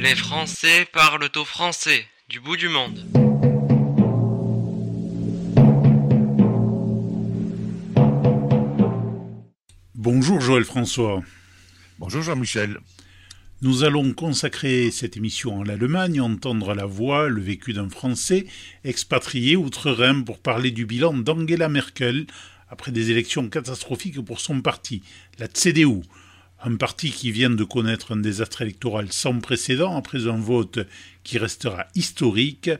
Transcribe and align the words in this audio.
Les 0.00 0.14
Français 0.14 0.86
parlent 0.92 1.28
au 1.34 1.44
français 1.44 2.06
du 2.28 2.38
bout 2.38 2.56
du 2.56 2.68
monde. 2.68 3.04
Bonjour 9.96 10.40
Joël 10.40 10.64
François. 10.64 11.20
Bonjour 11.98 12.22
Jean-Michel. 12.22 12.78
Nous 13.60 13.82
allons 13.82 14.12
consacrer 14.12 14.92
cette 14.92 15.16
émission 15.16 15.58
en 15.58 15.68
Allemagne, 15.68 16.20
entendre 16.20 16.74
la 16.74 16.86
voix, 16.86 17.28
le 17.28 17.40
vécu 17.40 17.72
d'un 17.72 17.90
Français 17.90 18.46
expatrié 18.84 19.56
outre-Rhin 19.56 20.22
pour 20.22 20.38
parler 20.38 20.70
du 20.70 20.86
bilan 20.86 21.12
d'Angela 21.12 21.68
Merkel 21.68 22.28
après 22.68 22.92
des 22.92 23.10
élections 23.10 23.48
catastrophiques 23.48 24.24
pour 24.24 24.38
son 24.38 24.60
parti, 24.60 25.02
la 25.40 25.48
CDU. 25.48 26.02
Un 26.60 26.74
parti 26.74 27.12
qui 27.12 27.30
vient 27.30 27.50
de 27.50 27.62
connaître 27.62 28.12
un 28.12 28.16
désastre 28.16 28.62
électoral 28.62 29.12
sans 29.12 29.38
précédent 29.38 29.96
après 29.96 30.26
un 30.26 30.38
vote 30.38 30.80
qui 31.22 31.38
restera 31.38 31.86
historique, 31.94 32.70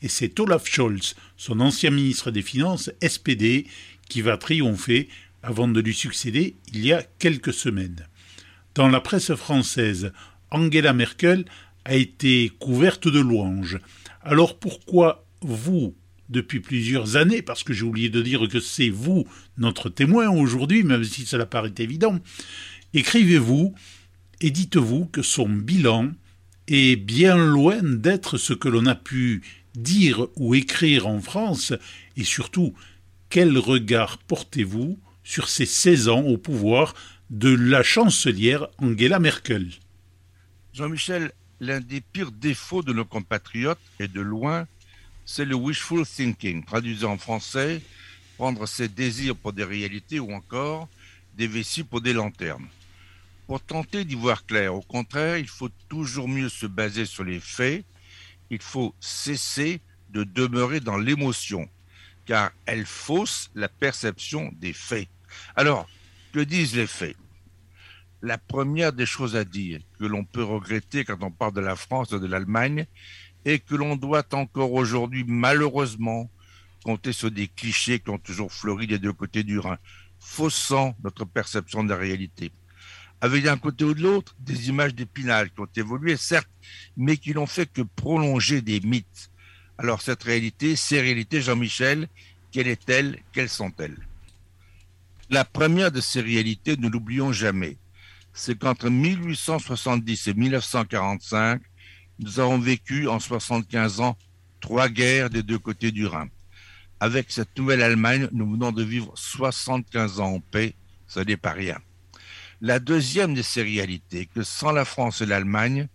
et 0.00 0.08
c'est 0.08 0.40
Olaf 0.40 0.66
Scholz, 0.66 1.14
son 1.36 1.60
ancien 1.60 1.90
ministre 1.90 2.30
des 2.30 2.40
Finances, 2.40 2.90
SPD, 3.02 3.66
qui 4.08 4.22
va 4.22 4.38
triompher 4.38 5.08
avant 5.42 5.68
de 5.68 5.80
lui 5.80 5.94
succéder 5.94 6.56
il 6.72 6.86
y 6.86 6.94
a 6.94 7.02
quelques 7.18 7.52
semaines. 7.52 8.06
Dans 8.74 8.88
la 8.88 9.00
presse 9.02 9.34
française, 9.34 10.12
Angela 10.50 10.94
Merkel 10.94 11.44
a 11.84 11.94
été 11.94 12.50
couverte 12.58 13.06
de 13.06 13.20
louanges. 13.20 13.78
Alors 14.22 14.58
pourquoi 14.58 15.26
vous, 15.42 15.94
depuis 16.30 16.60
plusieurs 16.60 17.16
années, 17.16 17.42
parce 17.42 17.64
que 17.64 17.74
j'ai 17.74 17.84
oublié 17.84 18.08
de 18.08 18.22
dire 18.22 18.48
que 18.48 18.60
c'est 18.60 18.88
vous 18.88 19.26
notre 19.58 19.90
témoin 19.90 20.30
aujourd'hui, 20.30 20.84
même 20.84 21.04
si 21.04 21.26
cela 21.26 21.44
paraît 21.44 21.74
évident, 21.78 22.18
écrivez-vous 22.96 23.74
et 24.40 24.50
dites-vous 24.50 25.06
que 25.06 25.22
son 25.22 25.48
bilan 25.48 26.12
est 26.66 26.96
bien 26.96 27.36
loin 27.36 27.80
d'être 27.82 28.38
ce 28.38 28.54
que 28.54 28.68
l'on 28.68 28.86
a 28.86 28.94
pu 28.94 29.42
dire 29.74 30.26
ou 30.36 30.54
écrire 30.54 31.06
en 31.06 31.20
France, 31.20 31.74
et 32.16 32.24
surtout, 32.24 32.74
quel 33.28 33.58
regard 33.58 34.18
portez-vous 34.18 34.98
sur 35.22 35.48
ces 35.48 35.66
16 35.66 36.08
ans 36.08 36.22
au 36.22 36.38
pouvoir 36.38 36.94
de 37.28 37.50
la 37.50 37.82
chancelière 37.82 38.68
Angela 38.78 39.18
Merkel? 39.18 39.70
Jean-Michel, 40.72 41.32
l'un 41.60 41.80
des 41.80 42.00
pires 42.00 42.32
défauts 42.32 42.82
de 42.82 42.92
nos 42.92 43.04
compatriotes, 43.04 43.78
et 44.00 44.08
de 44.08 44.20
loin, 44.20 44.66
c'est 45.26 45.44
le 45.44 45.54
wishful 45.54 46.06
thinking, 46.06 46.64
traduisé 46.64 47.04
en 47.04 47.18
français, 47.18 47.82
prendre 48.38 48.66
ses 48.66 48.88
désirs 48.88 49.36
pour 49.36 49.52
des 49.52 49.64
réalités 49.64 50.20
ou 50.20 50.32
encore 50.32 50.88
des 51.36 51.46
vessies 51.46 51.82
pour 51.82 52.00
des 52.00 52.12
lanternes. 52.12 52.66
Pour 53.46 53.62
tenter 53.62 54.04
d'y 54.04 54.16
voir 54.16 54.44
clair, 54.44 54.74
au 54.74 54.80
contraire, 54.80 55.38
il 55.38 55.46
faut 55.46 55.68
toujours 55.88 56.28
mieux 56.28 56.48
se 56.48 56.66
baser 56.66 57.06
sur 57.06 57.22
les 57.22 57.38
faits, 57.38 57.84
il 58.50 58.60
faut 58.60 58.92
cesser 58.98 59.80
de 60.10 60.24
demeurer 60.24 60.80
dans 60.80 60.96
l'émotion, 60.96 61.68
car 62.24 62.50
elle 62.64 62.86
fausse 62.86 63.50
la 63.54 63.68
perception 63.68 64.50
des 64.56 64.72
faits. 64.72 65.08
Alors, 65.54 65.88
que 66.32 66.40
disent 66.40 66.74
les 66.74 66.88
faits? 66.88 67.16
La 68.20 68.36
première 68.36 68.92
des 68.92 69.06
choses 69.06 69.36
à 69.36 69.44
dire, 69.44 69.80
que 69.98 70.04
l'on 70.04 70.24
peut 70.24 70.42
regretter 70.42 71.04
quand 71.04 71.22
on 71.22 71.30
parle 71.30 71.54
de 71.54 71.60
la 71.60 71.76
France 71.76 72.12
et 72.12 72.18
de 72.18 72.26
l'Allemagne, 72.26 72.86
et 73.44 73.60
que 73.60 73.76
l'on 73.76 73.94
doit 73.94 74.26
encore 74.34 74.72
aujourd'hui, 74.72 75.24
malheureusement, 75.24 76.28
compter 76.82 77.12
sur 77.12 77.30
des 77.30 77.46
clichés 77.46 78.00
qui 78.00 78.10
ont 78.10 78.18
toujours 78.18 78.52
fleuri 78.52 78.88
des 78.88 78.98
deux 78.98 79.12
côtés 79.12 79.44
du 79.44 79.60
Rhin, 79.60 79.78
faussant 80.18 80.96
notre 81.04 81.24
perception 81.24 81.84
de 81.84 81.90
la 81.90 81.96
réalité. 81.96 82.50
Avec 83.20 83.44
d'un 83.44 83.56
côté 83.56 83.84
ou 83.84 83.94
de 83.94 84.02
l'autre 84.02 84.34
des 84.38 84.68
images 84.68 84.94
d'épinal 84.94 85.50
qui 85.50 85.60
ont 85.60 85.68
évolué, 85.74 86.16
certes, 86.16 86.50
mais 86.96 87.16
qui 87.16 87.32
n'ont 87.32 87.46
fait 87.46 87.70
que 87.70 87.82
prolonger 87.82 88.60
des 88.60 88.80
mythes. 88.80 89.30
Alors 89.78 90.02
cette 90.02 90.22
réalité, 90.22 90.76
ces 90.76 91.00
réalités, 91.00 91.40
Jean-Michel, 91.40 92.08
quelle 92.52 92.68
est-elle? 92.68 93.18
Quelles 93.32 93.48
sont-elles? 93.48 93.98
La 95.28 95.44
première 95.44 95.90
de 95.90 96.00
ces 96.00 96.20
réalités, 96.20 96.76
ne 96.76 96.88
l'oublions 96.88 97.32
jamais, 97.32 97.76
c'est 98.32 98.58
qu'entre 98.58 98.90
1870 98.90 100.28
et 100.28 100.34
1945, 100.34 101.60
nous 102.18 102.38
avons 102.38 102.58
vécu 102.58 103.08
en 103.08 103.18
75 103.18 104.00
ans 104.00 104.16
trois 104.60 104.88
guerres 104.88 105.30
des 105.30 105.42
deux 105.42 105.58
côtés 105.58 105.90
du 105.90 106.06
Rhin. 106.06 106.28
Avec 107.00 107.30
cette 107.30 107.58
nouvelle 107.58 107.82
Allemagne, 107.82 108.28
nous 108.32 108.50
venons 108.50 108.72
de 108.72 108.82
vivre 108.82 109.12
75 109.16 110.20
ans 110.20 110.34
en 110.34 110.40
paix, 110.40 110.74
ce 111.06 111.20
n'est 111.20 111.36
pas 111.36 111.52
rien. 111.52 111.78
La 112.62 112.78
deuxième 112.78 113.34
de 113.34 113.42
ces 113.42 113.62
réalités, 113.62 114.26
que 114.26 114.42
sans 114.42 114.72
la 114.72 114.86
France 114.86 115.20
et 115.20 115.26
l'Allemagne, 115.26 115.88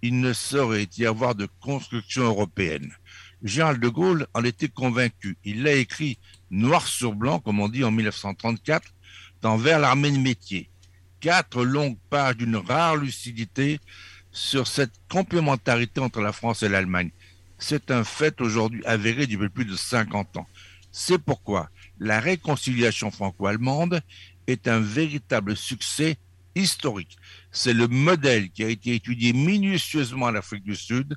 il 0.00 0.20
ne 0.20 0.32
saurait 0.32 0.88
y 0.96 1.04
avoir 1.04 1.34
de 1.34 1.46
construction 1.60 2.22
européenne. 2.22 2.90
Charles 3.44 3.80
de 3.80 3.88
Gaulle 3.88 4.26
en 4.32 4.42
était 4.42 4.68
convaincu. 4.68 5.36
Il 5.44 5.62
l'a 5.62 5.74
écrit 5.74 6.18
noir 6.50 6.86
sur 6.86 7.14
blanc, 7.14 7.38
comme 7.38 7.60
on 7.60 7.68
dit 7.68 7.84
en 7.84 7.90
1934, 7.90 8.94
dans 9.42 9.58
Vers 9.58 9.78
l'armée 9.78 10.10
de 10.10 10.18
métier. 10.18 10.70
Quatre 11.20 11.64
longues 11.64 11.98
pages 12.08 12.38
d'une 12.38 12.56
rare 12.56 12.96
lucidité 12.96 13.78
sur 14.32 14.66
cette 14.66 14.94
complémentarité 15.10 16.00
entre 16.00 16.20
la 16.20 16.32
France 16.32 16.62
et 16.62 16.68
l'Allemagne. 16.68 17.10
C'est 17.58 17.90
un 17.90 18.04
fait 18.04 18.40
aujourd'hui 18.40 18.84
avéré 18.86 19.26
depuis 19.26 19.48
plus 19.48 19.64
de 19.64 19.76
50 19.76 20.38
ans. 20.38 20.46
C'est 20.92 21.18
pourquoi 21.18 21.68
la 21.98 22.20
réconciliation 22.20 23.10
franco-allemande 23.10 24.00
est 24.46 24.68
un 24.68 24.80
véritable 24.80 25.56
succès 25.56 26.16
historique. 26.54 27.16
C'est 27.52 27.74
le 27.74 27.88
modèle 27.88 28.50
qui 28.50 28.64
a 28.64 28.68
été 28.68 28.94
étudié 28.94 29.32
minutieusement 29.32 30.26
en 30.26 30.34
Afrique 30.34 30.64
du 30.64 30.74
Sud 30.76 31.14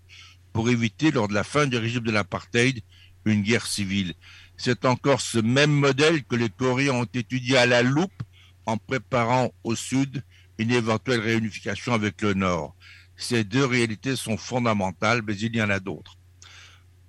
pour 0.54 0.70
éviter, 0.70 1.12
lors 1.12 1.28
de 1.28 1.34
la 1.34 1.44
fin 1.44 1.68
du 1.68 1.78
régime 1.78 2.04
de 2.04 2.12
l'apartheid, 2.12 2.82
une 3.26 3.44
guerre 3.44 3.66
civile. 3.66 4.14
C'est 4.58 4.86
encore 4.86 5.22
ce 5.22 5.38
même 5.38 5.72
modèle 5.72 6.24
que 6.24 6.36
les 6.36 6.50
Coréens 6.50 6.94
ont 6.94 7.08
étudié 7.14 7.58
à 7.58 7.66
la 7.66 7.82
loupe 7.82 8.24
en 8.66 8.78
préparant 8.78 9.52
au 9.64 9.76
Sud 9.76 10.24
une 10.58 10.72
éventuelle 10.72 11.22
réunification 11.22 11.94
avec 11.94 12.22
le 12.22 12.34
Nord. 12.34 12.76
Ces 13.16 13.44
deux 13.44 13.66
réalités 13.66 14.16
sont 14.16 14.38
fondamentales, 14.38 15.22
mais 15.26 15.38
il 15.38 15.56
y 15.56 15.62
en 15.62 15.70
a 15.70 15.80
d'autres. 15.80 16.18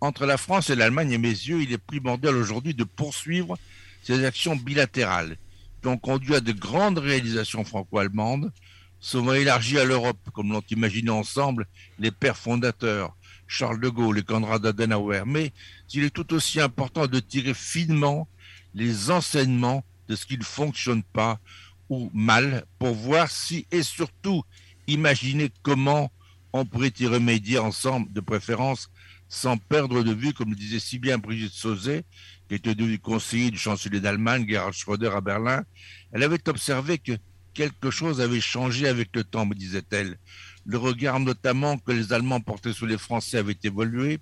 Entre 0.01 0.27
la 0.27 0.37
France 0.37 0.71
et 0.71 0.77
l'Allemagne, 0.77 1.15
à 1.15 1.19
mes 1.19 1.29
yeux, 1.29 1.63
il 1.63 1.73
est 1.73 1.79
primordial 1.79 2.37
aujourd'hui 2.37 2.75
de 2.75 2.85
poursuivre 2.85 3.59
ces 4.03 4.25
actions 4.25 4.57
bilatérales 4.57 5.37
qui 5.81 5.89
ont 5.89 5.99
conduit 5.99 6.35
à 6.35 6.41
de 6.41 6.53
grandes 6.53 6.99
réalisations 6.99 7.65
franco-allemandes, 7.65 8.53
souvent 9.01 9.33
élargies 9.33 9.79
à 9.79 9.85
l'Europe, 9.85 10.19
comme 10.33 10.53
l'ont 10.53 10.63
imaginé 10.71 11.11
ensemble 11.11 11.67
les 11.99 12.11
pères 12.11 12.37
fondateurs, 12.37 13.17
Charles 13.47 13.81
de 13.81 13.89
Gaulle 13.89 14.19
et 14.19 14.23
Konrad 14.23 14.65
Adenauer. 14.65 15.23
Mais 15.27 15.53
il 15.93 16.05
est 16.05 16.11
tout 16.11 16.33
aussi 16.35 16.61
important 16.61 17.07
de 17.07 17.19
tirer 17.19 17.55
finement 17.55 18.29
les 18.75 19.11
enseignements 19.11 19.85
de 20.09 20.17
ce 20.17 20.27
qui 20.27 20.39
ne 20.39 20.45
fonctionne 20.45 21.03
pas 21.03 21.41
ou 21.89 22.11
mal 22.15 22.65
pour 22.79 22.95
voir 22.95 23.31
si 23.31 23.67
et 23.71 23.83
surtout 23.83 24.43
imaginer 24.87 25.51
comment 25.63 26.13
on 26.53 26.65
pourrait 26.65 26.93
y 26.99 27.07
remédier 27.07 27.59
ensemble, 27.59 28.13
de 28.13 28.21
préférence 28.21 28.91
sans 29.29 29.57
perdre 29.57 30.03
de 30.03 30.13
vue, 30.13 30.33
comme 30.33 30.51
le 30.51 30.57
disait 30.57 30.81
si 30.81 30.99
bien 30.99 31.19
Brigitte 31.19 31.53
Sauzet, 31.53 32.05
qui 32.51 32.57
était 32.57 32.75
devenue 32.75 32.99
conseiller 32.99 33.51
du 33.51 33.57
chancelier 33.57 34.01
d'Allemagne, 34.01 34.45
Gerhard 34.47 34.75
Schröder, 34.75 35.13
à 35.15 35.21
Berlin. 35.21 35.63
Elle 36.11 36.25
avait 36.25 36.47
observé 36.49 36.99
que 36.99 37.13
quelque 37.55 37.91
chose 37.91 38.21
avait 38.21 38.41
changé 38.41 38.89
avec 38.89 39.09
le 39.15 39.25
temps, 39.25 39.47
me 39.47 39.55
disait-elle. 39.55 40.19
Le 40.67 40.77
regard 40.77 41.21
notamment 41.21 41.79
que 41.79 41.93
les 41.93 42.13
Allemands 42.13 42.41
portaient 42.41 42.73
sur 42.73 42.87
les 42.87 42.99
Français 42.99 43.39
avait 43.39 43.57
évolué, 43.63 44.19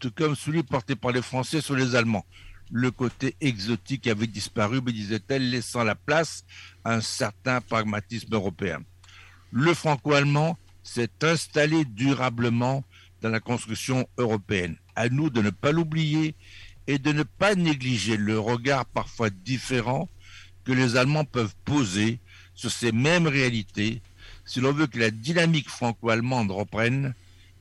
tout 0.00 0.10
comme 0.10 0.34
celui 0.34 0.62
porté 0.62 0.96
par 0.96 1.12
les 1.12 1.22
Français 1.22 1.60
sur 1.60 1.76
les 1.76 1.94
Allemands. 1.94 2.26
Le 2.72 2.90
côté 2.90 3.36
exotique 3.40 4.08
avait 4.08 4.26
disparu, 4.26 4.82
me 4.82 4.92
disait-elle, 4.92 5.48
laissant 5.48 5.84
la 5.84 5.94
place 5.94 6.44
à 6.84 6.94
un 6.94 7.00
certain 7.00 7.60
pragmatisme 7.60 8.34
européen 8.34 8.82
le 9.52 9.74
franco-allemand 9.74 10.58
s'est 10.82 11.10
installé 11.22 11.84
durablement 11.84 12.84
dans 13.20 13.28
la 13.28 13.38
construction 13.38 14.08
européenne. 14.18 14.76
À 14.96 15.08
nous 15.08 15.30
de 15.30 15.42
ne 15.42 15.50
pas 15.50 15.72
l'oublier 15.72 16.34
et 16.86 16.98
de 16.98 17.12
ne 17.12 17.22
pas 17.22 17.54
négliger 17.54 18.16
le 18.16 18.38
regard 18.38 18.84
parfois 18.86 19.30
différent 19.30 20.08
que 20.64 20.72
les 20.72 20.96
Allemands 20.96 21.24
peuvent 21.24 21.54
poser 21.64 22.18
sur 22.54 22.70
ces 22.70 22.92
mêmes 22.92 23.26
réalités 23.26 24.00
si 24.44 24.60
l'on 24.60 24.72
veut 24.72 24.86
que 24.86 24.98
la 24.98 25.10
dynamique 25.10 25.68
franco-allemande 25.68 26.50
reprenne 26.50 27.14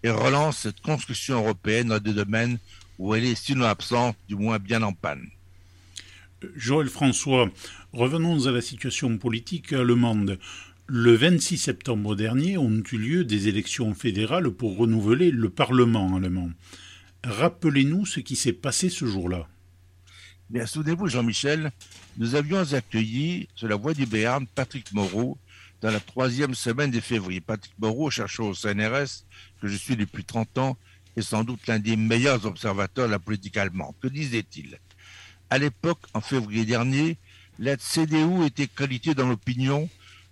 et 0.04 0.10
relance 0.10 0.60
cette 0.60 0.82
construction 0.82 1.36
européenne 1.36 1.90
dans 1.90 2.00
des 2.00 2.14
domaines 2.14 2.58
où 2.98 3.16
elle 3.16 3.26
est 3.26 3.36
sinon 3.36 3.66
absente, 3.66 4.18
du 4.28 4.36
moins 4.36 4.60
bien 4.60 4.82
en 4.82 4.94
panne. 4.94 5.28
Joël 6.56 6.90
François, 6.90 7.50
revenons 7.94 8.48
à 8.48 8.52
la 8.52 8.62
situation 8.62 9.18
politique 9.18 9.74
allemande. 9.74 10.40
Le 10.88 11.16
26 11.16 11.58
septembre 11.58 12.16
dernier 12.16 12.58
ont 12.58 12.84
eu 12.92 12.98
lieu 12.98 13.24
des 13.24 13.48
élections 13.48 13.94
fédérales 13.94 14.50
pour 14.50 14.78
renouveler 14.78 15.32
le 15.32 15.50
Parlement 15.50 16.16
allemand. 16.16 16.50
Rappelez-nous 17.24 18.08
ce 18.08 18.20
qui 18.20 18.36
s'est 18.36 18.54
passé 18.54 18.90
ce 18.90 19.06
jour-là. 19.06 19.48
Bien, 20.50 20.66
souvenez-vous, 20.66 21.08
Jean-Michel, 21.08 21.72
nous 22.18 22.34
avions 22.34 22.74
accueilli, 22.74 23.48
sur 23.56 23.68
la 23.68 23.76
voie 23.76 23.94
du 23.94 24.08
Béarn, 24.08 24.48
Patrick 24.48 24.92
Moreau, 24.92 25.38
dans 25.82 25.92
la 25.92 26.00
troisième 26.00 26.56
semaine 26.56 26.90
de 26.90 27.00
février. 27.00 27.40
Patrick 27.40 27.74
Moreau, 27.78 28.10
chercheur 28.10 28.48
au 28.48 28.56
CNRS, 28.56 29.26
que 29.62 29.68
je 29.68 29.78
suis 29.78 29.96
depuis 29.96 30.24
30 30.24 30.58
ans, 30.58 30.78
est 31.16 31.22
sans 31.22 31.44
doute 31.44 31.68
l'un 31.68 31.78
des 31.78 31.96
meilleurs 31.96 32.46
observateurs 32.48 33.06
de 33.06 33.12
la 33.12 33.20
politique 33.20 33.58
allemande. 33.58 33.94
Que 34.02 34.08
disait-il? 34.08 34.80
À 35.52 35.60
l'époque, 35.60 36.02
en 36.16 36.22
février 36.22 36.66
dernier, 36.66 37.18
la 37.60 37.78
CDU 37.78 38.46
était 38.46 38.68
qualifiée 38.68 39.14
dans 39.14 39.28
l'opinion 39.28 39.90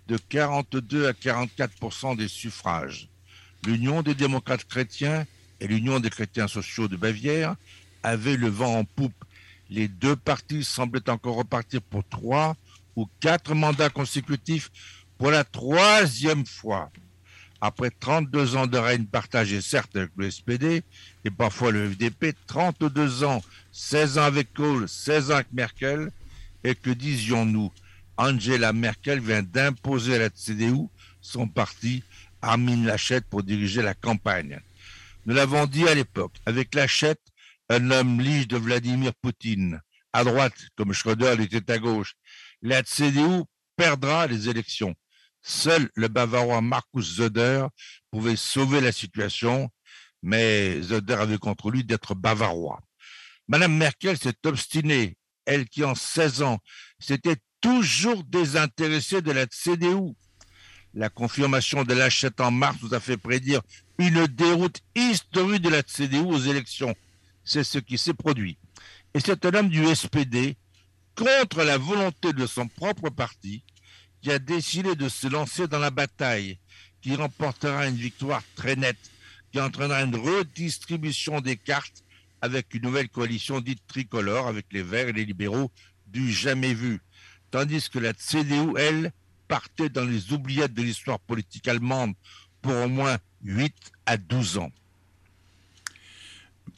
de 0.08 0.16
42 0.16 1.06
à 1.06 1.12
44 1.12 2.16
des 2.16 2.26
suffrages. 2.26 3.08
L'Union 3.64 4.02
des 4.02 4.16
démocrates 4.16 4.64
chrétiens 4.64 5.24
et 5.60 5.66
l'Union 5.66 6.00
des 6.00 6.10
chrétiens 6.10 6.48
sociaux 6.48 6.88
de 6.88 6.96
Bavière 6.96 7.54
avaient 8.02 8.36
le 8.36 8.48
vent 8.48 8.78
en 8.78 8.84
poupe. 8.84 9.24
Les 9.68 9.88
deux 9.88 10.16
partis 10.16 10.64
semblaient 10.64 11.08
encore 11.08 11.36
repartir 11.36 11.80
pour 11.82 12.02
trois 12.08 12.56
ou 12.96 13.08
quatre 13.20 13.54
mandats 13.54 13.90
consécutifs 13.90 14.70
pour 15.18 15.30
la 15.30 15.44
troisième 15.44 16.46
fois. 16.46 16.90
Après 17.60 17.90
32 17.90 18.56
ans 18.56 18.66
de 18.66 18.78
règne 18.78 19.04
partagé, 19.04 19.60
certes 19.60 19.94
avec 19.94 20.10
le 20.16 20.30
SPD 20.30 20.82
et 21.24 21.30
parfois 21.30 21.70
le 21.70 21.90
FDP, 21.90 22.34
32 22.46 23.24
ans, 23.24 23.42
16 23.72 24.18
ans 24.18 24.22
avec 24.22 24.54
Kohl, 24.54 24.88
16 24.88 25.30
ans 25.30 25.34
avec 25.34 25.52
Merkel, 25.52 26.10
et 26.64 26.74
que 26.74 26.90
disions-nous? 26.90 27.70
Angela 28.16 28.72
Merkel 28.72 29.20
vient 29.20 29.42
d'imposer 29.42 30.16
à 30.16 30.18
la 30.18 30.30
CDU 30.30 30.88
son 31.20 31.48
parti 31.48 32.02
Armin 32.42 32.84
Lachette 32.84 33.24
pour 33.26 33.42
diriger 33.42 33.82
la 33.82 33.94
campagne. 33.94 34.60
Nous 35.26 35.34
l'avons 35.34 35.66
dit 35.66 35.86
à 35.86 35.94
l'époque, 35.94 36.36
avec 36.46 36.74
Lachette, 36.74 37.20
un 37.68 37.90
homme 37.90 38.20
lige 38.20 38.48
de 38.48 38.56
Vladimir 38.56 39.12
Poutine, 39.20 39.80
à 40.12 40.24
droite, 40.24 40.54
comme 40.76 40.92
Schröder 40.92 41.36
était 41.40 41.70
à 41.70 41.78
gauche, 41.78 42.14
la 42.62 42.82
CDU 42.82 43.44
perdra 43.76 44.26
les 44.26 44.48
élections. 44.48 44.94
Seul 45.42 45.90
le 45.94 46.08
Bavarois 46.08 46.62
Markus 46.62 47.16
Söder 47.16 47.66
pouvait 48.10 48.36
sauver 48.36 48.80
la 48.80 48.92
situation, 48.92 49.70
mais 50.22 50.82
Söder 50.82 51.14
avait 51.14 51.38
contre 51.38 51.70
lui 51.70 51.84
d'être 51.84 52.14
bavarois. 52.14 52.80
Madame 53.46 53.76
Merkel 53.76 54.18
s'est 54.18 54.46
obstinée, 54.46 55.16
elle 55.44 55.68
qui 55.68 55.84
en 55.84 55.94
16 55.94 56.42
ans 56.42 56.58
s'était 56.98 57.36
toujours 57.60 58.24
désintéressée 58.24 59.22
de 59.22 59.32
la 59.32 59.46
CDU. 59.46 60.14
La 60.94 61.08
confirmation 61.08 61.84
de 61.84 61.94
l'achète 61.94 62.40
en 62.40 62.50
mars 62.50 62.78
nous 62.82 62.94
a 62.94 63.00
fait 63.00 63.16
prédire 63.16 63.60
une 64.00 64.26
déroute 64.26 64.80
historique 64.94 65.60
de 65.60 65.68
la 65.68 65.82
CDU 65.82 66.20
aux 66.20 66.38
élections. 66.38 66.94
C'est 67.44 67.64
ce 67.64 67.78
qui 67.78 67.98
s'est 67.98 68.14
produit. 68.14 68.56
Et 69.12 69.20
c'est 69.20 69.44
un 69.44 69.54
homme 69.54 69.68
du 69.68 69.84
SPD, 69.94 70.56
contre 71.14 71.62
la 71.64 71.76
volonté 71.76 72.32
de 72.32 72.46
son 72.46 72.66
propre 72.66 73.10
parti, 73.10 73.62
qui 74.22 74.30
a 74.30 74.38
décidé 74.38 74.94
de 74.96 75.10
se 75.10 75.26
lancer 75.26 75.68
dans 75.68 75.78
la 75.78 75.90
bataille, 75.90 76.58
qui 77.02 77.14
remportera 77.14 77.88
une 77.88 77.96
victoire 77.96 78.42
très 78.54 78.74
nette, 78.74 79.10
qui 79.52 79.60
entraînera 79.60 80.02
une 80.02 80.16
redistribution 80.16 81.42
des 81.42 81.56
cartes 81.56 82.02
avec 82.40 82.72
une 82.72 82.84
nouvelle 82.84 83.10
coalition 83.10 83.60
dite 83.60 83.86
tricolore 83.86 84.46
avec 84.46 84.64
les 84.72 84.82
Verts 84.82 85.08
et 85.08 85.12
les 85.12 85.26
libéraux 85.26 85.70
du 86.06 86.32
jamais 86.32 86.72
vu. 86.72 87.00
Tandis 87.50 87.90
que 87.90 87.98
la 87.98 88.14
CDU, 88.14 88.78
elle, 88.78 89.12
partait 89.46 89.90
dans 89.90 90.04
les 90.04 90.32
oubliettes 90.32 90.72
de 90.72 90.82
l'histoire 90.82 91.20
politique 91.20 91.68
allemande 91.68 92.14
pour 92.62 92.74
au 92.74 92.88
moins 92.88 93.18
8 93.44 93.74
à 94.06 94.16
12 94.16 94.58
ans. 94.58 94.72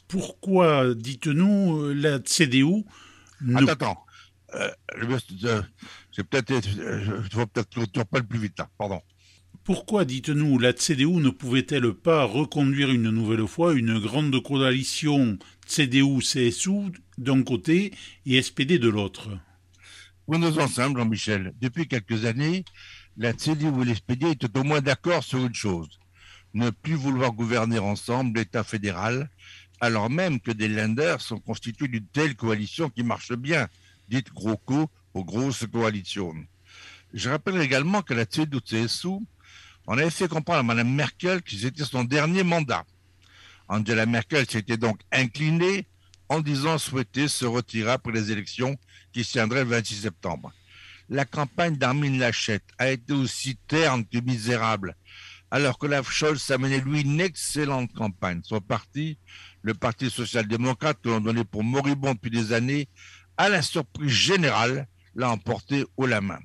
Pourquoi, 0.07 0.93
dites-nous, 0.93 1.93
la 1.93 2.19
CDU 2.23 2.83
ne... 3.41 3.57
Attends, 3.57 3.71
attends. 3.71 4.05
Euh, 4.55 4.69
je 6.11 6.21
peut-être, 6.21 6.69
je 6.69 7.39
ne 7.39 7.45
peut-être 7.45 8.03
pas 8.03 8.19
le 8.19 8.25
plus 8.25 8.39
vite 8.39 8.59
là, 8.59 8.69
pardon. 8.77 9.01
Pourquoi, 9.63 10.03
dites-nous, 10.03 10.59
la 10.59 10.73
CDU 10.73 11.07
ne 11.07 11.29
pouvait-elle 11.29 11.93
pas 11.93 12.25
reconduire 12.25 12.91
une 12.91 13.09
nouvelle 13.09 13.47
fois 13.47 13.73
une 13.73 13.97
grande 13.97 14.37
coalition 14.43 15.37
CDU-CSU 15.67 16.91
d'un 17.17 17.43
côté 17.43 17.93
et 18.25 18.41
SPD 18.41 18.77
de 18.77 18.89
l'autre? 18.89 19.29
Prenons 20.27 20.57
ensemble, 20.57 20.99
Jean-Michel. 20.99 21.53
Depuis 21.61 21.87
quelques 21.87 22.25
années, 22.25 22.65
la 23.17 23.33
CDU 23.33 23.81
et 23.81 23.85
l'SPD 23.85 24.31
étaient 24.31 24.57
au 24.57 24.63
moins 24.63 24.81
d'accord 24.81 25.23
sur 25.23 25.45
une 25.45 25.53
chose 25.53 25.99
ne 26.53 26.69
plus 26.69 26.95
vouloir 26.95 27.31
gouverner 27.31 27.79
ensemble 27.79 28.39
l'État 28.39 28.63
fédéral, 28.63 29.29
alors 29.81 30.09
même 30.09 30.39
que 30.39 30.51
des 30.51 30.67
lenders 30.67 31.21
sont 31.21 31.39
constitués 31.39 31.87
d'une 31.87 32.05
telle 32.05 32.35
coalition 32.35 32.89
qui 32.89 33.03
marche 33.03 33.33
bien, 33.33 33.67
dite 34.07 34.31
gros 34.33 34.57
co 34.57 34.89
aux 35.13 35.23
grosses 35.23 35.65
coalitions. 35.71 36.35
Je 37.13 37.29
rappelle 37.29 37.61
également 37.61 38.01
que 38.01 38.13
la 38.13 38.25
CDU-CSU 38.25 39.19
en 39.85 39.97
avait 39.97 40.09
fait 40.09 40.27
comprendre 40.27 40.59
à 40.59 40.63
Mme 40.63 40.93
Merkel 40.93 41.41
que 41.41 41.51
c'était 41.55 41.83
son 41.83 42.03
dernier 42.03 42.43
mandat. 42.43 42.85
Angela 43.67 44.05
Merkel 44.05 44.49
s'était 44.49 44.77
donc 44.77 44.99
inclinée 45.11 45.87
en 46.29 46.39
disant 46.39 46.77
souhaiter 46.77 47.27
se 47.27 47.45
retirer 47.45 47.91
après 47.91 48.11
les 48.11 48.31
élections 48.31 48.77
qui 49.11 49.23
se 49.23 49.33
tiendraient 49.33 49.63
le 49.63 49.69
26 49.69 50.01
septembre. 50.01 50.51
La 51.09 51.25
campagne 51.25 51.75
d'Armin 51.75 52.17
Lachette 52.17 52.69
a 52.77 52.89
été 52.89 53.13
aussi 53.13 53.57
terne 53.67 54.05
que 54.05 54.19
misérable, 54.19 54.95
alors 55.51 55.77
que 55.77 55.85
Olaf 55.85 56.09
Scholz 56.11 56.49
a 56.51 56.57
mené, 56.57 56.79
lui, 56.79 57.01
une 57.01 57.21
excellente 57.21 57.91
campagne. 57.93 58.41
Son 58.43 58.61
parti, 58.61 59.17
le 59.61 59.73
Parti 59.73 60.09
social-démocrate, 60.09 60.99
que 61.01 61.09
l'on 61.09 61.21
donnait 61.21 61.43
pour 61.43 61.63
moribond 61.63 62.13
depuis 62.13 62.31
des 62.31 62.53
années, 62.53 62.87
à 63.37 63.49
la 63.49 63.61
surprise 63.61 64.09
générale, 64.09 64.87
l'a 65.15 65.29
emporté 65.29 65.85
haut 65.97 66.07
la 66.07 66.21
main. 66.21 66.39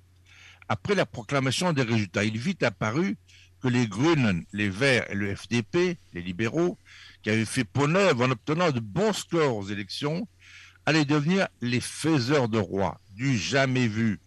Après 0.68 0.94
la 0.94 1.06
proclamation 1.06 1.72
des 1.72 1.82
résultats, 1.82 2.24
il 2.24 2.36
vit 2.36 2.58
apparu 2.62 3.16
que 3.62 3.68
les 3.68 3.86
Grünen, 3.86 4.44
les 4.52 4.68
Verts 4.68 5.10
et 5.10 5.14
le 5.14 5.34
FDP, 5.34 5.98
les 6.12 6.22
libéraux, 6.22 6.78
qui 7.22 7.30
avaient 7.30 7.44
fait 7.44 7.64
peau 7.64 7.86
neuve 7.86 8.20
en 8.20 8.30
obtenant 8.30 8.70
de 8.70 8.80
bons 8.80 9.12
scores 9.12 9.56
aux 9.56 9.68
élections, 9.68 10.28
allaient 10.86 11.04
devenir 11.04 11.48
les 11.60 11.80
faiseurs 11.80 12.48
de 12.48 12.58
rois, 12.58 13.00
du 13.10 13.36
jamais 13.36 13.88
vu, 13.88 14.20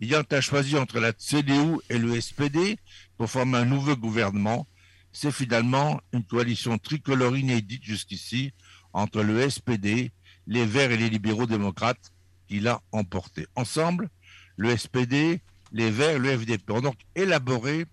ayant 0.00 0.22
à 0.30 0.40
choisir 0.40 0.80
entre 0.80 1.00
la 1.00 1.12
CDU 1.16 1.78
et 1.90 1.98
le 1.98 2.20
SPD 2.20 2.78
pour 3.16 3.30
former 3.30 3.58
un 3.58 3.64
nouveau 3.64 3.96
gouvernement, 3.96 4.66
c'est 5.12 5.32
finalement 5.32 6.00
une 6.12 6.24
coalition 6.24 6.78
tricolore 6.78 7.36
inédite 7.36 7.82
jusqu'ici 7.82 8.52
entre 8.92 9.22
le 9.22 9.48
SPD, 9.48 10.12
les 10.46 10.66
Verts 10.66 10.92
et 10.92 10.96
les 10.96 11.10
libéraux 11.10 11.46
démocrates 11.46 12.12
qui 12.46 12.60
l'a 12.60 12.80
emporté. 12.92 13.46
Ensemble, 13.54 14.08
le 14.56 14.76
SPD, 14.76 15.40
les 15.72 15.90
Verts 15.90 16.16
et 16.16 16.18
le 16.18 16.38
FDP 16.38 16.70
ont 16.70 16.80
donc 16.80 16.96
élaboré 17.14 17.86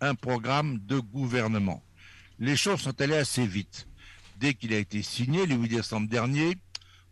un 0.00 0.14
programme 0.14 0.78
de 0.86 0.98
gouvernement. 0.98 1.82
Les 2.38 2.56
choses 2.56 2.80
sont 2.80 3.00
allées 3.00 3.16
assez 3.16 3.46
vite. 3.46 3.88
Dès 4.36 4.54
qu'il 4.54 4.72
a 4.72 4.78
été 4.78 5.02
signé 5.02 5.46
le 5.46 5.56
8 5.56 5.68
décembre 5.68 6.08
dernier, 6.08 6.56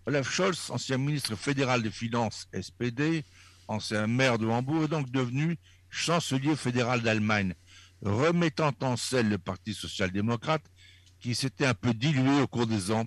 Olaf 0.07 0.31
Scholz, 0.31 0.71
ancien 0.71 0.99
ministre 0.99 1.35
fédéral 1.35 1.83
des 1.83 1.91
Finances 1.91 2.49
SPD, 2.53 3.25
ancien 3.69 4.07
maire 4.07 4.39
de 4.39 4.47
Hambourg, 4.47 4.85
est 4.85 4.89
donc 4.89 5.11
devenu 5.11 5.57
chancelier 5.91 6.57
fédéral 6.57 7.03
d'Allemagne, 7.03 7.55
remettant 8.03 8.73
en 8.81 8.97
scène 8.97 9.29
le 9.29 9.39
Parti 9.39 9.75
social-démocrate 9.75 10.65
qui 11.21 11.35
s'était 11.35 11.67
un 11.67 11.75
peu 11.75 11.95
dilué 11.95 12.41
au 12.41 12.47
cours 12.47 12.67
des 12.67 12.91
ans, 12.91 13.07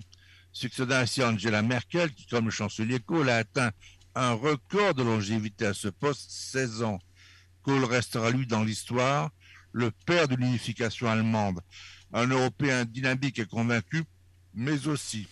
succédant 0.52 0.96
ainsi 0.96 1.22
Angela 1.22 1.62
Merkel 1.62 2.12
qui, 2.12 2.26
comme 2.26 2.46
le 2.46 2.50
chancelier 2.50 3.00
Kohl, 3.00 3.30
a 3.30 3.36
atteint 3.36 3.70
un 4.14 4.32
record 4.32 4.94
de 4.94 5.02
longévité 5.02 5.66
à 5.66 5.74
ce 5.74 5.88
poste, 5.88 6.30
16 6.30 6.82
ans. 6.82 6.98
Kohl 7.62 7.84
restera, 7.84 8.30
lui, 8.30 8.46
dans 8.46 8.64
l'histoire, 8.64 9.30
le 9.72 9.90
père 9.90 10.26
de 10.26 10.34
l'unification 10.34 11.08
allemande, 11.08 11.60
un 12.12 12.26
Européen 12.26 12.84
dynamique 12.84 13.38
et 13.38 13.46
convaincu, 13.46 14.04
mais 14.54 14.88
aussi 14.88 15.28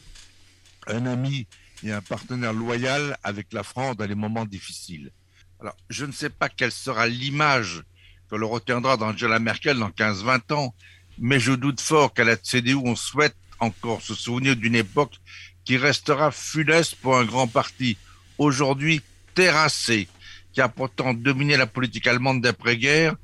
un 0.87 1.07
ami 1.07 1.47
et 1.83 1.93
un 1.93 2.01
partenaire 2.01 2.53
loyal 2.53 3.19
avec 3.23 3.53
la 3.53 3.63
France 3.63 3.97
dans 3.97 4.07
les 4.07 4.15
moments 4.15 4.47
difficiles. 4.47 5.11
Alors, 5.61 5.77
je 5.91 6.05
ne 6.05 6.13
sais 6.13 6.31
pas 6.31 6.49
quelle 6.49 6.71
sera 6.71 7.09
l'image 7.09 7.83
que 8.31 8.37
l'on 8.37 8.49
retiendra 8.49 8.97
d'Angela 8.97 9.41
Merkel 9.41 9.79
dans 9.79 9.91
15-20 9.91 10.53
ans, 10.53 10.75
mais 11.19 11.41
je 11.41 11.53
doute 11.53 11.81
fort 11.81 12.15
qu'à 12.15 12.23
la 12.23 12.37
CDU, 12.37 12.77
on 12.77 12.95
souhaite 12.95 13.35
encore 13.59 14.01
se 14.01 14.15
souvenir 14.15 14.55
d'une 14.55 14.77
époque 14.77 15.17
qui 15.65 15.77
restera 15.77 16.31
funeste 16.31 16.95
pour 16.97 17.17
un 17.17 17.25
grand 17.25 17.49
parti, 17.49 17.97
aujourd'hui 18.39 19.03
terrassé, 19.35 20.07
qui 20.53 20.61
a 20.61 20.69
pourtant 20.69 21.13
dominé 21.13 21.57
la 21.57 21.67
politique 21.67 22.07
allemande 22.07 22.41
d'après-guerre 22.41 23.17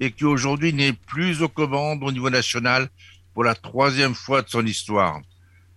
et 0.00 0.12
qui 0.12 0.24
aujourd'hui 0.24 0.72
n'est 0.72 0.94
plus 0.94 1.42
aux 1.42 1.48
commandes 1.48 2.02
au 2.02 2.10
niveau 2.10 2.30
national 2.30 2.88
pour 3.34 3.44
la 3.44 3.54
troisième 3.54 4.14
fois 4.14 4.40
de 4.40 4.48
son 4.48 4.64
histoire. 4.64 5.20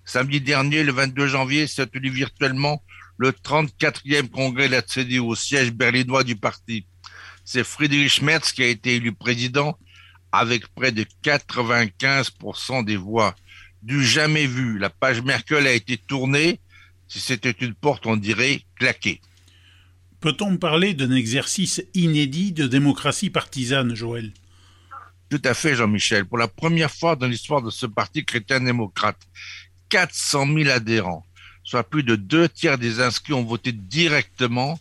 Samedi 0.06 0.40
dernier, 0.40 0.84
le 0.84 0.94
22 0.94 1.28
janvier, 1.28 1.68
s'est 1.68 1.88
tenu 1.88 2.10
virtuellement 2.10 2.82
le 3.18 3.32
34e 3.32 4.30
congrès 4.30 4.68
de 4.68 4.74
la 4.74 4.82
CDU 4.82 5.20
au 5.20 5.36
siège 5.36 5.72
berlinois 5.72 6.24
du 6.24 6.36
parti. 6.36 6.86
C'est 7.44 7.64
Friedrich 7.64 8.22
Merz 8.22 8.52
qui 8.54 8.64
a 8.64 8.68
été 8.68 8.96
élu 8.96 9.14
président 9.14 9.78
avec 10.32 10.68
près 10.70 10.92
de 10.92 11.06
95% 11.24 12.84
des 12.84 12.98
voix. 12.98 13.36
Du 13.82 14.04
jamais 14.04 14.48
vu, 14.48 14.80
la 14.80 14.90
page 14.90 15.22
Merkel 15.22 15.68
a 15.68 15.72
été 15.72 15.98
tournée. 15.98 16.60
Si 17.08 17.20
c'était 17.20 17.52
une 17.52 17.76
porte, 17.76 18.06
on 18.08 18.18
dirait 18.18 18.62
claquée. 18.76 19.22
Peut-on 20.20 20.58
parler 20.58 20.94
d'un 20.96 21.16
exercice 21.16 21.84
inédit 21.94 22.52
de 22.52 22.66
démocratie 22.66 23.30
partisane, 23.30 23.94
Joël? 23.94 24.34
Tout 25.30 25.42
à 25.44 25.54
fait, 25.54 25.76
Jean-Michel. 25.76 26.26
Pour 26.26 26.38
la 26.38 26.48
première 26.48 26.92
fois 26.92 27.16
dans 27.16 27.28
l'histoire 27.28 27.62
de 27.62 27.70
ce 27.70 27.86
parti 27.86 28.26
chrétien-démocrate, 28.26 29.20
400 29.90 30.48
000 30.48 30.70
adhérents, 30.70 31.26
soit 31.66 31.84
plus 31.84 32.04
de 32.04 32.16
deux 32.16 32.48
tiers 32.48 32.78
des 32.78 33.02
inscrits 33.02 33.34
ont 33.34 33.44
voté 33.44 33.74
directement 33.74 34.80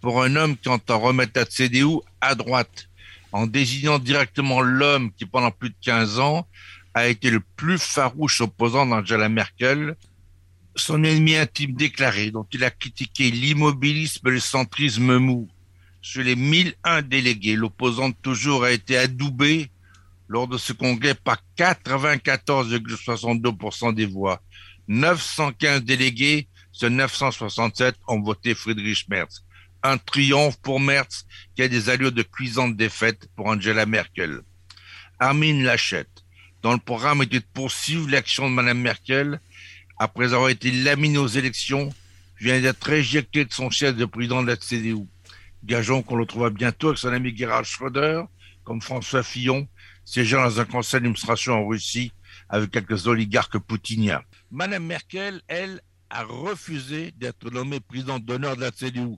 pour 0.00 0.22
un 0.22 0.36
homme 0.36 0.56
qui 0.56 0.70
entend 0.70 0.98
remettre 0.98 1.32
la 1.34 1.44
CDU 1.44 1.98
à 2.22 2.34
droite, 2.34 2.88
en 3.32 3.46
désignant 3.46 3.98
directement 3.98 4.62
l'homme 4.62 5.12
qui, 5.12 5.26
pendant 5.26 5.50
plus 5.50 5.68
de 5.70 5.74
15 5.82 6.20
ans, 6.20 6.46
a 6.94 7.08
été 7.08 7.30
le 7.30 7.40
plus 7.56 7.78
farouche 7.78 8.40
opposant 8.40 8.86
d'Angela 8.86 9.28
Merkel, 9.28 9.96
son 10.76 11.02
ennemi 11.04 11.36
intime 11.36 11.74
déclaré, 11.74 12.30
dont 12.30 12.46
il 12.52 12.64
a 12.64 12.70
critiqué 12.70 13.30
l'immobilisme 13.30 14.26
et 14.28 14.32
le 14.32 14.40
centrisme 14.40 15.18
mou. 15.18 15.46
Sur 16.00 16.22
les 16.22 16.36
1001 16.36 17.02
délégués, 17.02 17.56
l'opposant 17.56 18.12
toujours 18.12 18.64
a 18.64 18.72
été 18.72 18.96
adoubé 18.96 19.68
lors 20.28 20.48
de 20.48 20.56
ce 20.56 20.72
congrès 20.72 21.14
par 21.14 21.42
94,62% 21.58 23.94
des 23.94 24.06
voix. 24.06 24.40
915 24.90 25.84
délégués 25.84 26.48
sur 26.72 26.90
967 26.90 27.94
ont 28.08 28.20
voté 28.20 28.56
Friedrich 28.56 29.06
Merz. 29.08 29.44
Un 29.84 29.98
triomphe 29.98 30.60
pour 30.60 30.80
Merz 30.80 31.26
qui 31.54 31.62
a 31.62 31.68
des 31.68 31.90
allures 31.90 32.10
de 32.10 32.24
cuisante 32.24 32.76
défaite 32.76 33.28
pour 33.36 33.46
Angela 33.46 33.86
Merkel. 33.86 34.40
Armin 35.20 35.62
Lachette, 35.62 36.24
dont 36.62 36.72
le 36.72 36.78
programme 36.78 37.22
était 37.22 37.38
de 37.38 37.44
poursuivre 37.54 38.10
l'action 38.10 38.50
de 38.50 38.54
Mme 38.54 38.80
Merkel, 38.80 39.40
après 39.96 40.34
avoir 40.34 40.48
été 40.48 40.72
laminé 40.72 41.18
aux 41.18 41.28
élections, 41.28 41.94
vient 42.40 42.60
d'être 42.60 42.90
éjecté 42.90 43.44
de 43.44 43.52
son 43.52 43.70
siège 43.70 43.94
de 43.94 44.06
président 44.06 44.42
de 44.42 44.48
la 44.48 44.56
CDU. 44.56 45.06
Gageons 45.62 46.02
qu'on 46.02 46.16
le 46.16 46.26
trouvera 46.26 46.50
bientôt 46.50 46.88
avec 46.88 46.98
son 46.98 47.12
ami 47.12 47.36
Gerhard 47.36 47.64
Schröder, 47.64 48.22
comme 48.64 48.80
François 48.80 49.22
Fillon, 49.22 49.68
siégeant 50.04 50.42
dans 50.42 50.58
un 50.58 50.64
conseil 50.64 50.98
d'administration 50.98 51.52
en 51.52 51.68
Russie 51.68 52.10
avec 52.48 52.72
quelques 52.72 53.06
oligarques 53.06 53.58
poutiniens. 53.58 54.22
Madame 54.50 54.84
Merkel, 54.84 55.40
elle, 55.46 55.80
a 56.10 56.24
refusé 56.24 57.12
d'être 57.12 57.50
nommée 57.50 57.78
présidente 57.78 58.24
d'honneur 58.24 58.56
de 58.56 58.62
la 58.62 58.72
CDU. 58.72 59.16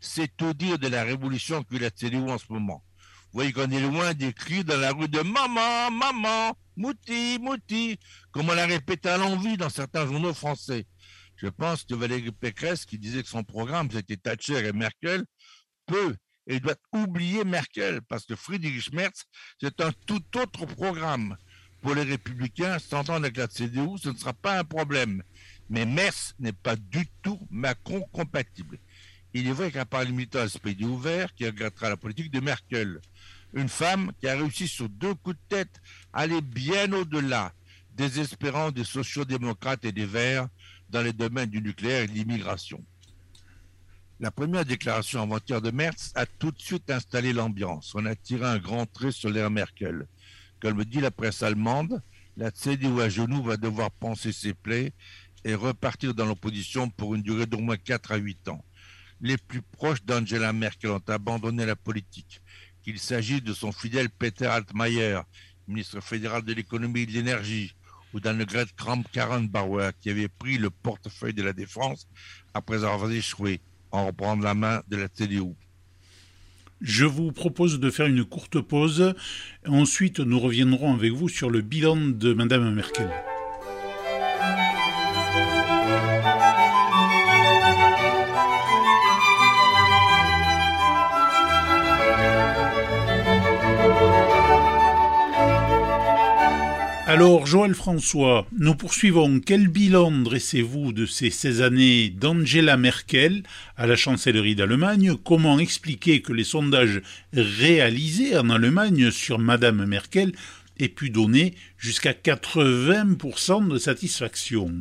C'est 0.00 0.36
tout 0.36 0.52
dire 0.52 0.78
de 0.78 0.88
la 0.88 1.02
révolution 1.02 1.62
que 1.62 1.76
la 1.76 1.90
CDU 1.90 2.30
en 2.30 2.36
ce 2.36 2.44
moment. 2.50 2.84
Vous 3.32 3.40
voyez 3.40 3.52
qu'on 3.52 3.70
est 3.70 3.80
loin 3.80 4.12
des 4.12 4.34
cris 4.34 4.64
dans 4.64 4.76
la 4.76 4.92
rue 4.92 5.08
de 5.08 5.20
Maman, 5.20 5.90
Maman, 5.90 6.56
Mouti, 6.76 7.38
Mouti, 7.40 7.98
comme 8.30 8.50
on 8.50 8.54
l'a 8.54 8.66
répété 8.66 9.08
à 9.08 9.16
l'envie 9.16 9.56
dans 9.56 9.70
certains 9.70 10.06
journaux 10.06 10.34
français. 10.34 10.86
Je 11.36 11.48
pense 11.48 11.84
que 11.84 11.94
Valérie 11.94 12.32
Pécresse, 12.32 12.84
qui 12.84 12.98
disait 12.98 13.22
que 13.22 13.28
son 13.28 13.44
programme, 13.44 13.90
c'était 13.90 14.16
Thatcher 14.16 14.66
et 14.66 14.72
Merkel, 14.72 15.24
peut 15.86 16.16
et 16.46 16.60
doit 16.60 16.76
oublier 16.92 17.44
Merkel, 17.44 18.00
parce 18.02 18.24
que 18.24 18.36
Friedrich 18.36 18.92
Merz, 18.92 19.24
c'est 19.60 19.80
un 19.80 19.92
tout 20.06 20.22
autre 20.36 20.64
programme. 20.66 21.36
Pour 21.82 21.94
les 21.94 22.02
républicains, 22.02 22.78
s'entendre 22.78 23.24
avec 23.24 23.36
la 23.36 23.48
CDU, 23.48 23.98
ce 23.98 24.08
ne 24.08 24.16
sera 24.16 24.32
pas 24.32 24.58
un 24.58 24.64
problème. 24.64 25.22
Mais 25.68 25.86
Merz 25.86 26.34
n'est 26.38 26.52
pas 26.52 26.76
du 26.76 27.06
tout 27.22 27.40
Macron 27.50 28.00
compatible. 28.12 28.78
Il 29.34 29.46
est 29.46 29.52
vrai 29.52 29.70
qu'un 29.70 29.84
parlementaire 29.84 30.48
SPD 30.48 30.84
ouvert 30.84 31.34
qui 31.34 31.44
regrettera 31.46 31.90
la 31.90 31.96
politique 31.96 32.30
de 32.30 32.40
Merkel 32.40 33.00
une 33.56 33.68
femme 33.68 34.12
qui 34.20 34.28
a 34.28 34.36
réussi 34.36 34.68
sur 34.68 34.88
deux 34.88 35.14
coups 35.14 35.36
de 35.36 35.56
tête 35.56 35.80
à 36.12 36.20
aller 36.20 36.40
bien 36.40 36.92
au-delà 36.92 37.52
des 37.94 38.20
espérances 38.20 38.74
des 38.74 38.84
sociaux-démocrates 38.84 39.84
et 39.84 39.92
des 39.92 40.04
Verts 40.04 40.48
dans 40.90 41.02
les 41.02 41.14
domaines 41.14 41.48
du 41.48 41.62
nucléaire 41.62 42.02
et 42.02 42.06
de 42.06 42.12
l'immigration. 42.12 42.84
La 44.20 44.30
première 44.30 44.64
déclaration 44.64 45.22
avant-hier 45.22 45.60
de 45.60 45.70
Merz 45.70 46.12
a 46.14 46.26
tout 46.26 46.50
de 46.50 46.60
suite 46.60 46.90
installé 46.90 47.32
l'ambiance. 47.32 47.94
On 47.94 48.04
a 48.06 48.14
tiré 48.14 48.44
un 48.46 48.58
grand 48.58 48.86
trait 48.86 49.12
sur 49.12 49.30
l'ère 49.30 49.50
Merkel. 49.50 50.06
Comme 50.60 50.84
dit 50.84 51.00
la 51.00 51.10
presse 51.10 51.42
allemande, 51.42 52.02
la 52.36 52.50
CDU 52.50 53.00
à 53.00 53.08
genoux 53.08 53.42
va 53.42 53.56
devoir 53.56 53.90
penser 53.90 54.32
ses 54.32 54.54
plaies 54.54 54.92
et 55.44 55.54
repartir 55.54 56.14
dans 56.14 56.26
l'opposition 56.26 56.90
pour 56.90 57.14
une 57.14 57.22
durée 57.22 57.46
d'au 57.46 57.58
moins 57.58 57.76
4 57.76 58.12
à 58.12 58.16
8 58.16 58.48
ans. 58.48 58.64
Les 59.20 59.36
plus 59.36 59.62
proches 59.62 60.02
d'Angela 60.04 60.52
Merkel 60.52 60.90
ont 60.90 61.02
abandonné 61.08 61.64
la 61.64 61.76
politique 61.76 62.42
qu'il 62.82 62.98
s'agisse 62.98 63.42
de 63.42 63.52
son 63.52 63.72
fidèle 63.72 64.08
Peter 64.10 64.46
Altmaier, 64.46 65.20
ministre 65.66 66.00
fédéral 66.00 66.42
de 66.42 66.52
l'économie 66.52 67.00
et 67.00 67.06
de 67.06 67.12
l'énergie, 67.12 67.74
ou 68.14 68.20
d'Annegret 68.20 68.66
Kramp-Karrenbauer, 68.76 69.90
qui 70.00 70.10
avait 70.10 70.28
pris 70.28 70.56
le 70.56 70.70
portefeuille 70.70 71.34
de 71.34 71.42
la 71.42 71.52
défense 71.52 72.06
après 72.54 72.84
avoir 72.84 73.10
échoué 73.10 73.60
en 73.90 74.06
reprendre 74.06 74.44
la 74.44 74.54
main 74.54 74.82
de 74.88 74.96
la 74.96 75.08
CDU. 75.08 75.54
Je 76.80 77.06
vous 77.06 77.32
propose 77.32 77.80
de 77.80 77.90
faire 77.90 78.06
une 78.06 78.24
courte 78.24 78.60
pause. 78.60 79.14
Ensuite, 79.66 80.20
nous 80.20 80.38
reviendrons 80.38 80.92
avec 80.92 81.12
vous 81.12 81.28
sur 81.28 81.48
le 81.48 81.62
bilan 81.62 81.96
de 81.96 82.34
Madame 82.34 82.74
Merkel. 82.74 83.10
Alors, 97.08 97.46
Joël 97.46 97.72
François, 97.72 98.48
nous 98.58 98.74
poursuivons. 98.74 99.38
Quel 99.38 99.68
bilan 99.68 100.10
dressez-vous 100.10 100.92
de 100.92 101.06
ces 101.06 101.30
16 101.30 101.62
années 101.62 102.10
d'Angela 102.10 102.76
Merkel 102.76 103.44
à 103.76 103.86
la 103.86 103.94
chancellerie 103.94 104.56
d'Allemagne? 104.56 105.14
Comment 105.24 105.60
expliquer 105.60 106.20
que 106.20 106.32
les 106.32 106.42
sondages 106.42 107.00
réalisés 107.32 108.36
en 108.36 108.50
Allemagne 108.50 109.12
sur 109.12 109.38
Madame 109.38 109.86
Merkel 109.86 110.32
aient 110.80 110.88
pu 110.88 111.10
donner 111.10 111.54
jusqu'à 111.78 112.10
80% 112.10 113.68
de 113.68 113.78
satisfaction? 113.78 114.74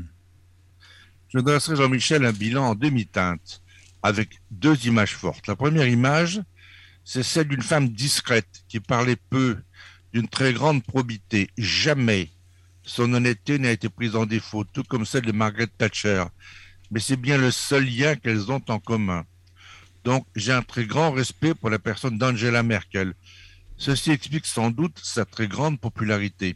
Je 1.30 1.38
dresserai, 1.38 1.76
Jean-Michel, 1.76 2.26
un 2.26 2.34
bilan 2.34 2.70
en 2.70 2.76
demi-teinte 2.76 3.62
avec 4.02 4.42
deux 4.50 4.88
images 4.88 5.14
fortes. 5.14 5.46
La 5.46 5.56
première 5.56 5.88
image, 5.88 6.42
c'est 7.04 7.22
celle 7.22 7.50
d'une 7.50 7.62
femme 7.62 7.90
discrète 7.90 8.64
qui 8.68 8.80
parlait 8.80 9.20
peu, 9.30 9.58
d'une 10.16 10.30
très 10.30 10.54
grande 10.54 10.82
probité. 10.82 11.50
Jamais 11.58 12.30
son 12.84 13.14
honnêteté 13.14 13.60
n'a 13.60 13.72
été 13.72 13.90
prise 13.90 14.16
en 14.16 14.26
défaut, 14.26 14.64
tout 14.64 14.84
comme 14.84 15.06
celle 15.06 15.24
de 15.24 15.34
Margaret 15.34 15.68
Thatcher. 15.78 16.24
Mais 16.90 17.02
c'est 17.02 17.18
bien 17.18 17.38
le 17.38 17.52
seul 17.52 17.86
lien 17.86 18.16
qu'elles 18.16 18.50
ont 18.50 18.62
en 18.70 18.80
commun. 18.80 19.26
Donc 20.06 20.26
j'ai 20.34 20.54
un 20.54 20.62
très 20.62 20.86
grand 20.86 21.12
respect 21.12 21.54
pour 21.54 21.70
la 21.70 21.80
personne 21.80 22.18
d'Angela 22.18 22.64
Merkel. 22.64 23.14
Ceci 23.76 24.12
explique 24.12 24.46
sans 24.46 24.72
doute 24.72 24.98
sa 25.04 25.26
très 25.26 25.50
grande 25.50 25.82
popularité. 25.82 26.56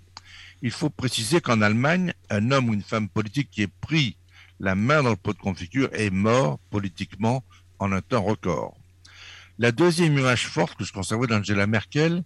Il 0.61 0.71
faut 0.71 0.89
préciser 0.89 1.41
qu'en 1.41 1.61
Allemagne, 1.61 2.13
un 2.29 2.51
homme 2.51 2.69
ou 2.69 2.73
une 2.73 2.81
femme 2.81 3.09
politique 3.09 3.49
qui 3.51 3.63
est 3.63 3.73
pris 3.81 4.15
la 4.61 4.75
main 4.75 5.03
dans 5.03 5.09
le 5.09 5.17
pot 5.17 5.33
de 5.33 5.39
confiture 5.39 5.89
est 5.91 6.11
mort 6.11 6.59
politiquement 6.69 7.43
en 7.77 7.91
un 7.91 8.01
temps 8.01 8.23
record. 8.23 8.77
La 9.57 9.73
deuxième 9.73 10.17
image 10.17 10.47
forte 10.47 10.77
que 10.77 10.85
je 10.85 10.93
conservais 10.93 11.27
d'Angela 11.27 11.67
Merkel, 11.67 12.23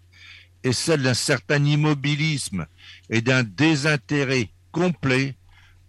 est 0.63 0.74
celle 0.74 1.03
d'un 1.03 1.13
certain 1.13 1.63
immobilisme 1.63 2.65
et 3.10 3.22
d'un 3.22 3.43
désintérêt 3.43 4.50
complet 4.72 5.36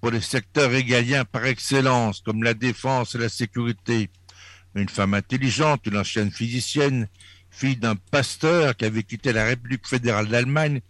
pour 0.01 0.11
les 0.11 0.21
secteurs 0.21 0.71
régaliens 0.71 1.25
par 1.25 1.47
excellence, 1.47 2.21
comme 2.21 2.43
la 2.43 2.55
défense 2.55 3.15
et 3.15 3.19
la 3.19 3.29
sécurité. 3.29 4.11
Une 4.75 4.89
femme 4.89 5.15
intelligente, 5.15 5.87
une 5.87 5.97
ancienne 5.97 6.31
physicienne, 6.31 7.09
fille 7.51 7.77
d'un 7.77 7.97
pasteur 7.97 8.77
qui 8.77 8.85
avait 8.85 9.05
quitté 9.05 9.33
la 9.33 9.45
République 9.45 9.87
fédérale 9.87 10.29
d'Allemagne 10.29 10.81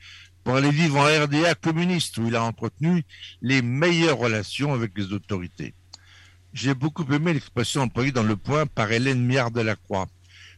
pour 0.43 0.57
aller 0.57 0.71
vivre 0.71 0.99
en 0.99 1.25
RDA 1.25 1.55
communiste, 1.55 2.19
où 2.19 2.27
il 2.27 2.37
a 2.37 2.43
entretenu 2.43 3.03
les 3.41 3.63
meilleures 3.63 4.19
relations 4.19 4.73
avec 4.75 4.93
les 4.97 5.13
autorités. 5.13 5.75
J'ai 6.53 6.75
beaucoup 6.75 7.11
aimé 7.13 7.33
l'expression 7.33 7.83
employée 7.83 8.13
dans 8.13 8.23
Le 8.23 8.37
Point 8.37 8.67
par 8.67 8.93
Hélène 8.93 9.25
Miard 9.25 9.51
de 9.51 9.61
la 9.61 9.75
Croix, 9.75 10.07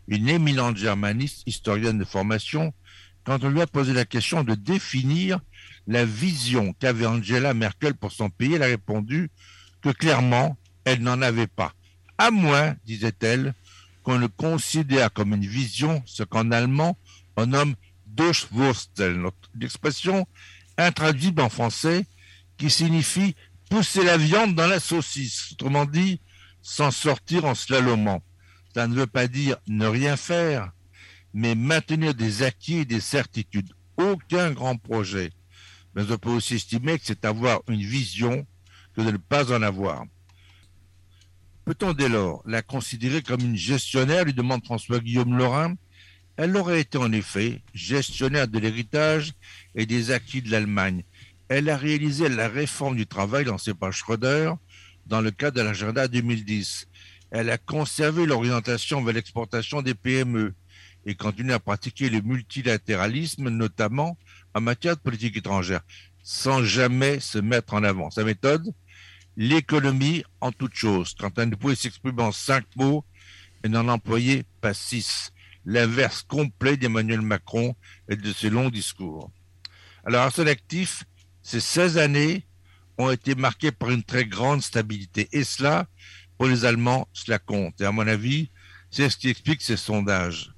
une 0.08 0.28
éminente 0.28 0.76
germaniste, 0.76 1.42
historienne 1.46 1.98
de 1.98 2.04
formation, 2.04 2.72
quand 3.26 3.42
on 3.42 3.50
lui 3.50 3.60
a 3.60 3.66
posé 3.66 3.92
la 3.92 4.04
question 4.04 4.44
de 4.44 4.54
définir 4.54 5.40
la 5.88 6.04
vision 6.04 6.72
qu'avait 6.78 7.06
Angela 7.06 7.54
Merkel 7.54 7.94
pour 7.94 8.12
son 8.12 8.30
pays, 8.30 8.54
elle 8.54 8.62
a 8.62 8.66
répondu 8.66 9.30
que 9.82 9.90
clairement, 9.90 10.56
elle 10.84 11.02
n'en 11.02 11.20
avait 11.20 11.48
pas. 11.48 11.72
À 12.18 12.30
moins, 12.30 12.76
disait-elle, 12.86 13.52
qu'on 14.04 14.16
le 14.16 14.28
considère 14.28 15.12
comme 15.12 15.34
une 15.34 15.44
vision 15.46 16.02
ce 16.06 16.22
qu'en 16.22 16.52
allemand 16.52 16.96
on 17.36 17.46
nomme 17.46 17.74
Durchwursteln, 18.06 19.28
l'expression 19.60 20.26
intraduisible 20.78 21.42
en 21.42 21.48
français 21.48 22.06
qui 22.56 22.70
signifie 22.70 23.34
pousser 23.68 24.04
la 24.04 24.16
viande 24.16 24.54
dans 24.54 24.68
la 24.68 24.80
saucisse, 24.80 25.52
autrement 25.52 25.84
dit, 25.84 26.20
s'en 26.62 26.90
sortir 26.90 27.44
en 27.44 27.54
slalomant. 27.54 28.22
Ça 28.72 28.86
ne 28.86 28.94
veut 28.94 29.06
pas 29.06 29.26
dire 29.26 29.56
ne 29.66 29.86
rien 29.86 30.16
faire, 30.16 30.70
mais 31.36 31.54
maintenir 31.54 32.14
des 32.14 32.42
acquis 32.42 32.78
et 32.78 32.84
des 32.86 32.98
certitudes. 32.98 33.70
Aucun 33.98 34.52
grand 34.52 34.78
projet. 34.78 35.32
Mais 35.94 36.10
on 36.10 36.16
peut 36.16 36.30
aussi 36.30 36.54
estimer 36.54 36.98
que 36.98 37.04
c'est 37.04 37.26
avoir 37.26 37.60
une 37.68 37.82
vision 37.82 38.46
que 38.94 39.02
de 39.02 39.10
ne 39.10 39.18
pas 39.18 39.52
en 39.52 39.60
avoir. 39.60 40.06
Peut-on 41.66 41.92
dès 41.92 42.08
lors 42.08 42.42
la 42.46 42.62
considérer 42.62 43.20
comme 43.20 43.42
une 43.42 43.54
gestionnaire 43.54 44.24
lui 44.24 44.32
demande 44.32 44.64
François-Guillaume 44.64 45.36
Lorrain. 45.36 45.74
Elle 46.38 46.56
aurait 46.56 46.80
été 46.80 46.96
en 46.96 47.12
effet 47.12 47.60
gestionnaire 47.74 48.48
de 48.48 48.58
l'héritage 48.58 49.34
et 49.74 49.84
des 49.84 50.12
acquis 50.12 50.40
de 50.40 50.50
l'Allemagne. 50.50 51.04
Elle 51.50 51.68
a 51.68 51.76
réalisé 51.76 52.30
la 52.30 52.48
réforme 52.48 52.96
du 52.96 53.06
travail 53.06 53.44
lancée 53.44 53.74
par 53.74 53.92
Schröder 53.92 54.54
dans 55.04 55.20
le 55.20 55.30
cadre 55.32 55.58
de 55.58 55.62
l'agenda 55.62 56.08
2010. 56.08 56.88
Elle 57.30 57.50
a 57.50 57.58
conservé 57.58 58.24
l'orientation 58.24 59.04
vers 59.04 59.14
l'exportation 59.14 59.82
des 59.82 59.94
PME 59.94 60.54
et 61.06 61.14
continue 61.14 61.52
à 61.52 61.60
pratiquer 61.60 62.10
le 62.10 62.20
multilatéralisme, 62.20 63.48
notamment 63.48 64.18
en 64.54 64.60
matière 64.60 64.96
de 64.96 65.00
politique 65.00 65.36
étrangère, 65.36 65.80
sans 66.22 66.62
jamais 66.64 67.20
se 67.20 67.38
mettre 67.38 67.74
en 67.74 67.84
avant. 67.84 68.10
Sa 68.10 68.24
méthode, 68.24 68.74
l'économie 69.36 70.24
en 70.40 70.50
toute 70.50 70.74
chose. 70.74 71.14
Quand 71.18 71.38
ne 71.38 71.54
pouvait 71.54 71.76
s'exprimer 71.76 72.22
en 72.22 72.32
cinq 72.32 72.64
mots, 72.74 73.04
elle 73.62 73.70
n'en 73.70 73.88
employait 73.88 74.44
pas 74.60 74.74
six. 74.74 75.32
L'inverse 75.64 76.22
complet 76.22 76.76
d'Emmanuel 76.76 77.22
Macron 77.22 77.74
et 78.08 78.16
de 78.16 78.32
ses 78.32 78.50
longs 78.50 78.70
discours. 78.70 79.30
Alors, 80.04 80.22
à 80.22 80.30
son 80.30 80.46
actif, 80.46 81.04
ces 81.42 81.60
16 81.60 81.98
années 81.98 82.46
ont 82.98 83.10
été 83.10 83.34
marquées 83.34 83.72
par 83.72 83.90
une 83.90 84.04
très 84.04 84.24
grande 84.24 84.62
stabilité. 84.62 85.28
Et 85.32 85.44
cela, 85.44 85.86
pour 86.38 86.46
les 86.46 86.64
Allemands, 86.64 87.08
cela 87.12 87.38
compte. 87.38 87.80
Et 87.80 87.84
à 87.84 87.92
mon 87.92 88.06
avis, 88.06 88.50
c'est 88.90 89.10
ce 89.10 89.16
qui 89.16 89.28
explique 89.28 89.62
ces 89.62 89.76
sondages. 89.76 90.55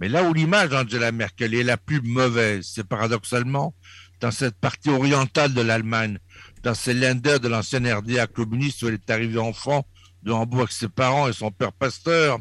Mais 0.00 0.08
là 0.08 0.24
où 0.24 0.32
l'image 0.32 0.70
d'Angela 0.70 1.12
Merkel 1.12 1.54
est 1.54 1.62
la 1.62 1.76
plus 1.76 2.00
mauvaise, 2.00 2.66
c'est 2.72 2.88
paradoxalement 2.88 3.74
dans 4.20 4.30
cette 4.30 4.56
partie 4.56 4.88
orientale 4.88 5.52
de 5.52 5.60
l'Allemagne, 5.60 6.18
dans 6.62 6.74
ces 6.74 6.94
lenders 6.94 7.38
de 7.38 7.48
l'ancienne 7.48 7.86
RDA 7.86 8.26
communiste 8.26 8.82
où 8.82 8.88
elle 8.88 8.94
est 8.94 9.10
arrivée 9.10 9.38
enfant 9.38 9.86
de 10.22 10.32
Hambourg 10.32 10.60
avec 10.60 10.72
ses 10.72 10.88
parents 10.88 11.28
et 11.28 11.34
son 11.34 11.50
père 11.50 11.72
pasteur. 11.72 12.38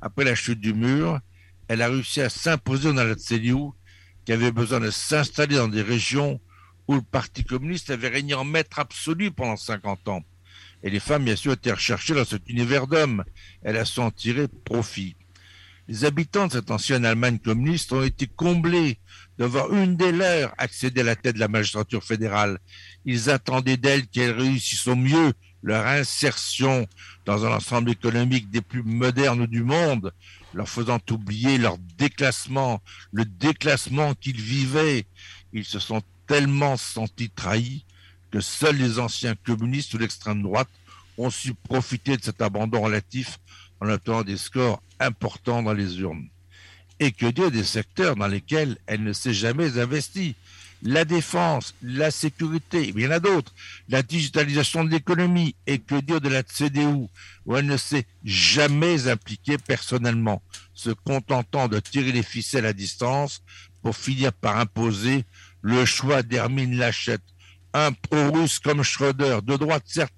Après 0.00 0.24
la 0.24 0.36
chute 0.36 0.60
du 0.60 0.74
mur, 0.74 1.20
elle 1.68 1.82
a 1.82 1.88
réussi 1.88 2.20
à 2.20 2.28
s'imposer 2.28 2.92
dans 2.92 3.04
la 3.04 3.16
CDU, 3.16 3.72
qui 4.24 4.32
avait 4.32 4.52
besoin 4.52 4.80
de 4.80 4.90
s'installer 4.90 5.56
dans 5.56 5.68
des 5.68 5.82
régions 5.82 6.40
où 6.86 6.94
le 6.94 7.02
Parti 7.02 7.44
communiste 7.44 7.90
avait 7.90 8.08
régné 8.08 8.34
en 8.34 8.44
maître 8.44 8.78
absolu 8.78 9.32
pendant 9.32 9.56
50 9.56 10.08
ans. 10.08 10.22
Et 10.84 10.90
les 10.90 11.00
femmes, 11.00 11.24
bien 11.24 11.36
sûr, 11.36 11.52
étaient 11.52 11.72
recherchées 11.72 12.14
dans 12.14 12.24
cet 12.24 12.48
univers 12.48 12.86
d'hommes. 12.86 13.24
Elle 13.62 13.76
a 13.76 13.84
su 13.84 13.98
en 13.98 14.12
tirer 14.12 14.46
profit. 14.64 15.16
Les 15.88 16.04
habitants 16.04 16.48
de 16.48 16.52
cette 16.52 16.72
ancienne 16.72 17.04
Allemagne 17.04 17.38
communiste 17.38 17.92
ont 17.92 18.02
été 18.02 18.26
comblés 18.26 18.98
de 19.38 19.44
voir 19.44 19.72
une 19.72 19.96
des 19.96 20.10
leurs 20.10 20.52
accéder 20.58 21.02
à 21.02 21.04
la 21.04 21.16
tête 21.16 21.36
de 21.36 21.40
la 21.40 21.46
magistrature 21.46 22.02
fédérale. 22.02 22.58
Ils 23.04 23.30
attendaient 23.30 23.76
d'elle 23.76 24.08
qu'elle 24.08 24.32
réussisse 24.32 24.88
au 24.88 24.96
mieux 24.96 25.32
leur 25.62 25.86
insertion 25.86 26.88
dans 27.24 27.44
un 27.44 27.52
ensemble 27.52 27.90
économique 27.90 28.50
des 28.50 28.62
plus 28.62 28.82
modernes 28.82 29.46
du 29.46 29.62
monde, 29.62 30.12
leur 30.54 30.68
faisant 30.68 30.98
oublier 31.10 31.56
leur 31.56 31.78
déclassement, 31.78 32.82
le 33.12 33.24
déclassement 33.24 34.14
qu'ils 34.14 34.40
vivaient. 34.40 35.06
Ils 35.52 35.64
se 35.64 35.78
sont 35.78 36.02
tellement 36.26 36.76
sentis 36.76 37.30
trahis 37.30 37.84
que 38.32 38.40
seuls 38.40 38.76
les 38.76 38.98
anciens 38.98 39.36
communistes 39.36 39.94
ou 39.94 39.98
l'extrême 39.98 40.42
droite 40.42 40.68
ont 41.16 41.30
su 41.30 41.54
profiter 41.54 42.16
de 42.16 42.24
cet 42.24 42.42
abandon 42.42 42.82
relatif 42.82 43.38
en 43.80 43.88
obtenant 43.88 44.22
des 44.22 44.36
scores 44.36 44.82
importants 45.00 45.62
dans 45.62 45.72
les 45.72 46.00
urnes. 46.00 46.28
Et 46.98 47.12
que 47.12 47.26
dire 47.26 47.50
des 47.50 47.64
secteurs 47.64 48.16
dans 48.16 48.26
lesquels 48.26 48.78
elle 48.86 49.02
ne 49.02 49.12
s'est 49.12 49.34
jamais 49.34 49.78
investie? 49.78 50.34
La 50.82 51.04
défense, 51.04 51.74
la 51.82 52.10
sécurité, 52.10 52.92
il 52.94 53.00
y 53.00 53.06
en 53.06 53.10
a 53.10 53.18
d'autres, 53.18 53.52
la 53.88 54.02
digitalisation 54.02 54.84
de 54.84 54.90
l'économie, 54.90 55.54
et 55.66 55.78
que 55.78 56.00
dire 56.00 56.20
de 56.20 56.28
la 56.28 56.42
CDU, 56.42 57.08
où 57.46 57.56
elle 57.56 57.66
ne 57.66 57.78
s'est 57.78 58.06
jamais 58.24 59.08
impliquée 59.08 59.56
personnellement, 59.56 60.42
se 60.74 60.90
contentant 60.90 61.68
de 61.68 61.80
tirer 61.80 62.12
les 62.12 62.22
ficelles 62.22 62.66
à 62.66 62.74
distance 62.74 63.42
pour 63.82 63.96
finir 63.96 64.32
par 64.32 64.58
imposer 64.58 65.24
le 65.62 65.84
choix 65.86 66.22
d'Hermine 66.22 66.76
Lachette, 66.76 67.22
un 67.72 67.92
pro-russe 67.92 68.58
comme 68.58 68.82
Schröder, 68.82 69.38
de 69.42 69.56
droite 69.56 69.84
certes, 69.86 70.14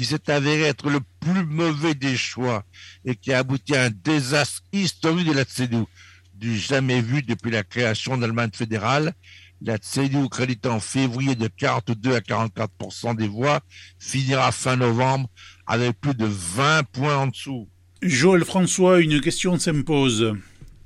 qui 0.00 0.06
s'est 0.06 0.30
avéré 0.30 0.62
être 0.62 0.88
le 0.88 1.00
plus 1.20 1.44
mauvais 1.44 1.92
des 1.94 2.16
choix 2.16 2.64
et 3.04 3.14
qui 3.14 3.34
a 3.34 3.40
abouti 3.40 3.76
à 3.76 3.84
un 3.84 3.90
désastre 3.90 4.62
historique 4.72 5.28
de 5.28 5.34
la 5.34 5.44
CDU, 5.44 5.84
du 6.32 6.56
jamais 6.56 7.02
vu 7.02 7.20
depuis 7.20 7.50
la 7.50 7.64
création 7.64 8.16
de 8.16 8.22
l'Allemagne 8.22 8.48
fédérale. 8.50 9.12
La 9.60 9.76
CDU, 9.76 10.30
créditée 10.30 10.70
en 10.70 10.80
février 10.80 11.34
de 11.34 11.48
42 11.48 12.14
à 12.14 12.20
44% 12.20 13.14
des 13.14 13.28
voix, 13.28 13.60
finira 13.98 14.52
fin 14.52 14.76
novembre 14.76 15.28
avec 15.66 16.00
plus 16.00 16.14
de 16.14 16.24
20 16.24 16.84
points 16.84 17.18
en 17.18 17.26
dessous. 17.26 17.68
Joël 18.00 18.46
François, 18.46 19.00
une 19.00 19.20
question 19.20 19.58
s'impose. 19.58 20.32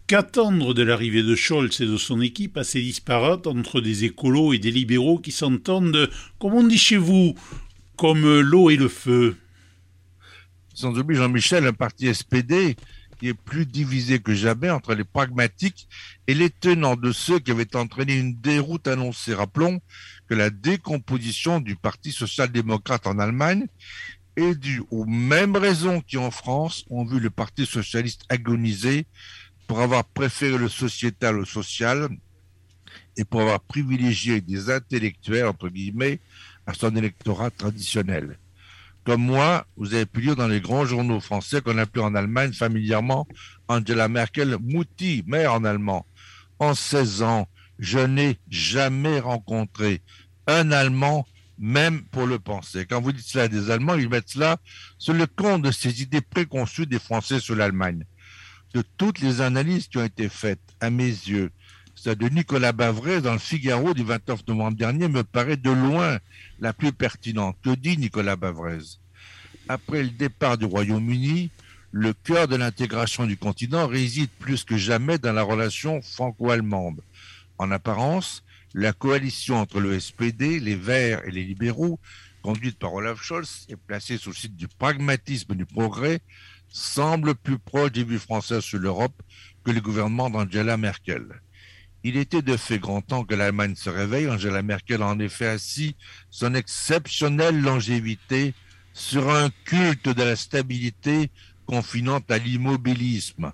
Qu'attendre 0.09 0.75
de 0.75 0.83
l'arrivée 0.83 1.23
de 1.23 1.37
Scholz 1.37 1.81
et 1.81 1.87
de 1.87 1.97
son 1.99 2.21
équipe 2.21 2.57
assez 2.57 2.83
disparate 2.83 3.47
entre 3.47 3.81
des 3.81 4.03
écolos 4.03 4.55
et 4.55 4.59
des 4.59 4.73
libéraux 4.73 5.21
qui 5.21 5.31
s'entendent, 5.31 6.11
comme 6.41 6.55
on 6.55 6.67
dit 6.67 6.79
chez 6.79 6.97
vous, 6.97 7.37
comme 7.97 8.41
l'eau 8.41 8.71
et 8.71 8.77
le 8.77 8.89
feu 8.89 9.37
Sans 10.75 10.99
oublier 10.99 11.21
Jean-Michel, 11.21 11.67
un 11.67 11.73
parti 11.73 12.13
SPD 12.13 12.77
qui 13.19 13.29
est 13.29 13.35
plus 13.35 13.67
divisé 13.67 14.19
que 14.19 14.35
jamais 14.35 14.71
entre 14.71 14.95
les 14.95 15.05
pragmatiques 15.05 15.89
et 16.27 16.35
les 16.35 16.51
tenants 16.51 16.97
de 16.97 17.13
ceux 17.13 17.39
qui 17.39 17.51
avaient 17.51 17.77
entraîné 17.77 18.19
une 18.19 18.35
déroute 18.41 18.89
annoncée. 18.89 19.35
Rappelons 19.35 19.81
que 20.29 20.35
la 20.35 20.51
décomposition 20.51 21.61
du 21.61 21.77
Parti 21.77 22.11
social-démocrate 22.11 23.07
en 23.07 23.19
Allemagne 23.19 23.67
est 24.37 24.55
due 24.57 24.83
aux 24.91 25.05
mêmes 25.05 25.57
raisons 25.57 26.01
qui 26.01 26.17
en 26.17 26.31
France 26.31 26.85
ont 26.91 27.05
vu 27.05 27.21
le 27.21 27.31
Parti 27.31 27.67
socialiste 27.67 28.25
agoniser 28.29 29.07
pour 29.67 29.81
avoir 29.81 30.05
préféré 30.05 30.59
le 30.59 30.69
sociétal 30.69 31.39
au 31.39 31.45
social 31.45 32.09
et 33.17 33.25
pour 33.25 33.43
avoir 33.43 33.61
privilégié 33.61 34.41
des 34.41 34.71
intellectuels, 34.71 35.47
entre 35.47 35.69
guillemets, 35.69 36.21
à 36.67 36.75
son 36.75 36.95
électorat 36.97 37.51
traditionnel. 37.51 38.39
Comme 39.05 39.23
moi, 39.23 39.67
vous 39.77 39.93
avez 39.95 40.07
pu 40.07 40.23
lire 40.23 40.37
dans 40.37 40.49
les 40.49 40.61
grands 40.61 40.87
journaux 40.87 41.21
français 41.21 41.61
qu'on 41.61 41.77
appelait 41.77 42.03
en 42.03 42.15
Allemagne 42.15 42.53
familièrement 42.53 43.27
Angela 43.69 44.09
Merkel 44.09 44.57
Mutti, 44.63 45.23
mère 45.27 45.53
en 45.53 45.65
allemand. 45.65 46.07
En 46.59 46.75
16 46.75 47.23
ans, 47.23 47.49
je 47.79 47.99
n'ai 47.99 48.39
jamais 48.49 49.21
rencontré 49.21 50.01
un 50.47 50.73
Allemand, 50.73 51.27
même 51.59 52.03
pour 52.03 52.27
le 52.27 52.39
penser. 52.39 52.87
Quand 52.87 53.01
vous 53.01 53.13
dites 53.13 53.27
cela 53.27 53.45
à 53.45 53.49
des 53.49 53.71
Allemands, 53.71 53.95
ils 53.95 54.09
mettent 54.09 54.31
cela 54.31 54.59
sur 54.99 55.15
le 55.15 55.27
compte 55.27 55.63
de 55.63 55.71
ces 55.71 56.03
idées 56.03 56.21
préconçues 56.21 56.87
des 56.87 56.99
Français 56.99 57.41
sur 57.41 57.57
l'Allemagne 57.57 58.05
de 58.75 58.83
toutes 58.97 59.21
les 59.21 59.41
analyses 59.41 59.87
qui 59.87 59.99
ont 59.99 60.05
été 60.05 60.29
faites, 60.29 60.61
à 60.81 60.91
mes 60.91 61.07
yeux, 61.07 61.51
de 62.03 62.29
Nicolas 62.29 62.73
Bavray 62.73 63.23
dans 63.23 63.33
le 63.33 63.39
Figaro 63.39 63.95
du 63.95 64.05
29 64.05 64.47
novembre 64.49 64.77
dernier 64.77 65.09
me 65.09 65.25
paraît 65.25 65.57
de 65.57 65.71
loin 65.71 66.19
la 66.61 66.73
plus 66.73 66.93
pertinente. 66.93 67.57
Que 67.65 67.75
dit 67.75 67.97
Nicolas 67.97 68.37
Bavrez? 68.37 68.99
Après 69.69 70.03
le 70.03 70.11
départ 70.11 70.59
du 70.59 70.67
Royaume-Uni, 70.67 71.51
le 71.93 72.13
cœur 72.13 72.47
de 72.47 72.57
l'intégration 72.57 73.27
du 73.27 73.39
continent 73.39 73.87
réside 73.87 74.29
plus 74.39 74.65
que 74.65 74.77
jamais 74.77 75.17
dans 75.17 75.33
la 75.33 75.43
relation 75.43 76.03
franco-allemande. 76.03 77.01
En 77.57 77.71
apparence, 77.71 78.43
la 78.75 78.93
coalition 78.93 79.57
entre 79.57 79.81
le 79.81 79.99
SPD, 79.99 80.61
les 80.61 80.75
Verts 80.75 81.23
et 81.25 81.31
les 81.31 81.45
libéraux, 81.45 81.99
conduite 82.43 82.79
par 82.79 82.93
Olaf 82.93 83.23
Scholz, 83.23 83.67
est 83.71 83.77
placée 83.77 84.19
sous 84.19 84.31
le 84.31 84.35
site 84.35 84.57
du 84.57 84.69
pragmatisme 84.69 85.53
et 85.53 85.57
du 85.57 85.65
progrès 85.65 86.21
semble 86.69 87.35
plus 87.37 87.59
proche 87.59 87.93
des 87.93 88.05
vues 88.05 88.19
françaises 88.19 88.65
sur 88.65 88.81
l'Europe 88.81 89.23
que 89.65 89.71
le 89.71 89.81
gouvernement 89.81 90.29
d'Angela 90.29 90.77
Merkel. 90.77 91.41
Il 92.07 92.19
était 92.19 92.43
de 92.43 92.59
fait 92.59 92.79
grand 92.79 93.01
temps 93.01 93.25
que 93.25 93.35
l'Allemagne 93.35 93.75
se 93.77 93.89
réveille. 93.89 94.29
Angela 94.29 94.63
Merkel 94.63 95.01
a 95.01 95.07
en 95.07 95.19
effet 95.19 95.47
assis 95.47 95.97
son 96.31 96.55
exceptionnelle 96.55 97.59
longévité 97.59 98.53
sur 98.93 99.35
un 99.35 99.49
culte 99.65 100.11
de 100.11 100.23
la 100.23 100.37
stabilité 100.37 101.31
confinant 101.65 102.21
à 102.29 102.37
l'immobilisme. 102.37 103.53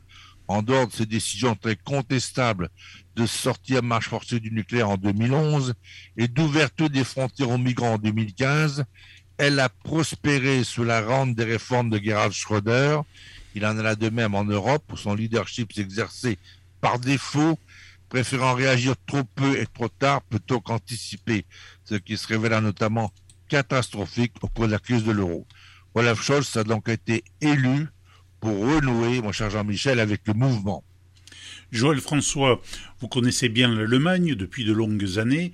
En 0.48 0.62
dehors 0.62 0.88
de 0.88 0.92
ses 0.92 1.06
décisions 1.06 1.54
très 1.54 1.76
contestables 1.76 2.70
de 3.14 3.24
sortie 3.24 3.76
à 3.76 3.82
marche 3.82 4.08
forcée 4.08 4.40
du 4.40 4.50
nucléaire 4.50 4.90
en 4.90 4.96
2011 4.96 5.74
et 6.16 6.26
d'ouverture 6.26 6.90
des 6.90 7.04
frontières 7.04 7.50
aux 7.50 7.58
migrants 7.58 7.94
en 7.94 7.98
2015, 7.98 8.84
elle 9.38 9.60
a 9.60 9.68
prospéré 9.68 10.64
sous 10.64 10.82
la 10.82 11.02
rente 11.02 11.36
des 11.36 11.44
réformes 11.44 11.88
de 11.88 11.98
Gerhard 11.98 12.32
Schröder. 12.32 12.98
Il 13.54 13.64
en 13.64 13.78
a 13.78 13.94
de 13.94 14.10
même 14.10 14.34
en 14.34 14.44
Europe, 14.44 14.82
où 14.92 14.96
son 14.96 15.14
leadership 15.14 15.72
s'exerçait 15.72 16.36
par 16.80 16.98
défaut, 16.98 17.56
préférant 18.10 18.54
réagir 18.54 18.94
trop 19.06 19.24
peu 19.24 19.58
et 19.58 19.66
trop 19.66 19.88
tard 19.88 20.20
plutôt 20.22 20.60
qu'anticiper, 20.60 21.46
ce 21.84 21.94
qui 21.94 22.18
se 22.18 22.26
révéla 22.26 22.60
notamment 22.60 23.10
catastrophique 23.48 24.34
au 24.42 24.48
cours 24.48 24.66
de 24.66 24.72
la 24.72 24.78
crise 24.78 25.04
de 25.04 25.12
l'euro. 25.12 25.46
Olaf 25.94 26.20
Scholz 26.20 26.56
a 26.56 26.64
donc 26.64 26.88
été 26.88 27.24
élu 27.40 27.86
pour 28.40 28.58
renouer, 28.58 29.22
mon 29.22 29.32
cher 29.32 29.50
Jean-Michel, 29.50 30.00
avec 30.00 30.26
le 30.26 30.34
mouvement. 30.34 30.84
Joël 31.70 32.00
François, 32.00 32.60
vous 33.00 33.08
connaissez 33.08 33.48
bien 33.48 33.72
l'Allemagne 33.72 34.34
depuis 34.34 34.64
de 34.64 34.72
longues 34.72 35.18
années. 35.18 35.52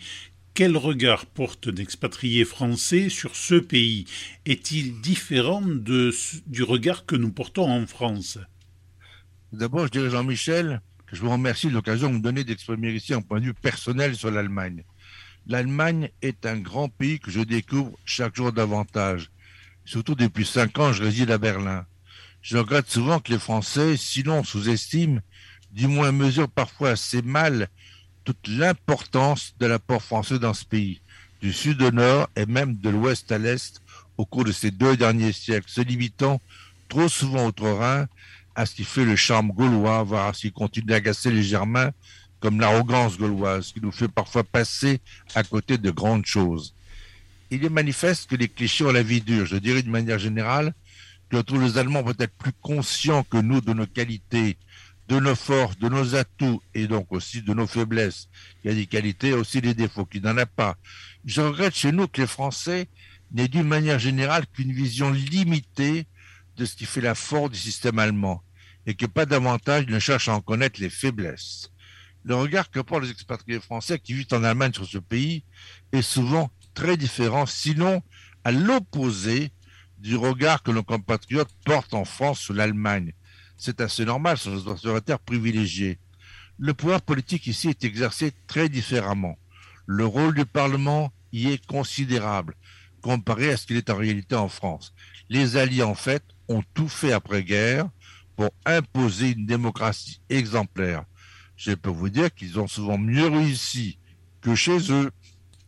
Quel 0.55 0.79
regard 0.79 1.27
porte 1.27 1.69
d'expatriés 1.69 2.47
français 2.47 3.11
sur 3.11 3.37
ce 3.37 3.57
pays? 3.57 4.07
Est-il 4.47 5.03
différent 5.03 5.61
de, 5.63 6.11
du 6.47 6.63
regard 6.63 7.05
que 7.05 7.17
nous 7.17 7.33
portons 7.33 7.71
en 7.71 7.87
France? 7.87 8.39
D'abord, 9.53 9.87
je 9.87 9.93
dirais 9.93 10.11
Jean-Michel 10.11 10.81
je 11.17 11.23
vous 11.23 11.31
remercie 11.31 11.69
de 11.69 11.73
l'occasion 11.73 12.11
de 12.11 12.17
me 12.17 12.21
donner 12.21 12.45
d'exprimer 12.45 12.91
ici 12.93 13.15
un 13.15 13.23
point 13.23 13.41
de 13.41 13.47
vue 13.47 13.55
personnel 13.55 14.15
sur 14.15 14.31
l'Allemagne. 14.31 14.85
L'Allemagne 15.47 16.11
est 16.21 16.45
un 16.45 16.59
grand 16.59 16.91
pays 16.91 17.19
que 17.19 17.31
je 17.31 17.41
découvre 17.41 17.97
chaque 18.05 18.37
jour 18.37 18.53
davantage. 18.53 19.31
Surtout 19.87 20.15
depuis 20.15 20.45
cinq 20.45 20.79
ans, 20.79 20.93
je 20.93 21.03
réside 21.03 21.31
à 21.31 21.39
Berlin. 21.39 21.87
Je 22.43 22.59
regrette 22.59 22.91
souvent 22.91 23.19
que 23.19 23.33
les 23.33 23.39
Français, 23.39 23.97
sinon 23.97 24.45
sous-estiment, 24.45 25.21
du 25.73 25.87
moins 25.87 26.13
mesurent 26.13 26.51
parfois 26.51 26.91
assez 26.91 27.23
mal 27.23 27.69
toute 28.25 28.47
l'importance 28.47 29.55
de 29.59 29.65
l'apport 29.65 30.03
français 30.03 30.39
dans 30.39 30.53
ce 30.53 30.67
pays, 30.67 31.01
du 31.41 31.51
sud 31.51 31.81
au 31.81 31.93
nord 31.93 32.29
et 32.37 32.45
même 32.45 32.77
de 32.77 32.91
l'ouest 32.91 33.33
à 33.33 33.39
l'est 33.39 33.81
au 34.19 34.27
cours 34.27 34.45
de 34.45 34.53
ces 34.53 34.71
deux 34.71 34.99
derniers 34.99 35.33
siècles, 35.33 35.71
se 35.71 35.81
limitant 35.81 36.43
trop 36.91 37.09
souvent 37.09 37.47
outre-Rhin 37.47 38.07
à 38.57 38.65
ce 38.65 38.75
qui 38.75 38.85
fait 38.85 39.05
le 39.05 39.17
charme 39.17 39.53
gaulois, 39.53 40.03
voire 40.03 40.29
à 40.29 40.33
ce 40.33 40.41
qui 40.41 40.53
continue 40.53 40.87
d'agacer 40.87 41.31
les 41.31 41.43
Germains, 41.43 41.93
comme 42.41 42.59
l'arrogance 42.59 43.19
gauloise, 43.19 43.71
qui 43.71 43.83
nous 43.83 43.93
fait 43.93 44.09
parfois 44.09 44.45
passer 44.45 45.01
à 45.35 45.45
côté 45.45 45.77
de 45.77 45.91
grandes 45.91 46.25
choses. 46.25 46.75
Il 47.51 47.65
est 47.65 47.69
manifeste 47.69 48.31
que 48.31 48.35
les 48.35 48.49
clichés 48.49 48.85
ont 48.85 48.93
la 48.93 49.03
vie 49.03 49.21
dure, 49.21 49.45
je 49.45 49.57
dirais 49.57 49.83
de 49.83 49.91
manière 49.91 50.19
générale, 50.19 50.73
que 51.29 51.41
tous 51.43 51.61
les 51.61 51.77
Allemands 51.77 52.03
peut-être 52.03 52.35
plus 52.39 52.53
conscients 52.63 53.25
que 53.25 53.37
nous 53.37 53.61
de 53.61 53.75
nos 53.75 53.87
qualités, 53.87 54.57
de 55.09 55.21
nos 55.21 55.35
forces, 55.35 55.79
de 55.79 55.89
nos 55.91 56.15
atouts 56.15 56.63
et 56.75 56.87
donc 56.87 57.13
aussi 57.13 57.43
de 57.43 57.53
nos 57.53 57.67
faiblesses. 57.67 58.29
Il 58.65 58.71
y 58.71 58.73
a 58.73 58.75
des 58.75 58.87
qualités, 58.87 59.35
aussi 59.35 59.61
des 59.61 59.75
défauts, 59.75 60.07
qui 60.07 60.21
n'en 60.21 60.37
a 60.39 60.47
pas. 60.47 60.77
Je 61.27 61.43
regrette 61.43 61.75
chez 61.75 61.93
nous 61.93 62.09
que 62.09 62.23
les 62.23 62.27
Français 62.27 62.89
n'aient 63.33 63.49
d'une 63.49 63.69
manière 63.69 63.99
générale 63.99 64.47
qu'une 64.47 64.73
vision 64.73 65.11
limitée 65.11 66.07
de 66.57 66.65
ce 66.65 66.75
qui 66.75 66.87
fait 66.87 67.03
la 67.03 67.15
force 67.15 67.51
du 67.51 67.59
système 67.59 67.99
allemand 67.99 68.43
et 68.87 68.95
que 68.95 69.07
pas 69.07 69.27
davantage 69.27 69.87
ne 69.87 69.99
cherchent 69.99 70.29
à 70.29 70.35
en 70.35 70.41
connaître 70.41 70.81
les 70.81 70.91
faiblesses. 70.91 71.71
Le 72.25 72.35
regard 72.35 72.71
que 72.71 72.81
portent 72.81 73.05
les 73.05 73.11
expatriés 73.11 73.61
français 73.61 73.99
qui 73.99 74.15
vivent 74.15 74.27
en 74.33 74.45
Allemagne 74.45 74.73
sur 74.73 74.87
ce 74.87 74.99
pays 74.99 75.45
est 75.93 76.03
souvent 76.03 76.51
très 76.75 76.97
différent, 76.97 77.47
sinon 77.47 78.03
à 78.45 78.53
l'opposé 78.53 79.53
du 79.99 80.17
regard 80.17 80.63
que 80.63 80.71
nos 80.71 80.83
compatriotes 80.83 81.55
portent 81.65 81.95
en 81.95 82.05
France 82.05 82.41
sur 82.41 82.55
l'Allemagne. 82.55 83.13
C'est 83.57 83.81
assez 83.81 84.05
normal, 84.05 84.37
sur 84.39 84.53
nos 84.53 85.01
terre 85.01 85.19
privilégiés. 85.19 85.99
Le 86.59 86.75
pouvoir 86.75 87.03
politique 87.03 87.47
ici 87.47 87.69
est 87.69 87.85
exercé 87.85 88.33
très 88.47 88.69
différemment. 88.69 89.39
Le 89.87 90.05
rôle 90.05 90.35
du 90.35 90.45
Parlement 90.45 91.13
y 91.33 91.49
est 91.49 91.65
considérable, 91.67 92.55
comparé 93.03 93.51
à 93.51 93.57
ce 93.57 93.67
qu'il 93.67 93.77
est 93.77 93.91
en 93.91 93.97
réalité 93.97 94.35
en 94.35 94.49
France. 94.49 94.95
Les 95.29 95.57
Alliés, 95.57 95.83
en 95.83 95.95
fait, 95.95 96.23
ont 96.49 96.63
tout 96.75 96.89
fait 96.89 97.13
après-guerre 97.13 97.89
pour 98.37 98.51
imposer 98.65 99.33
une 99.33 99.47
démocratie 99.47 100.21
exemplaire. 100.29 101.05
Je 101.57 101.73
peux 101.73 101.91
vous 101.91 102.11
dire 102.11 102.33
qu'ils 102.35 102.61
ont 102.61 102.69
souvent 102.69 102.99
mieux 102.99 103.27
réussi 103.27 103.99
que 104.43 104.55
chez 104.55 104.93
eux. 104.93 105.11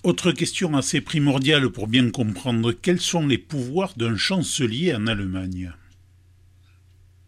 Autre 0.04 0.32
question 0.32 0.76
assez 0.76 1.00
primordiale 1.00 1.70
pour 1.70 1.88
bien 1.88 2.10
comprendre, 2.10 2.72
quels 2.72 3.00
sont 3.00 3.26
les 3.26 3.38
pouvoirs 3.38 3.94
d'un 3.96 4.16
chancelier 4.16 4.94
en 4.94 5.06
Allemagne? 5.06 5.72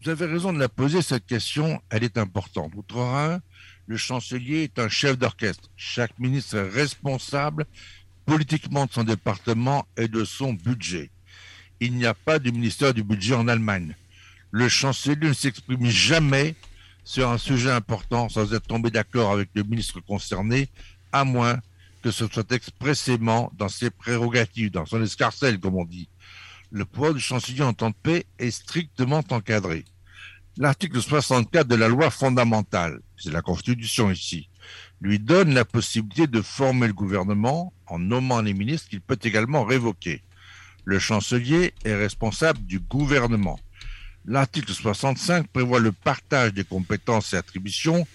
Vous 0.03 0.11
avez 0.11 0.27
raison 0.27 0.53
de 0.53 0.59
la 0.59 0.69
poser, 0.69 1.03
cette 1.03 1.27
question, 1.27 1.81
elle 1.91 2.05
est 2.05 2.17
importante. 2.17 2.73
Outre-Rhin, 2.75 3.41
le 3.87 3.97
chancelier 3.97 4.63
est 4.63 4.79
un 4.79 4.89
chef 4.89 5.19
d'orchestre. 5.19 5.69
Chaque 5.77 6.19
ministre 6.19 6.57
est 6.57 6.69
responsable 6.71 7.67
politiquement 8.25 8.87
de 8.87 8.93
son 8.93 9.05
département 9.05 9.87
et 9.97 10.09
de 10.09 10.25
son 10.25 10.53
budget. 10.53 11.11
Il 11.81 11.95
n'y 11.95 12.07
a 12.07 12.15
pas 12.15 12.39
de 12.39 12.51
ministère 12.51 12.95
du 12.95 13.03
budget 13.03 13.35
en 13.35 13.49
Allemagne. 13.49 13.97
Le 14.51 14.69
chancelier 14.69 15.29
ne 15.29 15.33
s'exprime 15.33 15.87
jamais 15.87 16.55
sur 17.05 17.29
un 17.29 17.39
sujet 17.39 17.71
important 17.71 18.29
sans 18.29 18.53
être 18.53 18.67
tombé 18.67 18.91
d'accord 18.91 19.33
avec 19.33 19.51
le 19.55 19.63
ministre 19.63 20.01
concerné, 20.01 20.69
à 21.13 21.25
moins 21.25 21.59
que 22.03 22.11
ce 22.11 22.27
soit 22.27 22.51
expressément 22.53 23.53
dans 23.57 23.69
ses 23.69 23.91
prérogatives, 23.91 24.71
dans 24.71 24.87
son 24.87 25.03
escarcelle, 25.03 25.61
comme 25.61 25.77
on 25.77 25.85
dit. 25.85 26.09
Le 26.71 26.85
pouvoir 26.85 27.15
du 27.15 27.21
chancelier 27.21 27.63
en 27.63 27.73
temps 27.73 27.91
de 27.91 27.95
paix 28.03 28.27
est 28.39 28.51
strictement 28.51 29.23
encadré. 29.31 29.85
L'article 30.57 31.01
64 31.01 31.67
de 31.67 31.75
la 31.75 31.89
loi 31.89 32.11
fondamentale, 32.11 33.01
c'est 33.17 33.33
la 33.33 33.43
Constitution 33.43 34.11
ici, 34.11 34.49
lui 35.01 35.19
donne 35.19 35.55
la 35.55 35.65
possibilité 35.65 36.27
de 36.27 36.43
former 36.43 36.87
le 36.87 36.93
gouvernement 36.93 37.73
en 37.87 37.99
nommant 37.99 38.41
les 38.41 38.55
ministres 38.55 38.89
qu'il 38.89 39.01
peut 39.01 39.19
également 39.23 39.65
révoquer. 39.65 40.23
Le 40.85 40.99
chancelier 40.99 41.73
est 41.85 41.95
responsable 41.95 42.61
du 42.67 42.81
gouvernement. 42.81 43.59
L'article 44.27 44.73
65 44.73 45.49
prévoit 45.49 45.81
le 45.81 45.93
partage 45.93 46.53
des 46.53 46.65
compétences 46.65 47.33
et 47.33 47.37
attributions 47.37 48.07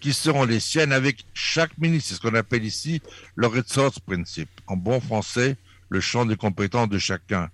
qui 0.00 0.12
seront 0.12 0.44
les 0.44 0.60
siennes 0.60 0.92
avec 0.92 1.24
chaque 1.34 1.76
ministre. 1.78 2.10
C'est 2.10 2.14
ce 2.16 2.20
qu'on 2.20 2.34
appelle 2.34 2.64
ici 2.64 3.02
le 3.34 3.48
resource 3.48 3.98
principe. 3.98 4.50
En 4.66 4.76
bon 4.76 5.00
français, 5.00 5.56
le 5.88 6.00
champ 6.00 6.24
des 6.24 6.36
compétences 6.36 6.88
de 6.88 6.98
chacun. 6.98 7.50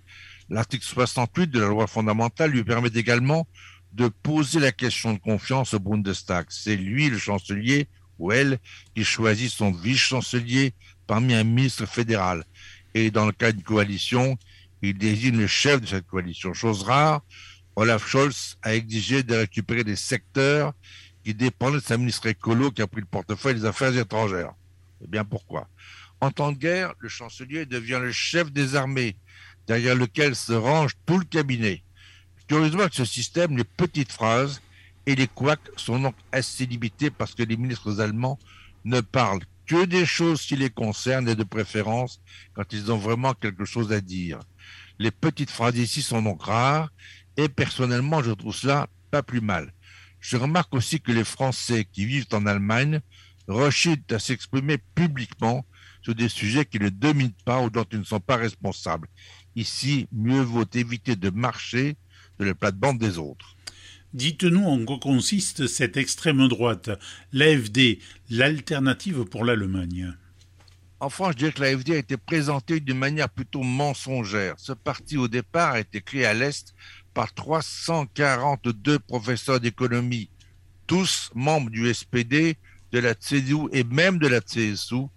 L'article 0.49 0.85
68 0.85 1.49
de 1.49 1.59
la 1.59 1.67
loi 1.67 1.87
fondamentale 1.87 2.51
lui 2.51 2.63
permet 2.63 2.91
également 2.93 3.47
de 3.93 4.07
poser 4.09 4.59
la 4.59 4.71
question 4.71 5.13
de 5.13 5.19
confiance 5.19 5.73
au 5.73 5.79
Bundestag. 5.79 6.45
C'est 6.49 6.75
lui, 6.75 7.09
le 7.09 7.17
chancelier, 7.17 7.87
ou 8.19 8.31
elle, 8.31 8.59
qui 8.95 9.03
choisit 9.03 9.49
son 9.49 9.71
vice-chancelier 9.71 10.73
parmi 11.07 11.33
un 11.33 11.43
ministre 11.43 11.85
fédéral. 11.85 12.43
Et 12.93 13.09
dans 13.09 13.25
le 13.25 13.31
cas 13.31 13.51
d'une 13.51 13.63
coalition, 13.63 14.37
il 14.81 14.97
désigne 14.97 15.37
le 15.37 15.47
chef 15.47 15.81
de 15.81 15.87
cette 15.87 16.05
coalition. 16.07 16.53
Chose 16.53 16.83
rare, 16.83 17.21
Olaf 17.75 18.07
Scholz 18.07 18.57
a 18.61 18.73
exigé 18.73 19.23
de 19.23 19.35
récupérer 19.35 19.83
des 19.83 19.97
secteurs 19.97 20.73
qui 21.23 21.33
dépendait 21.33 21.77
de 21.77 21.83
sa 21.83 21.97
ministre 21.97 22.27
écolo 22.27 22.71
qui 22.71 22.81
a 22.81 22.87
pris 22.87 23.01
le 23.01 23.07
portefeuille 23.07 23.55
des 23.55 23.65
affaires 23.65 23.95
étrangères. 23.97 24.53
Eh 25.03 25.07
bien 25.07 25.25
pourquoi? 25.25 25.67
En 26.21 26.31
temps 26.31 26.51
de 26.51 26.57
guerre, 26.57 26.93
le 26.99 27.09
chancelier 27.09 27.65
devient 27.65 27.99
le 28.01 28.11
chef 28.11 28.51
des 28.51 28.75
armées, 28.75 29.17
derrière 29.67 29.95
lequel 29.95 30.35
se 30.35 30.53
range 30.53 30.93
tout 31.05 31.17
le 31.17 31.25
cabinet. 31.25 31.83
Curieusement, 32.47 32.87
que 32.87 32.95
ce 32.95 33.05
système, 33.05 33.57
les 33.57 33.63
petites 33.63 34.11
phrases 34.11 34.61
et 35.05 35.15
les 35.15 35.27
couacs 35.27 35.71
sont 35.75 35.99
donc 35.99 36.15
assez 36.31 36.65
limités 36.65 37.09
parce 37.09 37.35
que 37.35 37.43
les 37.43 37.57
ministres 37.57 37.99
allemands 37.99 38.39
ne 38.85 39.01
parlent 39.01 39.43
que 39.65 39.83
des 39.83 40.05
choses 40.05 40.43
qui 40.43 40.55
les 40.55 40.69
concernent 40.69 41.27
et 41.27 41.35
de 41.35 41.43
préférence 41.43 42.21
quand 42.53 42.71
ils 42.71 42.91
ont 42.91 42.97
vraiment 42.97 43.33
quelque 43.33 43.65
chose 43.65 43.91
à 43.91 43.99
dire. 43.99 44.39
Les 44.99 45.11
petites 45.11 45.49
phrases 45.49 45.77
ici 45.77 46.01
sont 46.01 46.21
donc 46.21 46.43
rares 46.43 46.89
et 47.37 47.49
personnellement, 47.49 48.23
je 48.23 48.31
trouve 48.31 48.55
cela 48.55 48.87
pas 49.11 49.23
plus 49.23 49.41
mal. 49.41 49.73
Je 50.19 50.37
remarque 50.37 50.73
aussi 50.73 50.99
que 50.99 51.11
les 51.11 51.23
Français 51.23 51.85
qui 51.91 52.05
vivent 52.05 52.27
en 52.31 52.45
Allemagne 52.45 52.99
rechitent 53.47 54.11
à 54.11 54.19
s'exprimer 54.19 54.77
publiquement 54.95 55.65
sur 56.01 56.15
des 56.15 56.29
sujets 56.29 56.65
qui 56.65 56.79
ne 56.79 56.89
dominent 56.89 57.33
pas 57.45 57.61
ou 57.61 57.69
dont 57.69 57.85
ils 57.91 57.99
ne 57.99 58.03
sont 58.03 58.19
pas 58.19 58.37
responsables. 58.37 59.07
Ici, 59.55 60.07
mieux 60.11 60.41
vaut 60.41 60.65
éviter 60.73 61.15
de 61.15 61.29
marcher 61.29 61.95
de 62.39 62.45
la 62.45 62.55
plate-bande 62.55 62.99
des 62.99 63.17
autres. 63.17 63.55
Dites-nous 64.13 64.63
en 64.63 64.85
quoi 64.85 64.99
consiste 64.99 65.67
cette 65.67 65.97
extrême 65.97 66.47
droite, 66.47 66.89
l'AFD, 67.33 67.99
l'alternative 68.29 69.25
pour 69.25 69.43
l'Allemagne. 69.43 70.13
En 71.01 71.09
France, 71.09 71.33
je 71.33 71.37
dirais 71.37 71.51
que 71.51 71.61
l'AFD 71.61 71.89
a 71.91 71.97
été 71.97 72.17
présentée 72.17 72.79
d'une 72.79 72.97
manière 72.97 73.29
plutôt 73.29 73.61
mensongère. 73.61 74.55
Ce 74.57 74.71
parti, 74.71 75.17
au 75.17 75.27
départ, 75.27 75.73
a 75.73 75.79
été 75.81 76.01
créé 76.01 76.25
à 76.25 76.33
l'Est 76.33 76.73
par 77.15 77.33
342 77.33 78.99
professeurs 78.99 79.59
d'économie, 79.59 80.29
tous 80.85 81.31
membres 81.33 81.71
du 81.71 81.91
SPD, 81.91 82.57
de 82.91 82.99
la 82.99 83.15
CDU 83.15 83.69
et 83.71 83.83
même 83.85 84.19
de 84.19 84.27
la 84.27 84.41
CSU, 84.41 85.07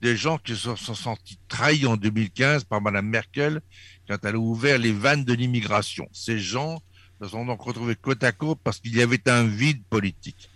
des 0.00 0.16
gens 0.16 0.38
qui 0.38 0.56
se 0.56 0.74
sont 0.76 0.94
sentis 0.94 1.38
trahis 1.48 1.86
en 1.86 1.96
2015 1.96 2.64
par 2.64 2.80
Mme 2.80 3.06
Merkel 3.06 3.60
quand 4.08 4.24
elle 4.24 4.36
a 4.36 4.38
ouvert 4.38 4.78
les 4.78 4.92
vannes 4.92 5.24
de 5.24 5.34
l'immigration. 5.34 6.08
Ces 6.12 6.38
gens 6.38 6.80
se 7.20 7.28
sont 7.28 7.44
donc 7.44 7.60
retrouvés 7.60 7.96
côte 7.96 8.24
à 8.24 8.32
côte 8.32 8.60
parce 8.64 8.78
qu'il 8.78 8.96
y 8.96 9.02
avait 9.02 9.28
un 9.28 9.44
vide 9.44 9.82
politique. 9.90 10.48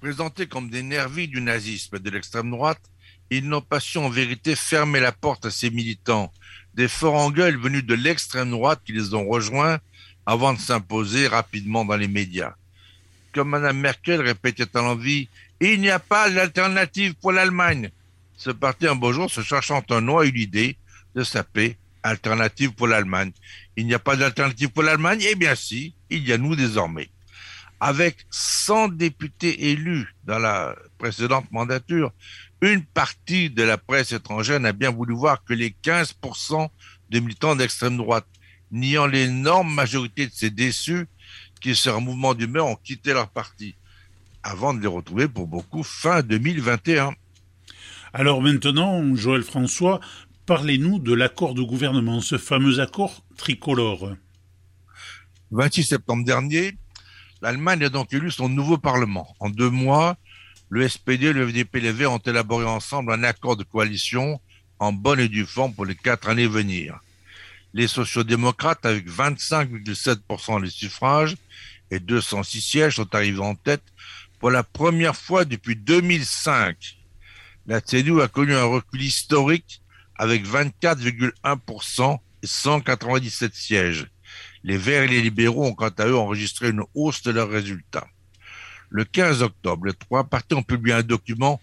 Présentés 0.00 0.46
comme 0.46 0.68
des 0.68 0.82
nervis 0.82 1.28
du 1.28 1.40
nazisme 1.40 1.96
et 1.96 2.00
de 2.00 2.10
l'extrême 2.10 2.50
droite, 2.50 2.80
ils 3.30 3.48
n'ont 3.48 3.62
pas 3.62 3.80
su 3.80 3.96
en 3.98 4.10
vérité 4.10 4.54
fermer 4.54 5.00
la 5.00 5.12
porte 5.12 5.46
à 5.46 5.50
ces 5.50 5.70
militants 5.70 6.30
des 6.74 6.88
forts 6.88 7.32
gueule 7.32 7.56
venus 7.56 7.84
de 7.84 7.94
l'extrême 7.94 8.50
droite 8.50 8.80
qui 8.84 8.92
les 8.92 9.14
ont 9.14 9.28
rejoints 9.28 9.78
avant 10.26 10.54
de 10.54 10.58
s'imposer 10.58 11.26
rapidement 11.26 11.84
dans 11.84 11.96
les 11.96 12.08
médias. 12.08 12.54
Comme 13.32 13.50
Mme 13.50 13.78
Merkel 13.78 14.20
répétait 14.20 14.76
à 14.76 14.80
l'envie, 14.80 15.28
il 15.60 15.80
n'y 15.80 15.90
a 15.90 15.98
pas 15.98 16.30
d'alternative 16.30 17.14
pour 17.14 17.32
l'Allemagne. 17.32 17.90
Ce 18.36 18.50
parti 18.50 18.86
un 18.86 18.94
beau 18.94 19.12
jour 19.12 19.30
se 19.30 19.42
cherchant 19.42 19.82
un 19.90 20.00
nom 20.00 20.18
a 20.18 20.26
eu 20.26 20.30
l'idée 20.30 20.76
de 21.14 21.22
s'appeler 21.22 21.76
Alternative 22.02 22.72
pour 22.72 22.88
l'Allemagne. 22.88 23.30
Il 23.76 23.86
n'y 23.86 23.94
a 23.94 23.98
pas 23.98 24.16
d'alternative 24.16 24.70
pour 24.70 24.82
l'Allemagne? 24.82 25.20
Eh 25.28 25.34
bien 25.34 25.54
si, 25.54 25.94
il 26.10 26.26
y 26.26 26.32
a 26.32 26.38
nous 26.38 26.56
désormais. 26.56 27.08
Avec 27.78 28.26
100 28.30 28.88
députés 28.88 29.70
élus 29.70 30.14
dans 30.24 30.38
la 30.38 30.74
précédente 30.98 31.50
mandature, 31.52 32.12
une 32.62 32.84
partie 32.84 33.50
de 33.50 33.64
la 33.64 33.76
presse 33.76 34.12
étrangère 34.12 34.60
n'a 34.60 34.72
bien 34.72 34.90
voulu 34.90 35.14
voir 35.14 35.44
que 35.44 35.52
les 35.52 35.74
15% 35.82 36.68
de 37.10 37.18
militants 37.18 37.56
d'extrême 37.56 37.96
droite, 37.96 38.26
niant 38.70 39.06
l'énorme 39.06 39.74
majorité 39.74 40.26
de 40.28 40.32
ces 40.32 40.50
déçus 40.50 41.08
qui, 41.60 41.74
sur 41.74 41.96
un 41.96 42.00
mouvement 42.00 42.34
d'humeur, 42.34 42.66
ont 42.66 42.76
quitté 42.76 43.12
leur 43.12 43.28
parti, 43.28 43.74
avant 44.44 44.74
de 44.74 44.80
les 44.80 44.86
retrouver 44.86 45.26
pour 45.26 45.48
beaucoup 45.48 45.82
fin 45.82 46.22
2021. 46.22 47.14
Alors 48.12 48.40
maintenant, 48.40 49.14
Joël 49.16 49.42
François, 49.42 50.00
parlez-nous 50.46 51.00
de 51.00 51.12
l'accord 51.12 51.54
de 51.54 51.62
gouvernement, 51.62 52.20
ce 52.20 52.38
fameux 52.38 52.78
accord 52.78 53.24
tricolore. 53.36 54.12
26 55.50 55.82
septembre 55.82 56.24
dernier, 56.24 56.76
l'Allemagne 57.42 57.84
a 57.84 57.88
donc 57.88 58.12
élu 58.12 58.30
son 58.30 58.48
nouveau 58.48 58.78
Parlement. 58.78 59.34
En 59.40 59.50
deux 59.50 59.70
mois, 59.70 60.16
le 60.72 60.88
SPD, 60.88 61.34
le 61.34 61.46
FDP 61.46 61.74
et 61.74 61.80
les 61.80 61.92
Verts 61.92 62.12
ont 62.12 62.16
élaboré 62.16 62.64
ensemble 62.64 63.12
un 63.12 63.24
accord 63.24 63.58
de 63.58 63.62
coalition 63.62 64.40
en 64.78 64.90
bonne 64.90 65.20
et 65.20 65.28
due 65.28 65.44
forme 65.44 65.74
pour 65.74 65.84
les 65.84 65.94
quatre 65.94 66.30
années 66.30 66.46
à 66.46 66.48
venir. 66.48 66.98
Les 67.74 67.86
sociodémocrates, 67.86 68.86
avec 68.86 69.06
25,7% 69.06 70.62
des 70.62 70.70
suffrages 70.70 71.36
et 71.90 72.00
206 72.00 72.62
sièges, 72.62 72.96
sont 72.96 73.14
arrivés 73.14 73.42
en 73.42 73.54
tête 73.54 73.82
pour 74.40 74.50
la 74.50 74.62
première 74.62 75.14
fois 75.14 75.44
depuis 75.44 75.76
2005. 75.76 76.96
La 77.66 77.82
CDU 77.82 78.22
a 78.22 78.28
connu 78.28 78.54
un 78.54 78.64
recul 78.64 79.02
historique 79.02 79.82
avec 80.16 80.46
24,1% 80.46 82.18
et 82.42 82.46
197 82.46 83.54
sièges. 83.54 84.06
Les 84.64 84.78
Verts 84.78 85.02
et 85.02 85.08
les 85.08 85.20
libéraux 85.20 85.66
ont 85.66 85.74
quant 85.74 85.90
à 85.98 86.06
eux 86.06 86.16
enregistré 86.16 86.70
une 86.70 86.84
hausse 86.94 87.20
de 87.20 87.30
leurs 87.30 87.50
résultats. 87.50 88.08
Le 88.92 89.04
15 89.04 89.40
octobre, 89.40 89.86
les 89.86 89.94
trois 89.94 90.24
partis 90.24 90.54
ont 90.54 90.62
publié 90.62 90.94
un 90.94 91.02
document 91.02 91.58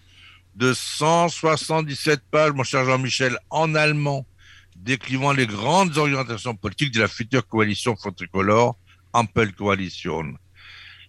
de 0.56 0.74
177 0.74 2.22
pages, 2.28 2.50
mon 2.52 2.64
cher 2.64 2.84
Jean-Michel, 2.84 3.38
en 3.50 3.76
allemand, 3.76 4.26
décrivant 4.74 5.32
les 5.32 5.46
grandes 5.46 5.96
orientations 5.96 6.56
politiques 6.56 6.92
de 6.92 7.00
la 7.00 7.06
future 7.06 7.46
coalition 7.46 7.94
Front 7.94 8.10
Tricolore, 8.10 8.76
Ampel 9.12 9.54
Coalition. 9.54 10.34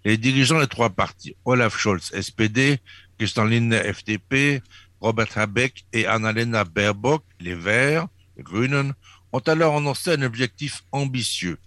Les 0.05 0.17
dirigeants 0.17 0.60
des 0.60 0.67
trois 0.67 0.91
partis, 0.91 1.36
Olaf 1.43 1.75
Scholz, 1.75 2.12
SPD, 2.13 2.77
Christian 3.17 3.45
Lindner, 3.45 3.91
FDP, 3.91 4.62
Robert 4.99 5.36
Habeck 5.36 5.86
et 5.91 6.05
Annalena 6.05 6.65
Baerbock, 6.65 7.23
les 7.39 7.55
Verts, 7.55 8.07
les 8.38 8.43
Grünen, 8.43 8.93
ont 9.34 9.39
alors 9.39 9.75
annoncé 9.75 10.12
un 10.12 10.21
objectif 10.21 10.84
ambitieux, 10.91 11.57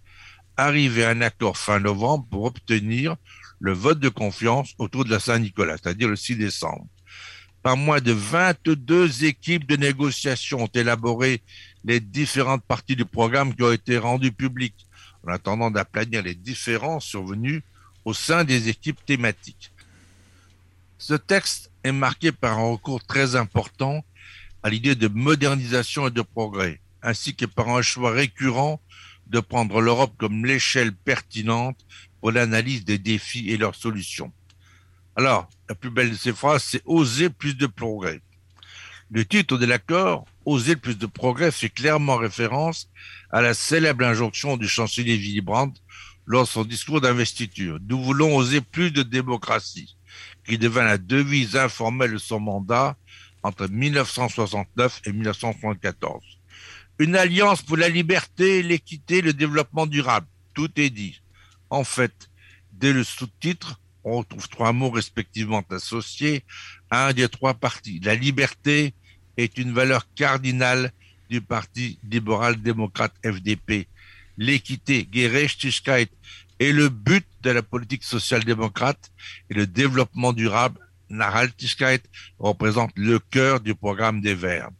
arriver 0.56 1.04
à 1.04 1.10
un 1.10 1.22
accord 1.22 1.58
fin 1.58 1.80
novembre 1.80 2.24
pour 2.30 2.44
obtenir 2.44 3.16
le 3.64 3.72
vote 3.72 3.98
de 3.98 4.10
confiance 4.10 4.74
autour 4.76 5.06
de 5.06 5.10
la 5.10 5.18
Saint-Nicolas, 5.18 5.78
c'est-à-dire 5.78 6.08
le 6.08 6.16
6 6.16 6.36
décembre. 6.36 6.86
Par 7.62 7.78
moins 7.78 8.02
de 8.02 8.12
22 8.12 9.24
équipes 9.24 9.66
de 9.66 9.76
négociation 9.76 10.64
ont 10.64 10.70
élaboré 10.74 11.40
les 11.82 11.98
différentes 11.98 12.62
parties 12.62 12.94
du 12.94 13.06
programme 13.06 13.54
qui 13.54 13.62
ont 13.62 13.72
été 13.72 13.96
rendues 13.96 14.32
publiques, 14.32 14.86
en 15.26 15.32
attendant 15.32 15.70
d'aplanir 15.70 16.22
les 16.22 16.34
différences 16.34 17.06
survenues 17.06 17.62
au 18.04 18.12
sein 18.12 18.44
des 18.44 18.68
équipes 18.68 19.02
thématiques. 19.06 19.72
Ce 20.98 21.14
texte 21.14 21.70
est 21.84 21.92
marqué 21.92 22.32
par 22.32 22.58
un 22.58 22.70
recours 22.72 23.02
très 23.02 23.34
important 23.34 24.04
à 24.62 24.68
l'idée 24.68 24.94
de 24.94 25.08
modernisation 25.08 26.08
et 26.08 26.10
de 26.10 26.20
progrès, 26.20 26.82
ainsi 27.00 27.34
que 27.34 27.46
par 27.46 27.70
un 27.70 27.80
choix 27.80 28.10
récurrent 28.10 28.78
de 29.26 29.40
prendre 29.40 29.80
l'Europe 29.80 30.12
comme 30.18 30.44
l'échelle 30.44 30.92
pertinente 30.92 31.78
pour 32.24 32.32
l'analyse 32.32 32.86
des 32.86 32.96
défis 32.96 33.50
et 33.50 33.58
leurs 33.58 33.74
solutions. 33.74 34.32
Alors, 35.14 35.46
la 35.68 35.74
plus 35.74 35.90
belle 35.90 36.08
de 36.08 36.16
ces 36.16 36.32
phrases, 36.32 36.64
c'est 36.64 36.80
oser 36.86 37.28
plus 37.28 37.54
de 37.54 37.66
progrès. 37.66 38.22
Le 39.10 39.26
titre 39.26 39.58
de 39.58 39.66
l'accord, 39.66 40.24
Oser 40.46 40.76
plus 40.76 40.96
de 40.96 41.04
progrès, 41.04 41.50
fait 41.50 41.68
clairement 41.68 42.16
référence 42.16 42.88
à 43.30 43.42
la 43.42 43.52
célèbre 43.52 44.06
injonction 44.06 44.56
du 44.56 44.66
chancelier 44.66 45.18
Willy 45.18 45.42
Brandt 45.42 45.78
lors 46.24 46.44
de 46.44 46.48
son 46.48 46.64
discours 46.64 47.02
d'investiture. 47.02 47.78
Nous 47.86 48.02
voulons 48.02 48.34
oser 48.34 48.62
plus 48.62 48.90
de 48.90 49.02
démocratie, 49.02 49.94
qui 50.46 50.56
devint 50.56 50.84
la 50.84 50.96
devise 50.96 51.56
informelle 51.56 52.12
de 52.12 52.18
son 52.18 52.40
mandat 52.40 52.96
entre 53.42 53.68
1969 53.68 55.02
et 55.04 55.12
1974. 55.12 56.22
Une 57.00 57.16
alliance 57.16 57.60
pour 57.60 57.76
la 57.76 57.90
liberté, 57.90 58.62
l'équité, 58.62 59.20
le 59.20 59.34
développement 59.34 59.84
durable. 59.84 60.26
Tout 60.54 60.70
est 60.80 60.88
dit. 60.88 61.20
En 61.70 61.84
fait, 61.84 62.30
dès 62.72 62.92
le 62.92 63.04
sous-titre, 63.04 63.80
on 64.04 64.18
retrouve 64.18 64.48
trois 64.48 64.72
mots 64.72 64.90
respectivement 64.90 65.62
associés 65.70 66.44
à 66.90 67.08
un 67.08 67.12
des 67.12 67.28
trois 67.28 67.54
partis. 67.54 68.00
La 68.00 68.14
liberté 68.14 68.94
est 69.36 69.58
une 69.58 69.72
valeur 69.72 70.06
cardinale 70.14 70.92
du 71.30 71.40
Parti 71.40 71.98
libéral-démocrate 72.08 73.14
FDP. 73.24 73.88
L'équité, 74.36 75.08
Gerechtigkeit, 75.10 76.10
est 76.60 76.72
le 76.72 76.88
but 76.88 77.26
de 77.42 77.50
la 77.50 77.62
politique 77.62 78.04
social-démocrate 78.04 79.10
et 79.50 79.54
le 79.54 79.66
développement 79.66 80.32
durable, 80.32 80.80
Nachhaltigkeit, 81.10 82.02
représente 82.38 82.92
le 82.96 83.18
cœur 83.18 83.60
du 83.60 83.74
programme 83.74 84.20
des 84.20 84.34
Verts. 84.34 84.70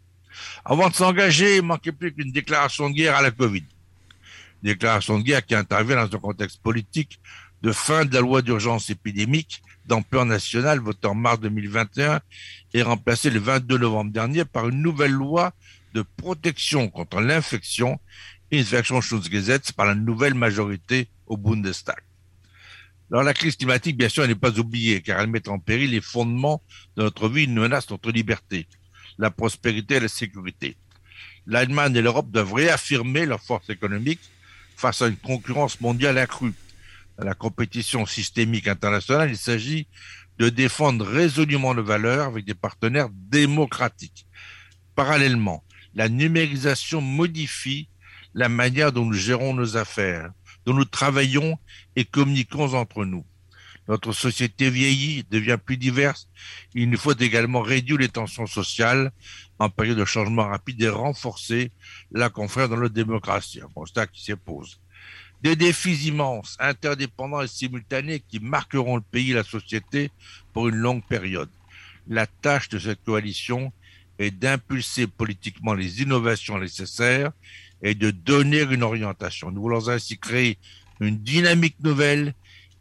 Avant 0.65 0.89
de 0.89 0.95
s'engager, 0.95 1.57
il 1.57 1.63
manquait 1.63 1.93
plus 1.93 2.13
qu'une 2.13 2.33
déclaration 2.33 2.91
de 2.91 2.95
guerre 2.95 3.17
à 3.17 3.23
la 3.23 3.31
Covid. 3.31 3.65
Déclaration 4.65 5.19
de 5.19 5.25
guerre 5.25 5.45
qui 5.45 5.55
intervient 5.55 5.97
dans 5.97 6.17
un 6.17 6.21
contexte 6.21 6.61
politique 6.61 7.21
de 7.63 7.71
fin 7.71 8.05
de 8.05 8.15
la 8.15 8.21
loi 8.21 8.43
d'urgence 8.43 8.91
épidémique 8.91 9.63
d'ampleur 9.87 10.25
nationale 10.25 10.81
votée 10.81 11.07
en 11.07 11.15
mars 11.15 11.39
2021 11.41 12.21
et 12.73 12.83
remplacée 12.83 13.31
le 13.31 13.39
22 13.39 13.79
novembre 13.79 14.11
dernier 14.11 14.45
par 14.45 14.69
une 14.69 14.83
nouvelle 14.83 15.13
loi 15.13 15.53
de 15.93 16.03
protection 16.17 16.89
contre 16.89 17.21
l'infection, 17.21 18.01
Infektionsschutzgesetz, 18.53 19.73
par 19.73 19.87
la 19.87 19.95
nouvelle 19.95 20.35
majorité 20.35 21.09
au 21.27 21.37
Bundestag. 21.37 22.01
Alors 23.13 23.23
la 23.23 23.35
crise 23.35 23.57
climatique, 23.57 23.97
bien 23.97 24.09
sûr, 24.09 24.25
elle 24.25 24.31
n'est 24.31 24.35
pas 24.35 24.59
oubliée, 24.59 25.03
car 25.03 25.21
elle 25.21 25.29
met 25.29 25.49
en 25.49 25.59
péril 25.59 25.91
les 25.91 26.01
fondements 26.01 26.63
de 26.97 27.03
notre 27.03 27.29
vie, 27.29 27.45
une 27.45 27.55
menace 27.55 27.91
notre 27.91 28.11
liberté 28.11 28.67
la 29.19 29.31
prospérité 29.31 29.97
et 29.97 30.01
la 30.01 30.09
sécurité. 30.09 30.77
L'Allemagne 31.47 31.97
et 31.97 32.03
l'Europe 32.03 32.31
doivent 32.31 32.55
réaffirmer 32.55 33.27
leur 33.27 33.41
force 33.41 33.69
économique 33.71 34.21
face 34.77 35.03
à 35.03 35.09
une 35.09 35.17
concurrence 35.17 35.81
mondiale 35.81 36.19
accrue. 36.19 36.55
Dans 37.19 37.25
la 37.25 37.35
compétition 37.35 38.07
systémique 38.07 38.69
internationale, 38.69 39.31
il 39.31 39.37
s'agit 39.37 39.87
de 40.39 40.49
défendre 40.49 41.07
résolument 41.07 41.75
nos 41.75 41.85
valeurs 41.85 42.27
avec 42.27 42.45
des 42.45 42.55
partenaires 42.55 43.09
démocratiques. 43.13 44.27
Parallèlement, 44.95 45.63
la 45.95 46.09
numérisation 46.09 47.01
modifie 47.01 47.89
la 48.35 48.49
manière 48.49 48.93
dont 48.93 49.05
nous 49.05 49.13
gérons 49.13 49.55
nos 49.55 49.77
affaires, 49.77 50.33
dont 50.67 50.75
nous 50.75 50.85
travaillons 50.85 51.57
et 51.95 52.05
communiquons 52.05 52.75
entre 52.75 53.05
nous. 53.05 53.25
Notre 53.89 54.13
société 54.13 54.71
vieillit, 54.71 55.25
devient 55.31 55.59
plus 55.63 55.77
diverse. 55.77 56.29
Il 56.75 56.89
nous 56.89 56.97
faut 56.97 57.17
également 57.17 57.61
réduire 57.61 57.99
les 57.99 58.09
tensions 58.09 58.47
sociales 58.47 59.13
en 59.59 59.69
période 59.69 59.99
de 59.99 60.05
changement 60.05 60.49
rapide 60.49 60.83
et 60.83 60.89
renforcer 60.89 61.71
la 62.11 62.31
confiance 62.31 62.71
dans 62.71 62.79
notre 62.79 62.95
démocratie. 62.95 63.61
Un 63.61 63.69
constat 63.69 64.07
qui 64.07 64.35
pose. 64.35 64.81
Des 65.43 65.57
défis 65.57 66.07
immenses, 66.07 66.57
interdépendants 66.59 67.43
et 67.43 67.49
simultanés 67.49 68.21
qui 68.27 68.41
marqueront 68.41 68.97
le 68.97 69.03
pays 69.03 69.33
et 69.33 69.35
la 69.35 69.45
société 69.45 70.11
pour 70.55 70.69
une 70.69 70.77
longue 70.77 71.05
période. 71.07 71.51
La 72.09 72.27
tâche 72.27 72.71
de 72.71 72.79
cette 72.79 73.05
coalition 73.05 73.71
est 74.19 74.31
d'impulser 74.31 75.07
politiquement 75.07 75.75
les 75.75 76.01
innovations 76.01 76.59
nécessaires 76.59 77.33
et 77.83 77.95
de 77.95 78.11
donner 78.11 78.63
une 78.63 78.83
orientation. 78.83 79.51
Nous 79.51 79.61
voulons 79.61 79.89
ainsi 79.89 80.19
créer 80.19 80.59
une 81.01 81.19
dynamique 81.19 81.77
nouvelle 81.81 82.35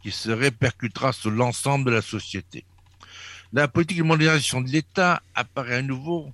qui 0.04 0.10
se 0.10 0.30
répercutera 0.30 1.14
sur 1.14 1.30
l'ensemble 1.30 1.86
de 1.86 1.90
la 1.90 2.02
société. 2.02 2.66
La 3.54 3.68
politique 3.68 3.96
de 3.96 4.02
modernisation 4.02 4.60
de 4.60 4.68
l'État 4.68 5.22
apparaît 5.34 5.76
à 5.76 5.82
nouveau 5.82 6.30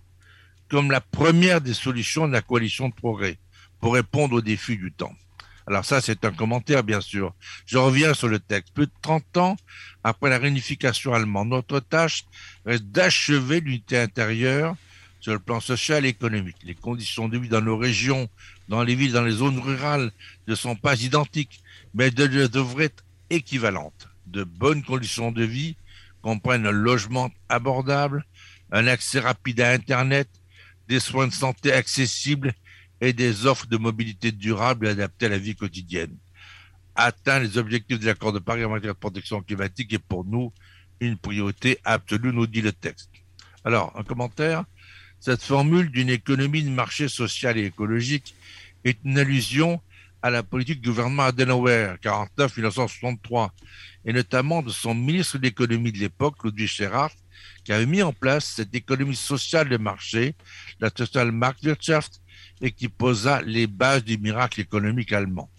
comme 0.69 0.91
la 0.91 1.01
première 1.01 1.61
des 1.61 1.75
solutions 1.75 2.27
de 2.27 2.33
la 2.33 2.43
coalition 2.43 2.89
de 2.89 2.95
progrès 2.95 3.39
pour 3.79 3.95
répondre 3.95 4.35
aux 4.35 4.41
défis 4.41 4.77
du 4.77 4.91
temps. 4.91 5.15
Alors 5.69 5.85
ça, 5.85 6.01
c'est 6.01 6.25
un 6.25 6.33
commentaire, 6.33 6.83
bien 6.83 7.01
sûr. 7.01 7.33
Je 7.65 7.79
reviens 7.79 8.13
sur 8.13 8.27
le 8.27 8.41
texte. 8.41 8.75
Plus 8.75 8.87
de 8.87 8.93
30 9.03 9.37
ans 9.37 9.57
après 10.03 10.31
la 10.31 10.39
réunification 10.39 11.15
allemande, 11.15 11.51
notre 11.51 11.79
tâche 11.79 12.25
reste 12.67 12.87
d'achever 12.87 13.61
l'unité 13.61 13.99
intérieure 13.99 14.75
sur 15.21 15.33
le 15.33 15.39
plan 15.39 15.61
social 15.61 16.05
et 16.05 16.09
économique. 16.09 16.57
Les 16.65 16.75
conditions 16.75 17.29
de 17.29 17.39
vie 17.39 17.49
dans 17.49 17.61
nos 17.61 17.77
régions, 17.77 18.29
dans 18.69 18.83
les 18.83 18.97
villes, 18.97 19.13
dans 19.13 19.23
les 19.23 19.31
zones 19.31 19.61
rurales 19.61 20.11
ne 20.49 20.57
sont 20.57 20.75
pas 20.75 21.01
identiques, 21.01 21.61
mais 21.95 22.11
devraient 22.11 22.91
être 23.31 23.37
équivalentes, 23.37 24.09
de 24.27 24.45
bonnes 24.45 24.83
conditions 24.83 25.33
de 25.33 25.45
vie, 25.45 25.77
comprennent 26.23 26.66
un 26.66 26.73
logement 26.73 27.31
abordable, 27.49 28.25
un 28.73 28.87
accès 28.87 29.21
rapide 29.21 29.61
à 29.61 29.73
Internet, 29.73 30.29
des 30.88 31.01
soins 31.01 31.29
de 31.29 31.33
santé 31.33 31.73
accessibles 31.73 32.53
et 33.01 33.12
des 33.12 33.47
offres 33.47 33.66
de 33.66 33.77
mobilité 33.77 34.33
durable 34.33 34.87
adaptées 34.87 35.27
à 35.27 35.31
la 35.31 35.38
vie 35.38 35.55
quotidienne. 35.55 36.16
Atteindre 36.95 37.47
les 37.47 37.57
objectifs 37.57 37.99
de 37.99 38.07
l'accord 38.07 38.33
de 38.33 38.38
Paris 38.38 38.64
en 38.64 38.71
matière 38.71 38.95
de 38.95 38.99
protection 38.99 39.40
climatique 39.40 39.93
est 39.93 39.99
pour 39.99 40.25
nous 40.25 40.53
une 41.01 41.16
priorité 41.16 41.79
absolue, 41.85 42.33
nous 42.33 42.47
dit 42.47 42.61
le 42.61 42.73
texte. 42.73 43.11
Alors, 43.64 43.93
un 43.97 44.03
commentaire. 44.03 44.64
Cette 45.19 45.43
formule 45.43 45.90
d'une 45.90 46.11
économie 46.11 46.62
de 46.62 46.71
marché 46.71 47.09
social 47.09 47.57
et 47.57 47.64
écologique 47.64 48.35
est 48.85 48.99
une 49.05 49.19
allusion 49.19 49.81
à 50.23 50.31
la 50.31 50.43
politique 50.43 50.81
du 50.81 50.91
gouvernement 50.91 51.25
Adenauer, 51.25 51.97
49-1963, 52.03 53.51
et 54.05 54.13
notamment 54.13 54.63
de 54.63 54.71
son 54.71 54.95
ministre 54.95 55.39
d'économie 55.39 55.93
de 55.93 55.99
l'époque, 55.99 56.45
Ludwig 56.45 56.71
Erhard, 56.81 57.13
qui 57.65 57.73
avait 57.73 57.87
mis 57.87 58.03
en 58.03 58.13
place 58.13 58.45
cette 58.45 58.75
économie 58.75 59.17
sociale 59.17 59.69
de 59.69 59.77
marché, 59.77 60.35
la 60.81 60.91
Social 60.95 61.33
Marktwirtschaft, 61.33 62.21
et 62.61 62.73
qui 62.73 62.89
posa 62.89 63.41
les 63.43 63.67
bases 63.67 64.05
du 64.05 64.19
miracle 64.19 64.61
économique 64.61 65.13
allemand. 65.13 65.51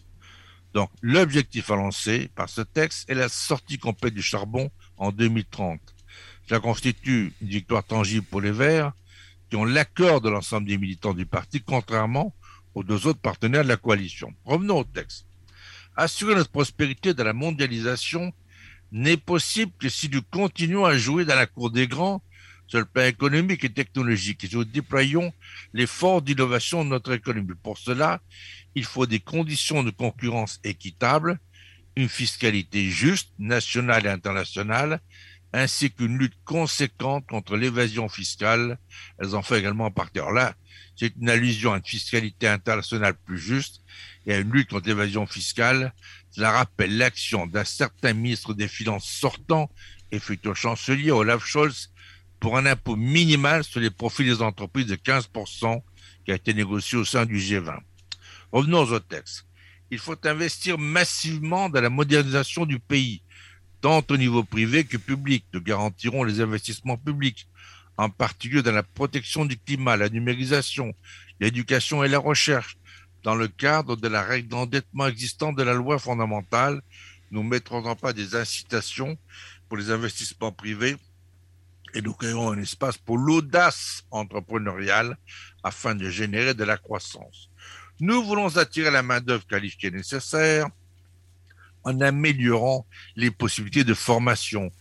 Donc, 0.73 0.89
l'objectif 1.01 1.69
à 1.69 1.75
lancer 1.75 2.29
par 2.35 2.47
ce 2.47 2.61
texte 2.61 3.09
est 3.09 3.15
la 3.15 3.29
sortie 3.29 3.77
complète 3.77 4.13
du 4.13 4.21
charbon 4.21 4.69
en 4.97 5.11
2030. 5.11 5.79
Cela 6.47 6.59
constitue 6.59 7.33
une 7.41 7.47
victoire 7.47 7.83
tangible 7.83 8.25
pour 8.25 8.41
les 8.41 8.51
Verts, 8.51 8.93
qui 9.49 9.57
ont 9.57 9.65
l'accord 9.65 10.21
de 10.21 10.29
l'ensemble 10.29 10.67
des 10.67 10.77
militants 10.77 11.13
du 11.13 11.25
parti, 11.25 11.61
contrairement 11.61 12.33
aux 12.75 12.83
deux 12.83 13.07
autres 13.07 13.19
partenaires 13.19 13.63
de 13.63 13.69
la 13.69 13.77
coalition. 13.77 14.33
Revenons 14.45 14.79
au 14.79 14.83
texte. 14.83 15.25
Assurer 15.95 16.35
notre 16.35 16.51
prospérité 16.51 17.13
dans 17.13 17.23
la 17.23 17.33
mondialisation 17.33 18.33
n'est 18.91 19.17
possible 19.17 19.71
que 19.79 19.89
si 19.89 20.09
nous 20.09 20.21
continuons 20.21 20.85
à 20.85 20.97
jouer 20.97 21.25
dans 21.25 21.35
la 21.35 21.47
cour 21.47 21.71
des 21.71 21.87
grands 21.87 22.21
sur 22.67 22.79
le 22.79 22.85
plan 22.85 23.03
économique 23.03 23.65
et 23.65 23.69
technologique 23.69 24.45
et 24.45 24.49
nous 24.53 24.63
déployons 24.63 25.33
l'effort 25.73 26.21
d'innovation 26.21 26.85
de 26.85 26.89
notre 26.89 27.11
économie. 27.11 27.53
Pour 27.61 27.77
cela, 27.77 28.21
il 28.75 28.85
faut 28.85 29.05
des 29.05 29.19
conditions 29.19 29.83
de 29.83 29.91
concurrence 29.91 30.59
équitables, 30.63 31.37
une 31.97 32.07
fiscalité 32.07 32.89
juste, 32.89 33.33
nationale 33.37 34.05
et 34.05 34.09
internationale, 34.09 35.01
ainsi 35.51 35.91
qu'une 35.91 36.17
lutte 36.17 36.37
conséquente 36.45 37.27
contre 37.27 37.57
l'évasion 37.57 38.07
fiscale. 38.07 38.77
Elles 39.19 39.35
en 39.35 39.41
font 39.41 39.55
également 39.55 39.91
partie. 39.91 40.19
Alors 40.19 40.31
là, 40.31 40.55
c'est 41.01 41.15
une 41.19 41.31
allusion 41.31 41.73
à 41.73 41.77
une 41.77 41.83
fiscalité 41.83 42.47
internationale 42.47 43.15
plus 43.25 43.39
juste 43.39 43.81
et 44.27 44.35
à 44.35 44.37
une 44.37 44.51
lutte 44.51 44.69
contre 44.69 44.87
l'évasion 44.87 45.25
fiscale. 45.25 45.95
Cela 46.29 46.51
rappelle 46.51 46.95
l'action 46.95 47.47
d'un 47.47 47.63
certain 47.63 48.13
ministre 48.13 48.53
des 48.53 48.67
Finances 48.67 49.05
sortant 49.05 49.71
et 50.11 50.19
futur 50.19 50.55
chancelier 50.55 51.09
Olaf 51.09 51.43
Scholz 51.43 51.89
pour 52.39 52.55
un 52.55 52.67
impôt 52.67 52.95
minimal 52.95 53.63
sur 53.63 53.79
les 53.79 53.89
profits 53.89 54.25
des 54.25 54.43
entreprises 54.43 54.85
de 54.85 54.95
15% 54.95 55.81
qui 56.23 56.31
a 56.31 56.35
été 56.35 56.53
négocié 56.53 56.99
au 56.99 57.05
sein 57.05 57.25
du 57.25 57.39
G20. 57.39 57.79
Revenons 58.51 58.83
au 58.83 58.99
texte. 58.99 59.47
Il 59.89 59.97
faut 59.97 60.27
investir 60.27 60.77
massivement 60.77 61.67
dans 61.67 61.81
la 61.81 61.89
modernisation 61.89 62.67
du 62.67 62.77
pays 62.77 63.23
tant 63.81 64.03
au 64.07 64.17
niveau 64.17 64.43
privé 64.43 64.83
que 64.83 64.97
public. 64.97 65.45
Nous 65.51 65.61
garantirons 65.61 66.23
les 66.23 66.39
investissements 66.39 66.97
publics, 66.97 67.47
en 67.97 68.09
particulier 68.09 68.63
dans 68.63 68.71
la 68.71 68.83
protection 68.83 69.45
du 69.45 69.57
climat, 69.57 69.97
la 69.97 70.09
numérisation, 70.09 70.93
l'éducation 71.39 72.03
et 72.03 72.07
la 72.07 72.19
recherche, 72.19 72.77
dans 73.23 73.35
le 73.35 73.47
cadre 73.47 73.95
de 73.95 74.07
la 74.07 74.23
règle 74.23 74.49
d'endettement 74.49 75.07
existante 75.07 75.55
de 75.55 75.63
la 75.63 75.73
loi 75.73 75.99
fondamentale. 75.99 76.81
Nous 77.29 77.43
mettrons 77.43 77.85
en 77.85 77.95
pas 77.95 78.13
des 78.13 78.35
incitations 78.35 79.17
pour 79.69 79.77
les 79.77 79.91
investissements 79.91 80.51
privés 80.51 80.97
et 81.93 82.01
nous 82.01 82.13
créerons 82.13 82.51
un 82.51 82.59
espace 82.59 82.97
pour 82.97 83.17
l'audace 83.17 84.03
entrepreneuriale 84.11 85.17
afin 85.63 85.95
de 85.95 86.09
générer 86.09 86.53
de 86.53 86.63
la 86.63 86.77
croissance. 86.77 87.49
Nous 87.99 88.23
voulons 88.23 88.57
attirer 88.57 88.89
la 88.89 89.03
main-d'œuvre 89.03 89.45
qualifiée 89.45 89.91
nécessaire 89.91 90.67
en 91.83 91.99
améliorant 92.01 92.85
les 93.15 93.31
possibilités 93.31 93.83
de 93.83 93.93
formation, 93.93 94.71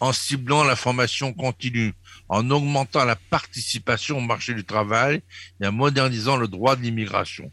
en 0.00 0.12
ciblant 0.12 0.64
la 0.64 0.76
formation 0.76 1.32
continue, 1.32 1.94
en 2.28 2.50
augmentant 2.50 3.04
la 3.04 3.16
participation 3.16 4.18
au 4.18 4.20
marché 4.20 4.54
du 4.54 4.64
travail 4.64 5.22
et 5.60 5.66
en 5.66 5.72
modernisant 5.72 6.36
le 6.36 6.48
droit 6.48 6.76
de 6.76 6.82
l'immigration. 6.82 7.50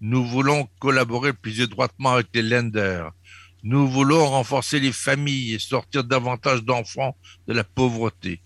Nous 0.00 0.24
voulons 0.24 0.68
collaborer 0.80 1.32
plus 1.32 1.60
étroitement 1.60 2.14
avec 2.14 2.28
les 2.34 2.42
lenders. 2.42 3.10
Nous 3.62 3.88
voulons 3.88 4.26
renforcer 4.26 4.80
les 4.80 4.92
familles 4.92 5.54
et 5.54 5.58
sortir 5.58 6.04
davantage 6.04 6.64
d'enfants 6.64 7.16
de 7.46 7.54
la 7.54 7.64
pauvreté. 7.64 8.42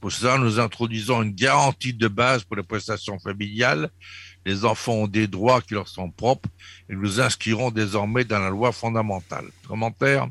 Pour 0.00 0.12
cela, 0.12 0.38
nous 0.38 0.60
introduisons 0.60 1.22
une 1.22 1.34
garantie 1.34 1.94
de 1.94 2.08
base 2.08 2.44
pour 2.44 2.56
les 2.56 2.62
prestations 2.62 3.18
familiales 3.18 3.90
les 4.46 4.64
enfants 4.64 4.92
ont 4.92 5.06
des 5.08 5.26
droits 5.26 5.60
qui 5.60 5.74
leur 5.74 5.88
sont 5.88 6.08
propres 6.08 6.48
et 6.88 6.94
nous 6.94 7.20
inscrirons 7.20 7.72
désormais 7.72 8.24
dans 8.24 8.38
la 8.38 8.48
loi 8.48 8.70
fondamentale. 8.70 9.46
Commentaire 9.66 10.28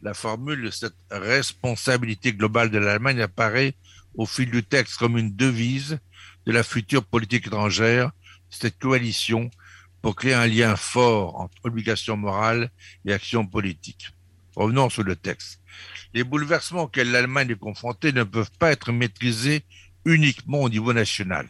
La 0.00 0.14
formule 0.14 0.62
de 0.62 0.70
cette 0.70 0.96
responsabilité 1.10 2.32
globale 2.32 2.70
de 2.70 2.78
l'Allemagne 2.78 3.20
apparaît 3.20 3.74
au 4.16 4.26
fil 4.26 4.50
du 4.50 4.62
texte 4.62 4.96
comme 4.96 5.18
une 5.18 5.34
devise 5.34 5.98
de 6.46 6.52
la 6.52 6.62
future 6.62 7.04
politique 7.04 7.46
étrangère, 7.46 8.10
cette 8.50 8.78
coalition, 8.78 9.50
pour 10.02 10.14
créer 10.14 10.34
un 10.34 10.46
lien 10.46 10.76
fort 10.76 11.40
entre 11.40 11.56
obligation 11.64 12.16
morale 12.16 12.70
et 13.04 13.12
action 13.12 13.46
politique. 13.46 14.12
Revenons 14.54 14.88
sur 14.88 15.02
le 15.02 15.16
texte. 15.16 15.60
Les 16.14 16.24
bouleversements 16.24 16.84
auxquels 16.84 17.10
l'Allemagne 17.10 17.50
est 17.50 17.58
confrontée 17.58 18.12
ne 18.12 18.22
peuvent 18.22 18.52
pas 18.58 18.70
être 18.70 18.92
maîtrisés 18.92 19.64
uniquement 20.04 20.62
au 20.62 20.68
niveau 20.68 20.92
national. 20.92 21.48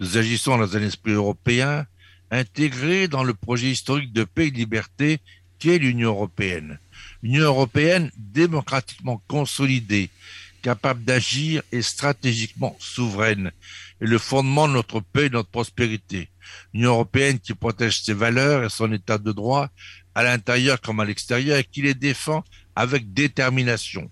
Nous 0.00 0.16
agissons 0.16 0.56
dans 0.56 0.76
un 0.76 0.82
esprit 0.82 1.12
européen 1.12 1.86
intégré 2.30 3.08
dans 3.08 3.24
le 3.24 3.34
projet 3.34 3.70
historique 3.70 4.12
de 4.12 4.24
paix 4.24 4.46
et 4.46 4.50
de 4.50 4.56
liberté 4.56 5.18
qu'est 5.58 5.78
l'Union 5.78 6.10
européenne. 6.10 6.78
L'Union 7.22 7.44
européenne 7.44 8.10
démocratiquement 8.16 9.20
consolidée, 9.26 10.10
capable 10.62 11.04
d'agir 11.04 11.62
et 11.72 11.82
stratégiquement 11.82 12.76
souveraine, 12.78 13.52
est 14.00 14.06
le 14.06 14.18
fondement 14.18 14.68
de 14.68 14.74
notre 14.74 15.00
paix 15.00 15.26
et 15.26 15.28
de 15.28 15.34
notre 15.34 15.50
prospérité. 15.50 16.28
L'Union 16.72 16.90
européenne 16.90 17.38
qui 17.38 17.54
protège 17.54 18.02
ses 18.02 18.14
valeurs 18.14 18.64
et 18.64 18.70
son 18.70 18.92
état 18.92 19.18
de 19.18 19.32
droit 19.32 19.68
à 20.14 20.22
l'intérieur 20.22 20.80
comme 20.80 21.00
à 21.00 21.04
l'extérieur 21.04 21.58
et 21.58 21.64
qui 21.64 21.82
les 21.82 21.94
défend 21.94 22.44
avec 22.74 23.12
détermination. 23.12 24.10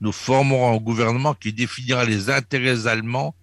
Nous 0.00 0.12
formerons 0.12 0.74
un 0.74 0.78
gouvernement 0.78 1.34
qui 1.34 1.52
définira 1.52 2.04
les 2.04 2.30
intérêts 2.30 2.86
allemands 2.86 3.34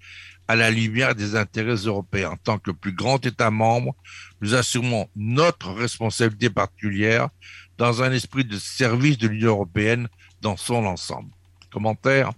à 0.47 0.55
la 0.55 0.69
lumière 0.69 1.15
des 1.15 1.35
intérêts 1.35 1.85
européens. 1.85 2.31
En 2.31 2.37
tant 2.37 2.59
que 2.59 2.71
plus 2.71 2.91
grand 2.91 3.25
État 3.25 3.49
membre, 3.49 3.95
nous 4.41 4.53
assumons 4.55 5.09
notre 5.15 5.71
responsabilité 5.71 6.49
particulière 6.49 7.29
dans 7.77 8.03
un 8.03 8.11
esprit 8.11 8.45
de 8.45 8.57
service 8.57 9.17
de 9.17 9.27
l'Union 9.27 9.51
européenne 9.51 10.07
dans 10.41 10.57
son 10.57 10.85
ensemble. 10.85 11.31
Commentaire 11.73 12.31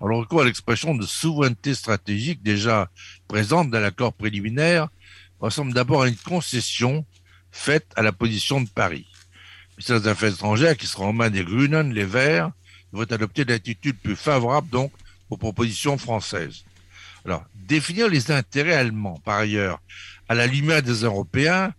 On 0.00 0.06
recours 0.06 0.42
à 0.42 0.44
l'expression 0.44 0.94
de 0.94 1.06
souveraineté 1.06 1.74
stratégique 1.74 2.42
déjà 2.42 2.90
présente 3.28 3.70
dans 3.70 3.78
l'accord 3.78 4.12
préliminaire 4.12 4.88
ressemble 5.38 5.72
d'abord 5.72 6.02
à 6.02 6.08
une 6.08 6.16
concession 6.16 7.06
faite 7.52 7.86
à 7.94 8.02
la 8.02 8.10
position 8.10 8.60
de 8.60 8.68
Paris. 8.68 9.06
Le 9.12 9.76
ministère 9.78 10.00
des 10.00 10.08
Affaires 10.08 10.32
étrangères, 10.32 10.76
qui 10.76 10.86
sera 10.86 11.04
en 11.04 11.12
main 11.12 11.30
des 11.30 11.44
Grünen, 11.44 11.94
les 11.94 12.04
Verts, 12.04 12.50
devrait 12.92 13.12
adopter 13.12 13.42
une 13.42 13.52
attitude 13.52 13.96
plus 13.96 14.16
favorable 14.16 14.68
donc 14.70 14.92
aux 15.30 15.36
propositions 15.36 15.96
françaises. 15.96 16.64
Alors, 17.24 17.44
définir 17.54 18.08
les 18.08 18.32
intérêts 18.32 18.74
allemands, 18.74 19.20
par 19.24 19.38
ailleurs, 19.38 19.78
à 20.28 20.34
la 20.34 20.46
lumière 20.46 20.82
des 20.82 21.04
Européens, 21.04 21.72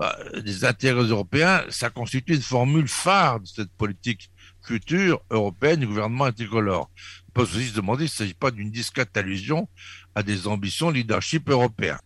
euh, 0.00 0.40
des 0.40 0.64
intérêts 0.64 1.02
européens, 1.02 1.64
ça 1.68 1.90
constitue 1.90 2.34
une 2.34 2.42
formule 2.42 2.88
phare 2.88 3.40
de 3.40 3.46
cette 3.46 3.72
politique 3.72 4.30
future 4.64 5.20
européenne 5.30 5.80
du 5.80 5.86
gouvernement 5.86 6.24
anticolore. 6.24 6.90
On 7.28 7.32
peut 7.32 7.42
aussi 7.42 7.68
se 7.68 7.74
demander 7.74 8.06
s'il 8.06 8.14
ne 8.14 8.18
s'agit 8.28 8.34
pas 8.34 8.50
d'une 8.50 8.70
discrète 8.70 9.16
allusion 9.16 9.68
à 10.14 10.22
des 10.22 10.46
ambitions 10.46 10.90
leadership 10.90 11.48
européen. 11.48 11.98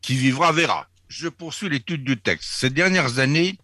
Qui 0.00 0.14
vivra 0.14 0.52
verra. 0.52 0.86
Je 1.08 1.28
poursuis 1.28 1.68
l'étude 1.68 2.04
du 2.04 2.16
texte. 2.16 2.50
Ces 2.50 2.70
dernières 2.70 3.18
années, 3.18 3.58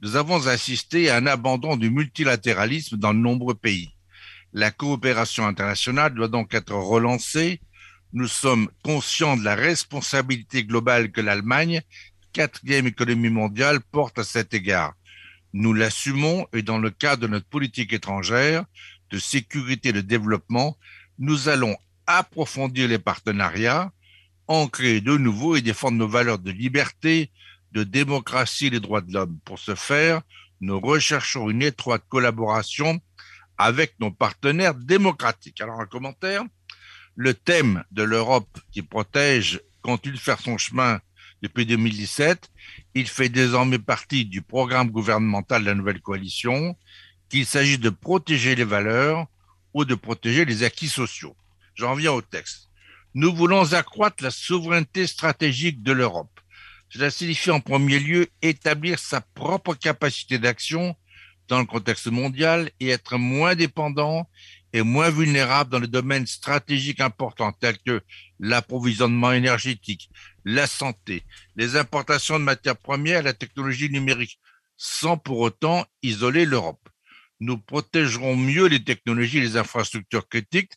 nous 0.00 0.16
avons 0.16 0.46
assisté 0.46 1.10
à 1.10 1.16
un 1.16 1.26
abandon 1.26 1.76
du 1.76 1.90
multilatéralisme 1.90 2.96
dans 2.96 3.14
de 3.14 3.18
nombreux 3.18 3.54
pays. 3.54 3.90
La 4.52 4.70
coopération 4.70 5.46
internationale 5.46 6.14
doit 6.14 6.28
donc 6.28 6.54
être 6.54 6.74
relancée 6.74 7.60
nous 8.12 8.26
sommes 8.26 8.70
conscients 8.82 9.36
de 9.36 9.44
la 9.44 9.54
responsabilité 9.54 10.64
globale 10.64 11.12
que 11.12 11.20
l'Allemagne, 11.20 11.82
quatrième 12.32 12.86
économie 12.86 13.28
mondiale, 13.28 13.80
porte 13.80 14.18
à 14.18 14.24
cet 14.24 14.54
égard. 14.54 14.94
Nous 15.52 15.72
l'assumons 15.72 16.46
et 16.52 16.62
dans 16.62 16.78
le 16.78 16.90
cadre 16.90 17.22
de 17.22 17.26
notre 17.28 17.46
politique 17.46 17.92
étrangère, 17.92 18.64
de 19.10 19.18
sécurité 19.18 19.90
et 19.90 19.92
de 19.92 20.00
développement, 20.00 20.76
nous 21.18 21.48
allons 21.48 21.76
approfondir 22.06 22.88
les 22.88 22.98
partenariats, 22.98 23.92
en 24.46 24.66
créer 24.66 25.00
de 25.00 25.16
nouveaux 25.16 25.56
et 25.56 25.62
défendre 25.62 25.98
nos 25.98 26.08
valeurs 26.08 26.38
de 26.38 26.50
liberté, 26.50 27.30
de 27.72 27.84
démocratie 27.84 28.66
et 28.66 28.70
des 28.70 28.80
droits 28.80 29.00
de 29.00 29.12
l'homme. 29.12 29.38
Pour 29.44 29.58
ce 29.58 29.74
faire, 29.74 30.22
nous 30.60 30.80
recherchons 30.80 31.50
une 31.50 31.62
étroite 31.62 32.04
collaboration 32.08 33.00
avec 33.58 33.94
nos 34.00 34.10
partenaires 34.10 34.74
démocratiques. 34.74 35.60
Alors, 35.60 35.80
un 35.80 35.86
commentaire 35.86 36.44
le 37.18 37.34
thème 37.34 37.82
de 37.90 38.04
l'Europe 38.04 38.60
qui 38.70 38.82
protège 38.82 39.60
continue 39.82 40.14
de 40.14 40.20
faire 40.20 40.38
son 40.38 40.56
chemin 40.56 41.00
depuis 41.42 41.66
2017. 41.66 42.48
Il 42.98 43.06
fait 43.06 43.28
désormais 43.28 43.78
partie 43.78 44.24
du 44.24 44.42
programme 44.42 44.90
gouvernemental 44.90 45.62
de 45.62 45.68
la 45.68 45.76
nouvelle 45.76 46.00
coalition, 46.00 46.76
qu'il 47.28 47.46
s'agisse 47.46 47.78
de 47.78 47.90
protéger 47.90 48.56
les 48.56 48.64
valeurs 48.64 49.28
ou 49.72 49.84
de 49.84 49.94
protéger 49.94 50.44
les 50.44 50.64
acquis 50.64 50.88
sociaux. 50.88 51.36
J'en 51.76 51.94
viens 51.94 52.10
au 52.10 52.22
texte. 52.22 52.70
Nous 53.14 53.32
voulons 53.32 53.72
accroître 53.72 54.24
la 54.24 54.32
souveraineté 54.32 55.06
stratégique 55.06 55.80
de 55.84 55.92
l'Europe. 55.92 56.40
Cela 56.88 57.08
signifie 57.12 57.52
en 57.52 57.60
premier 57.60 58.00
lieu 58.00 58.26
établir 58.42 58.98
sa 58.98 59.20
propre 59.20 59.74
capacité 59.74 60.40
d'action 60.40 60.96
dans 61.46 61.60
le 61.60 61.66
contexte 61.66 62.08
mondial 62.08 62.68
et 62.80 62.88
être 62.88 63.16
moins 63.16 63.54
dépendant 63.54 64.28
moins 64.82 65.10
vulnérable 65.10 65.70
dans 65.70 65.78
les 65.78 65.86
domaines 65.86 66.26
stratégiques 66.26 67.00
importants 67.00 67.52
tels 67.52 67.78
que 67.78 68.00
l'approvisionnement 68.38 69.32
énergétique, 69.32 70.10
la 70.44 70.66
santé, 70.66 71.22
les 71.56 71.76
importations 71.76 72.38
de 72.38 72.44
matières 72.44 72.76
premières, 72.76 73.22
la 73.22 73.32
technologie 73.32 73.90
numérique, 73.90 74.38
sans 74.76 75.16
pour 75.16 75.40
autant 75.40 75.86
isoler 76.02 76.44
l'Europe. 76.44 76.88
Nous 77.40 77.58
protégerons 77.58 78.36
mieux 78.36 78.66
les 78.66 78.82
technologies 78.82 79.38
et 79.38 79.42
les 79.42 79.56
infrastructures 79.56 80.28
critiques, 80.28 80.72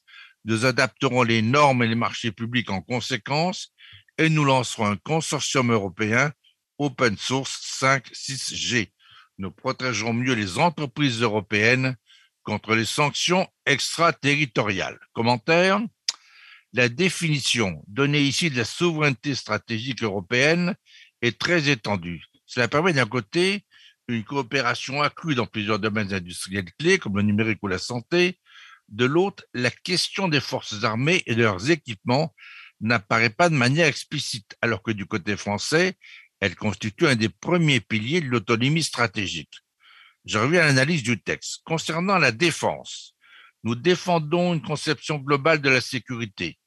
nous 0.45 0.65
adapterons 0.65 1.23
les 1.23 1.41
normes 1.41 1.83
et 1.83 1.87
les 1.87 1.95
marchés 1.95 2.31
publics 2.31 2.69
en 2.69 2.81
conséquence 2.81 3.73
et 4.17 4.29
nous 4.29 4.43
lancerons 4.43 4.87
un 4.87 4.97
consortium 4.97 5.71
européen 5.71 6.31
open 6.77 7.15
source 7.17 7.79
5-6G. 7.81 8.89
Nous 9.37 9.51
protégerons 9.51 10.13
mieux 10.13 10.33
les 10.33 10.57
entreprises 10.57 11.21
européennes 11.21 11.95
contre 12.43 12.75
les 12.75 12.85
sanctions 12.85 13.47
extraterritoriales. 13.65 14.99
Commentaire 15.13 15.81
La 16.73 16.89
définition 16.89 17.83
donnée 17.87 18.21
ici 18.21 18.49
de 18.49 18.57
la 18.57 18.65
souveraineté 18.65 19.35
stratégique 19.35 20.03
européenne 20.03 20.75
est 21.21 21.39
très 21.39 21.69
étendue. 21.69 22.23
Cela 22.45 22.67
permet 22.67 22.93
d'un 22.93 23.05
côté 23.05 23.65
une 24.07 24.23
coopération 24.23 25.01
accrue 25.01 25.35
dans 25.35 25.45
plusieurs 25.45 25.79
domaines 25.79 26.13
industriels 26.13 26.71
clés 26.79 26.97
comme 26.97 27.15
le 27.15 27.23
numérique 27.23 27.59
ou 27.61 27.67
la 27.67 27.77
santé, 27.77 28.39
de 28.89 29.05
l'autre, 29.05 29.45
la 29.53 29.71
question 29.71 30.27
des 30.27 30.41
forces 30.41 30.83
armées 30.83 31.23
et 31.25 31.35
de 31.35 31.43
leurs 31.43 31.71
équipements 31.71 32.35
n'apparaît 32.81 33.29
pas 33.29 33.49
de 33.49 33.55
manière 33.55 33.87
explicite, 33.87 34.55
alors 34.61 34.83
que 34.83 34.91
du 34.91 35.05
côté 35.05 35.37
français, 35.37 35.95
elle 36.39 36.55
constitue 36.55 37.07
un 37.07 37.15
des 37.15 37.29
premiers 37.29 37.79
piliers 37.79 38.21
de 38.21 38.27
l'autonomie 38.27 38.83
stratégique. 38.83 39.53
Je 40.26 40.38
reviens 40.38 40.61
à 40.61 40.65
l'analyse 40.65 41.03
du 41.03 41.19
texte. 41.22 41.61
Concernant 41.65 42.17
la 42.17 42.32
défense, 42.32 43.15
nous 43.63 43.76
défendons 43.76 44.53
une 44.53 44.61
conception 44.61 45.17
globale 45.17 45.61
de 45.61 45.69
la 45.69 45.82
sécurité. 45.82 46.57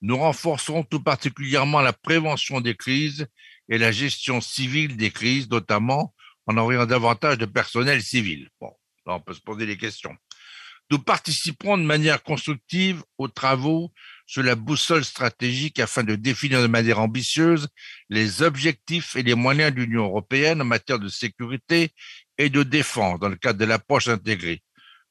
Nous 0.00 0.16
renforcerons 0.16 0.82
tout 0.82 1.02
particulièrement 1.02 1.80
la 1.80 1.92
prévention 1.92 2.60
des 2.60 2.74
crises 2.74 3.26
et 3.68 3.78
la 3.78 3.92
gestion 3.92 4.40
civile 4.40 4.96
des 4.96 5.10
crises, 5.10 5.48
notamment 5.50 6.14
en 6.46 6.56
envoyant 6.56 6.86
davantage 6.86 7.38
de 7.38 7.46
personnel 7.46 8.02
civil. 8.02 8.48
Bon, 8.60 8.72
là, 9.06 9.14
on 9.14 9.20
peut 9.20 9.34
se 9.34 9.40
poser 9.40 9.66
des 9.66 9.76
questions. 9.76 10.16
Nous 10.90 10.98
participerons 10.98 11.78
de 11.78 11.84
manière 11.84 12.22
constructive 12.22 13.02
aux 13.16 13.28
travaux 13.28 13.92
sur 14.26 14.42
la 14.42 14.56
boussole 14.56 15.04
stratégique 15.04 15.78
afin 15.78 16.02
de 16.02 16.16
définir 16.16 16.60
de 16.60 16.66
manière 16.66 16.98
ambitieuse 16.98 17.68
les 18.10 18.42
objectifs 18.42 19.16
et 19.16 19.22
les 19.22 19.34
moyens 19.34 19.72
de 19.72 19.80
l'Union 19.82 20.04
européenne 20.04 20.60
en 20.60 20.66
matière 20.66 20.98
de 20.98 21.08
sécurité 21.08 21.92
et 22.42 22.50
de 22.50 22.62
défense 22.62 23.20
dans 23.20 23.28
le 23.28 23.36
cadre 23.36 23.58
de 23.58 23.64
l'approche 23.64 24.08
intégrée. 24.08 24.62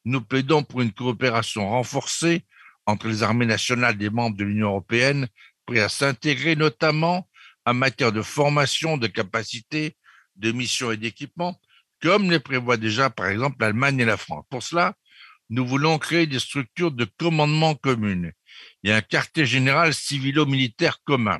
Nous 0.03 0.21
plaidons 0.21 0.63
pour 0.63 0.81
une 0.81 0.91
coopération 0.91 1.69
renforcée 1.69 2.45
entre 2.85 3.07
les 3.07 3.23
armées 3.23 3.45
nationales 3.45 3.97
des 3.97 4.09
membres 4.09 4.35
de 4.35 4.43
l'Union 4.43 4.67
européenne, 4.67 5.27
prêts 5.65 5.79
à 5.79 5.89
s'intégrer 5.89 6.55
notamment 6.55 7.29
en 7.65 7.73
matière 7.73 8.11
de 8.11 8.21
formation, 8.21 8.97
de 8.97 9.07
capacité, 9.07 9.95
de 10.35 10.51
mission 10.51 10.91
et 10.91 10.97
d'équipement, 10.97 11.59
comme 12.01 12.31
les 12.31 12.39
prévoit 12.39 12.77
déjà 12.77 13.09
par 13.09 13.27
exemple 13.27 13.57
l'Allemagne 13.59 13.99
et 13.99 14.05
la 14.05 14.17
France. 14.17 14.43
Pour 14.49 14.63
cela, 14.63 14.95
nous 15.49 15.65
voulons 15.65 15.99
créer 15.99 16.27
des 16.27 16.39
structures 16.39 16.91
de 16.91 17.05
commandement 17.05 17.75
communes 17.75 18.31
et 18.83 18.91
un 18.91 19.01
quartier 19.01 19.45
général 19.45 19.93
civilo-militaire 19.93 20.99
commun. 21.05 21.39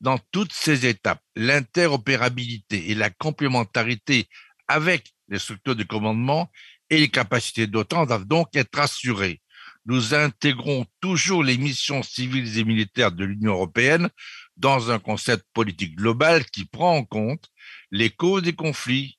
Dans 0.00 0.18
toutes 0.32 0.52
ces 0.52 0.86
étapes, 0.86 1.22
l'interopérabilité 1.36 2.90
et 2.90 2.94
la 2.94 3.10
complémentarité 3.10 4.28
avec 4.68 5.12
les 5.28 5.38
structures 5.38 5.76
de 5.76 5.84
commandement 5.84 6.50
et 6.90 6.98
les 6.98 7.08
capacités 7.08 7.66
d'OTAN 7.66 8.06
doivent 8.06 8.26
donc 8.26 8.54
être 8.54 8.78
assurées. 8.78 9.40
Nous 9.86 10.14
intégrons 10.14 10.86
toujours 11.00 11.44
les 11.44 11.58
missions 11.58 12.02
civiles 12.02 12.58
et 12.58 12.64
militaires 12.64 13.12
de 13.12 13.24
l'Union 13.24 13.52
européenne 13.52 14.08
dans 14.56 14.90
un 14.90 14.98
concept 14.98 15.44
politique 15.52 15.96
global 15.96 16.44
qui 16.46 16.64
prend 16.64 16.96
en 16.96 17.04
compte 17.04 17.50
les 17.90 18.10
causes 18.10 18.42
des 18.42 18.54
conflits 18.54 19.18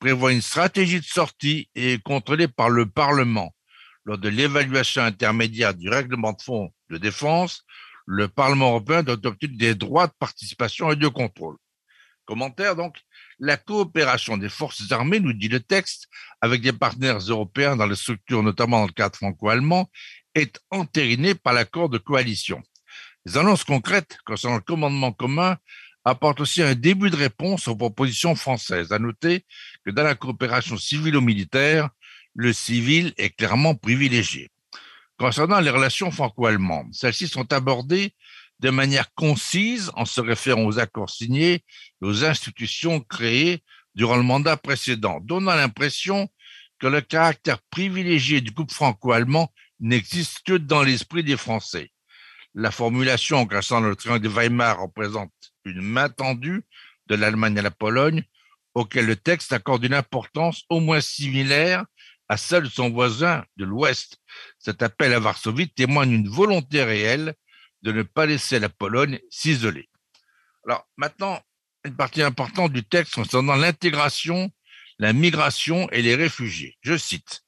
prévoit 0.00 0.32
une 0.32 0.40
stratégie 0.40 0.98
de 0.98 1.04
sortie 1.04 1.68
et 1.74 1.94
est 1.94 2.02
contrôlée 2.02 2.48
par 2.48 2.70
le 2.70 2.86
Parlement. 2.86 3.54
Lors 4.04 4.18
de 4.18 4.30
l'évaluation 4.30 5.02
intermédiaire 5.02 5.74
du 5.74 5.88
règlement 5.88 6.32
de 6.32 6.42
fonds 6.42 6.72
de 6.88 6.96
défense, 6.96 7.64
le 8.06 8.26
Parlement 8.26 8.70
européen 8.70 9.02
doit 9.02 9.24
obtenir 9.24 9.56
des 9.58 9.74
droits 9.74 10.06
de 10.06 10.12
participation 10.18 10.90
et 10.90 10.96
de 10.96 11.06
contrôle. 11.06 11.56
Commentaire 12.24 12.76
donc, 12.76 12.96
la 13.40 13.56
coopération 13.56 14.36
des 14.36 14.50
forces 14.50 14.92
armées, 14.92 15.18
nous 15.18 15.32
dit 15.32 15.48
le 15.48 15.60
texte, 15.60 16.08
avec 16.40 16.60
des 16.60 16.72
partenaires 16.72 17.18
européens 17.18 17.74
dans 17.74 17.86
les 17.86 17.96
structures, 17.96 18.42
notamment 18.42 18.80
dans 18.80 18.86
le 18.86 18.92
cadre 18.92 19.16
franco-allemand, 19.16 19.90
est 20.34 20.60
entérinée 20.70 21.34
par 21.34 21.54
l'accord 21.54 21.88
de 21.88 21.98
coalition. 21.98 22.62
Les 23.24 23.36
annonces 23.36 23.64
concrètes 23.64 24.18
concernant 24.24 24.56
le 24.56 24.62
commandement 24.62 25.12
commun 25.12 25.56
apporte 26.04 26.40
aussi 26.40 26.62
un 26.62 26.74
début 26.74 27.10
de 27.10 27.16
réponse 27.16 27.68
aux 27.68 27.76
propositions 27.76 28.34
françaises. 28.34 28.92
À 28.92 28.98
noter 28.98 29.44
que 29.84 29.90
dans 29.90 30.04
la 30.04 30.14
coopération 30.14 30.76
civilo-militaire, 30.76 31.88
le 32.34 32.52
civil 32.52 33.12
est 33.16 33.30
clairement 33.30 33.74
privilégié. 33.74 34.50
Concernant 35.18 35.60
les 35.60 35.70
relations 35.70 36.10
franco-allemandes, 36.10 36.92
celles-ci 36.92 37.28
sont 37.28 37.52
abordées 37.52 38.14
de 38.60 38.70
manière 38.70 39.12
concise 39.14 39.90
en 39.94 40.04
se 40.04 40.20
référant 40.20 40.64
aux 40.64 40.78
accords 40.78 41.10
signés 41.10 41.54
et 41.54 41.62
aux 42.02 42.24
institutions 42.24 43.00
créées 43.00 43.62
durant 43.94 44.16
le 44.16 44.22
mandat 44.22 44.56
précédent, 44.56 45.18
donnant 45.20 45.54
l'impression 45.54 46.28
que 46.78 46.86
le 46.86 47.00
caractère 47.00 47.60
privilégié 47.70 48.40
du 48.40 48.52
couple 48.52 48.74
franco-allemand 48.74 49.52
n'existe 49.80 50.42
que 50.44 50.52
dans 50.52 50.82
l'esprit 50.82 51.24
des 51.24 51.36
Français. 51.36 51.90
La 52.54 52.70
formulation 52.70 53.46
concernant 53.46 53.88
le 53.88 53.96
triangle 53.96 54.22
de 54.22 54.28
Weimar 54.28 54.80
représente 54.80 55.32
une 55.64 55.80
main 55.80 56.08
tendue 56.08 56.62
de 57.06 57.14
l'Allemagne 57.14 57.58
à 57.58 57.62
la 57.62 57.70
Pologne, 57.70 58.24
auquel 58.74 59.06
le 59.06 59.16
texte 59.16 59.52
accorde 59.52 59.84
une 59.84 59.94
importance 59.94 60.64
au 60.68 60.80
moins 60.80 61.00
similaire 61.00 61.84
à 62.28 62.36
celle 62.36 62.64
de 62.64 62.68
son 62.68 62.90
voisin 62.90 63.44
de 63.56 63.64
l'Ouest. 63.64 64.18
Cet 64.58 64.82
appel 64.82 65.12
à 65.12 65.18
Varsovie 65.18 65.70
témoigne 65.70 66.10
d'une 66.10 66.28
volonté 66.28 66.84
réelle 66.84 67.34
de 67.82 67.92
ne 67.92 68.02
pas 68.02 68.26
laisser 68.26 68.58
la 68.58 68.68
Pologne 68.68 69.18
s'isoler. 69.30 69.88
Alors 70.66 70.86
maintenant, 70.96 71.40
une 71.84 71.96
partie 71.96 72.22
importante 72.22 72.72
du 72.72 72.84
texte 72.84 73.14
concernant 73.14 73.56
l'intégration, 73.56 74.50
la 74.98 75.12
migration 75.12 75.88
et 75.90 76.02
les 76.02 76.14
réfugiés. 76.14 76.76
Je 76.82 76.96
cite, 76.96 77.42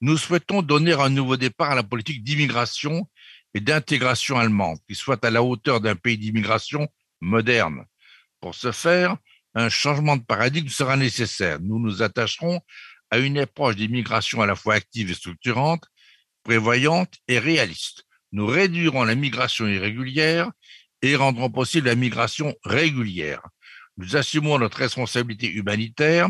Nous 0.00 0.16
souhaitons 0.16 0.62
donner 0.62 0.92
un 0.92 1.10
nouveau 1.10 1.36
départ 1.36 1.72
à 1.72 1.74
la 1.74 1.82
politique 1.82 2.22
d'immigration 2.22 3.08
et 3.54 3.60
d'intégration 3.60 4.38
allemande, 4.38 4.78
qui 4.88 4.94
soit 4.94 5.24
à 5.24 5.30
la 5.30 5.42
hauteur 5.42 5.80
d'un 5.80 5.96
pays 5.96 6.18
d'immigration 6.18 6.88
moderne. 7.20 7.84
Pour 8.40 8.54
ce 8.54 8.72
faire, 8.72 9.16
un 9.54 9.68
changement 9.68 10.16
de 10.16 10.22
paradigme 10.22 10.68
sera 10.68 10.96
nécessaire. 10.96 11.60
Nous 11.60 11.78
nous 11.78 12.02
attacherons 12.02 12.60
à 13.10 13.18
une 13.18 13.38
approche 13.38 13.76
d'immigration 13.76 14.40
à 14.40 14.46
la 14.46 14.56
fois 14.56 14.74
active 14.74 15.10
et 15.10 15.14
structurante, 15.14 15.84
prévoyante 16.42 17.14
et 17.28 17.38
réaliste. 17.38 18.04
Nous 18.32 18.46
réduirons 18.46 19.04
la 19.04 19.14
migration 19.14 19.68
irrégulière 19.68 20.50
et 21.02 21.16
rendrons 21.16 21.50
possible 21.50 21.88
la 21.88 21.94
migration 21.94 22.54
régulière. 22.64 23.42
Nous 23.98 24.16
assumons 24.16 24.58
notre 24.58 24.78
responsabilité 24.78 25.50
humanitaire 25.50 26.28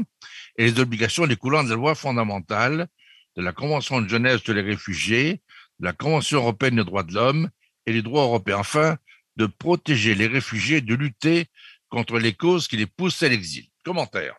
et 0.59 0.64
les 0.64 0.80
obligations 0.80 1.28
découlant 1.28 1.62
de 1.62 1.70
la 1.70 1.76
loi 1.76 1.94
fondamentale, 1.94 2.88
de 3.36 3.42
la 3.42 3.53
Convention 3.53 4.00
de 4.00 4.09
Genève 4.09 4.40
sur 4.42 4.53
les 4.53 4.62
réfugiés, 4.62 5.40
de 5.78 5.84
la 5.86 5.92
Convention 5.92 6.38
européenne 6.38 6.76
des 6.76 6.84
droits 6.84 7.05
de 7.05 7.14
l'homme 7.14 7.50
et 7.86 7.92
les 7.92 8.03
droits 8.03 8.24
européens. 8.24 8.59
Enfin, 8.59 8.98
de 9.36 9.46
protéger 9.46 10.14
les 10.14 10.26
réfugiés, 10.26 10.80
de 10.80 10.94
lutter 10.94 11.46
contre 11.88 12.18
les 12.18 12.32
causes 12.32 12.66
qui 12.66 12.76
les 12.76 12.86
poussent 12.86 13.22
à 13.22 13.28
l'exil. 13.28 13.66
Commentaire. 13.84 14.36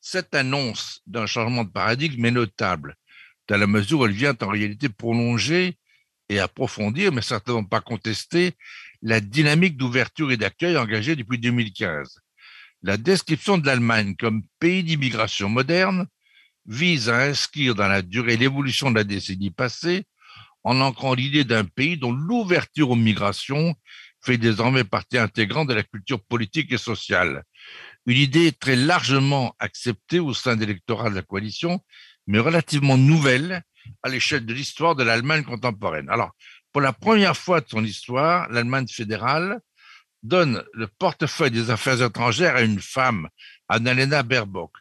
Cette 0.00 0.34
annonce 0.34 1.02
d'un 1.06 1.26
changement 1.26 1.64
de 1.64 1.70
paradigme 1.70 2.24
est 2.26 2.30
notable, 2.30 2.96
dans 3.48 3.56
la 3.56 3.66
mesure 3.66 4.00
où 4.00 4.06
elle 4.06 4.12
vient 4.12 4.36
en 4.40 4.48
réalité 4.48 4.88
prolonger 4.88 5.78
et 6.28 6.40
approfondir, 6.40 7.12
mais 7.12 7.22
certainement 7.22 7.64
pas 7.64 7.80
contester, 7.80 8.52
la 9.02 9.20
dynamique 9.20 9.76
d'ouverture 9.76 10.32
et 10.32 10.36
d'accueil 10.36 10.76
engagée 10.76 11.16
depuis 11.16 11.38
2015. 11.38 12.18
La 12.82 12.96
description 12.96 13.58
de 13.58 13.66
l'Allemagne 13.66 14.16
comme 14.16 14.42
pays 14.58 14.82
d'immigration 14.82 15.48
moderne 15.48 16.06
vise 16.66 17.08
à 17.08 17.22
inscrire 17.22 17.74
dans 17.74 17.88
la 17.88 18.02
durée 18.02 18.36
l'évolution 18.36 18.90
de 18.90 18.96
la 18.96 19.04
décennie 19.04 19.50
passée 19.50 20.04
en 20.64 20.80
ancrant 20.80 21.14
l'idée 21.14 21.44
d'un 21.44 21.64
pays 21.64 21.96
dont 21.96 22.12
l'ouverture 22.12 22.90
aux 22.90 22.96
migrations 22.96 23.76
fait 24.20 24.38
désormais 24.38 24.82
partie 24.82 25.18
intégrante 25.18 25.68
de 25.68 25.74
la 25.74 25.84
culture 25.84 26.20
politique 26.24 26.72
et 26.72 26.78
sociale. 26.78 27.44
Une 28.06 28.16
idée 28.16 28.50
très 28.50 28.74
largement 28.74 29.54
acceptée 29.60 30.18
au 30.18 30.34
sein 30.34 30.56
de 30.56 30.60
l'électorat 30.60 31.10
de 31.10 31.14
la 31.14 31.22
coalition, 31.22 31.80
mais 32.26 32.40
relativement 32.40 32.98
nouvelle 32.98 33.62
à 34.02 34.08
l'échelle 34.08 34.46
de 34.46 34.54
l'histoire 34.54 34.94
de 34.94 35.02
l'Allemagne 35.02 35.44
contemporaine. 35.44 36.08
Alors, 36.08 36.32
Pour 36.72 36.82
la 36.82 36.92
première 36.92 37.36
fois 37.36 37.60
de 37.60 37.68
son 37.68 37.82
histoire, 37.84 38.50
l'Allemagne 38.50 38.86
fédérale 38.86 39.60
donne 40.22 40.62
le 40.74 40.86
portefeuille 40.88 41.50
des 41.50 41.70
affaires 41.70 42.02
étrangères 42.02 42.56
à 42.56 42.62
une 42.62 42.80
femme, 42.80 43.28
Annalena 43.68 44.22
Baerbock. 44.22 44.72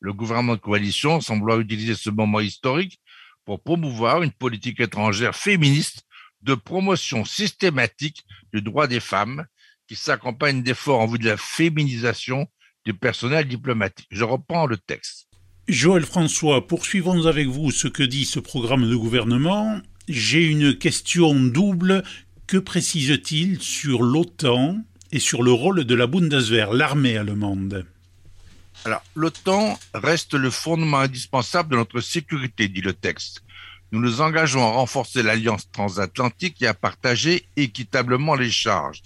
Le 0.00 0.12
gouvernement 0.12 0.54
de 0.54 0.60
coalition 0.60 1.20
semble 1.20 1.60
utiliser 1.60 1.94
ce 1.94 2.10
moment 2.10 2.40
historique 2.40 3.00
pour 3.44 3.62
promouvoir 3.62 4.22
une 4.22 4.32
politique 4.32 4.80
étrangère 4.80 5.36
féministe 5.36 6.04
de 6.40 6.54
promotion 6.54 7.24
systématique 7.24 8.24
du 8.52 8.62
droit 8.62 8.86
des 8.86 9.00
femmes 9.00 9.46
qui 9.86 9.96
s'accompagne 9.96 10.62
d'efforts 10.62 11.00
en 11.00 11.06
vue 11.06 11.18
de 11.18 11.28
la 11.28 11.36
féminisation 11.36 12.46
du 12.84 12.94
personnel 12.94 13.46
diplomatique. 13.46 14.08
Je 14.10 14.24
reprends 14.24 14.66
le 14.66 14.76
texte. 14.76 15.28
Joël 15.68 16.04
François, 16.04 16.66
poursuivons 16.66 17.26
avec 17.26 17.46
vous 17.46 17.70
ce 17.70 17.86
que 17.86 18.02
dit 18.02 18.24
ce 18.24 18.40
programme 18.40 18.88
de 18.88 18.96
gouvernement. 18.96 19.80
J'ai 20.08 20.44
une 20.44 20.76
question 20.76 21.34
double. 21.34 22.02
Que 22.48 22.56
précise-t-il 22.56 23.62
sur 23.62 24.02
l'OTAN 24.02 24.78
et 25.12 25.20
sur 25.20 25.44
le 25.44 25.52
rôle 25.52 25.84
de 25.84 25.94
la 25.94 26.08
Bundeswehr, 26.08 26.72
l'armée 26.72 27.16
allemande? 27.16 27.86
Alors, 28.84 29.04
l'OTAN 29.14 29.78
reste 29.94 30.34
le 30.34 30.50
fondement 30.50 30.98
indispensable 30.98 31.70
de 31.70 31.76
notre 31.76 32.00
sécurité, 32.00 32.66
dit 32.66 32.80
le 32.80 32.92
texte. 32.92 33.44
Nous 33.92 34.00
nous 34.00 34.20
engageons 34.20 34.66
à 34.66 34.72
renforcer 34.72 35.22
l'alliance 35.22 35.70
transatlantique 35.70 36.60
et 36.60 36.66
à 36.66 36.74
partager 36.74 37.46
équitablement 37.56 38.34
les 38.34 38.50
charges. 38.50 39.02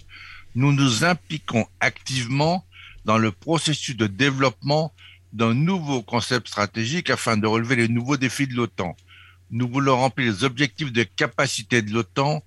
Nous 0.55 0.73
nous 0.73 1.05
impliquons 1.05 1.67
activement 1.81 2.65
dans 3.05 3.19
le 3.19 3.31
processus 3.31 3.95
de 3.95 4.07
développement 4.07 4.91
d'un 5.33 5.53
nouveau 5.53 6.01
concept 6.01 6.47
stratégique 6.47 7.09
afin 7.09 7.37
de 7.37 7.47
relever 7.47 7.75
les 7.75 7.87
nouveaux 7.87 8.17
défis 8.17 8.47
de 8.47 8.55
l'OTAN. 8.55 8.95
Nous 9.51 9.67
voulons 9.67 9.97
remplir 9.97 10.31
les 10.31 10.43
objectifs 10.43 10.91
de 10.91 11.03
capacité 11.03 11.81
de 11.81 11.93
l'OTAN 11.93 12.43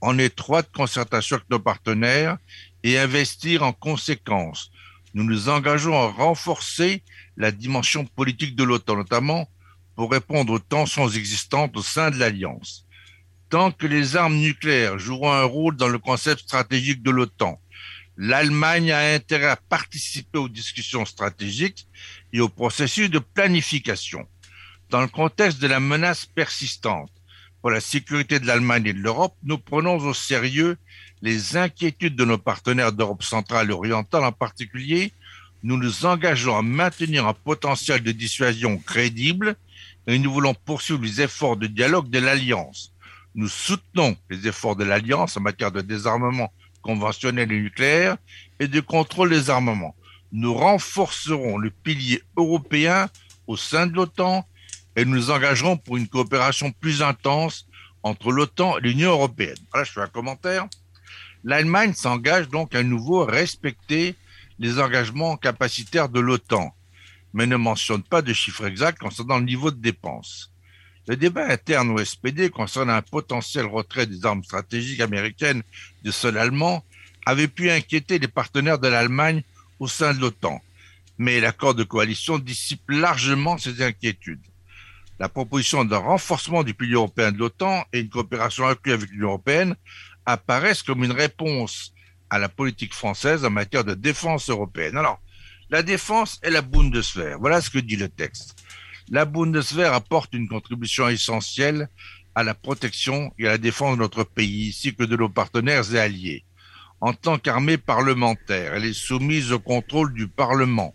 en 0.00 0.18
étroite 0.18 0.70
concertation 0.72 1.36
avec 1.36 1.50
nos 1.50 1.58
partenaires 1.58 2.38
et 2.82 2.98
investir 2.98 3.62
en 3.62 3.72
conséquence. 3.72 4.70
Nous 5.14 5.24
nous 5.24 5.48
engageons 5.48 5.96
à 5.96 6.08
renforcer 6.08 7.02
la 7.36 7.50
dimension 7.52 8.04
politique 8.04 8.56
de 8.56 8.64
l'OTAN, 8.64 8.96
notamment 8.96 9.48
pour 9.94 10.10
répondre 10.10 10.52
aux 10.52 10.58
tensions 10.58 11.08
existantes 11.08 11.76
au 11.76 11.82
sein 11.82 12.10
de 12.10 12.16
l'Alliance. 12.16 12.84
Tant 13.48 13.70
que 13.70 13.86
les 13.86 14.16
armes 14.16 14.36
nucléaires 14.36 14.98
joueront 14.98 15.32
un 15.32 15.44
rôle 15.44 15.76
dans 15.76 15.88
le 15.88 15.98
concept 15.98 16.42
stratégique 16.42 17.02
de 17.02 17.10
l'OTAN, 17.10 17.60
l'Allemagne 18.16 18.92
a 18.92 19.14
intérêt 19.14 19.48
à 19.48 19.56
participer 19.56 20.38
aux 20.38 20.48
discussions 20.48 21.04
stratégiques 21.04 21.86
et 22.34 22.40
au 22.40 22.48
processus 22.48 23.08
de 23.08 23.20
planification. 23.20 24.26
Dans 24.90 25.00
le 25.00 25.06
contexte 25.06 25.60
de 25.60 25.68
la 25.68 25.80
menace 25.80 26.26
persistante 26.26 27.10
pour 27.62 27.70
la 27.70 27.80
sécurité 27.80 28.40
de 28.40 28.46
l'Allemagne 28.46 28.86
et 28.86 28.92
de 28.92 28.98
l'Europe, 28.98 29.36
nous 29.44 29.56
prenons 29.56 29.96
au 29.96 30.12
sérieux 30.12 30.76
les 31.22 31.56
inquiétudes 31.56 32.16
de 32.16 32.24
nos 32.24 32.36
partenaires 32.36 32.92
d'Europe 32.92 33.22
centrale 33.22 33.70
et 33.70 33.72
orientale 33.72 34.24
en 34.24 34.32
particulier. 34.32 35.12
Nous 35.62 35.78
nous 35.78 36.04
engageons 36.04 36.58
à 36.58 36.62
maintenir 36.62 37.26
un 37.26 37.34
potentiel 37.34 38.02
de 38.02 38.12
dissuasion 38.12 38.76
crédible 38.78 39.56
et 40.08 40.18
nous 40.18 40.32
voulons 40.32 40.54
poursuivre 40.54 41.02
les 41.02 41.22
efforts 41.22 41.56
de 41.56 41.68
dialogue 41.68 42.10
de 42.10 42.18
l'Alliance. 42.18 42.92
Nous 43.36 43.48
soutenons 43.48 44.16
les 44.28 44.46
efforts 44.48 44.76
de 44.76 44.84
l'Alliance 44.84 45.36
en 45.36 45.40
matière 45.40 45.72
de 45.72 45.80
désarmement 45.80 46.52
conventionnel 46.82 47.50
et 47.52 47.60
nucléaire 47.60 48.16
et 48.58 48.66
de 48.66 48.80
contrôle 48.80 49.30
des 49.30 49.50
armements. 49.50 49.94
Nous 50.36 50.52
renforcerons 50.52 51.58
le 51.58 51.70
pilier 51.70 52.20
européen 52.36 53.08
au 53.46 53.56
sein 53.56 53.86
de 53.86 53.92
l'OTAN 53.94 54.44
et 54.96 55.04
nous 55.04 55.14
nous 55.14 55.30
engagerons 55.30 55.76
pour 55.76 55.96
une 55.96 56.08
coopération 56.08 56.72
plus 56.72 57.02
intense 57.02 57.68
entre 58.02 58.32
l'OTAN 58.32 58.78
et 58.78 58.80
l'Union 58.80 59.12
européenne. 59.12 59.56
Voilà, 59.70 59.84
je 59.84 59.92
fais 59.92 60.00
un 60.00 60.08
commentaire. 60.08 60.66
L'Allemagne 61.44 61.94
s'engage 61.94 62.48
donc 62.48 62.74
à 62.74 62.82
nouveau 62.82 63.22
à 63.22 63.30
respecter 63.30 64.16
les 64.58 64.80
engagements 64.80 65.36
capacitaires 65.36 66.08
de 66.08 66.18
l'OTAN, 66.18 66.74
mais 67.32 67.46
ne 67.46 67.54
mentionne 67.54 68.02
pas 68.02 68.20
de 68.20 68.32
chiffres 68.32 68.66
exacts 68.66 68.98
concernant 68.98 69.38
le 69.38 69.44
niveau 69.44 69.70
de 69.70 69.80
dépenses. 69.80 70.50
Le 71.06 71.16
débat 71.16 71.46
interne 71.46 71.90
au 71.90 72.04
SPD 72.04 72.50
concernant 72.50 72.94
un 72.94 73.02
potentiel 73.02 73.66
retrait 73.66 74.06
des 74.06 74.26
armes 74.26 74.42
stratégiques 74.42 75.00
américaines 75.00 75.62
du 76.02 76.10
sol 76.10 76.36
allemand 76.38 76.84
avait 77.24 77.46
pu 77.46 77.70
inquiéter 77.70 78.18
les 78.18 78.26
partenaires 78.26 78.80
de 78.80 78.88
l'Allemagne 78.88 79.44
au 79.78 79.88
sein 79.88 80.14
de 80.14 80.20
l'OTAN, 80.20 80.60
mais 81.18 81.40
l'accord 81.40 81.74
de 81.74 81.84
coalition 81.84 82.38
dissipe 82.38 82.82
largement 82.88 83.58
ces 83.58 83.82
inquiétudes. 83.82 84.46
La 85.18 85.28
proposition 85.28 85.84
d'un 85.84 85.98
renforcement 85.98 86.64
du 86.64 86.74
pilier 86.74 86.94
européen 86.94 87.30
de 87.30 87.38
l'OTAN 87.38 87.84
et 87.92 88.00
une 88.00 88.08
coopération 88.08 88.66
accrue 88.66 88.92
avec 88.92 89.10
l'Union 89.10 89.28
européenne 89.28 89.76
apparaissent 90.26 90.82
comme 90.82 91.04
une 91.04 91.12
réponse 91.12 91.92
à 92.30 92.38
la 92.38 92.48
politique 92.48 92.94
française 92.94 93.44
en 93.44 93.50
matière 93.50 93.84
de 93.84 93.94
défense 93.94 94.50
européenne. 94.50 94.96
Alors, 94.96 95.20
la 95.70 95.82
défense 95.82 96.40
est 96.42 96.50
la 96.50 96.62
Bundeswehr. 96.62 97.38
Voilà 97.38 97.60
ce 97.60 97.70
que 97.70 97.78
dit 97.78 97.96
le 97.96 98.08
texte. 98.08 98.56
La 99.08 99.24
Bundeswehr 99.24 99.92
apporte 99.92 100.34
une 100.34 100.48
contribution 100.48 101.08
essentielle 101.08 101.88
à 102.34 102.42
la 102.42 102.54
protection 102.54 103.32
et 103.38 103.46
à 103.46 103.52
la 103.52 103.58
défense 103.58 103.96
de 103.96 104.02
notre 104.02 104.24
pays, 104.24 104.70
ainsi 104.70 104.94
que 104.94 105.04
de 105.04 105.16
nos 105.16 105.28
partenaires 105.28 105.94
et 105.94 106.00
alliés. 106.00 106.44
En 107.06 107.12
tant 107.12 107.36
qu'armée 107.36 107.76
parlementaire, 107.76 108.72
elle 108.72 108.86
est 108.86 108.94
soumise 108.94 109.52
au 109.52 109.58
contrôle 109.58 110.14
du 110.14 110.26
Parlement. 110.26 110.94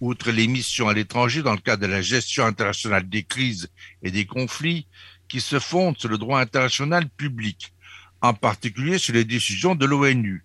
Outre 0.00 0.32
les 0.32 0.48
missions 0.48 0.88
à 0.88 0.92
l'étranger 0.92 1.44
dans 1.44 1.52
le 1.52 1.60
cadre 1.60 1.82
de 1.82 1.86
la 1.86 2.02
gestion 2.02 2.44
internationale 2.44 3.08
des 3.08 3.22
crises 3.22 3.68
et 4.02 4.10
des 4.10 4.26
conflits 4.26 4.88
qui 5.28 5.40
se 5.40 5.60
fondent 5.60 5.96
sur 5.98 6.08
le 6.08 6.18
droit 6.18 6.40
international 6.40 7.08
public, 7.08 7.72
en 8.22 8.34
particulier 8.34 8.98
sur 8.98 9.14
les 9.14 9.24
décisions 9.24 9.76
de 9.76 9.86
l'ONU. 9.86 10.42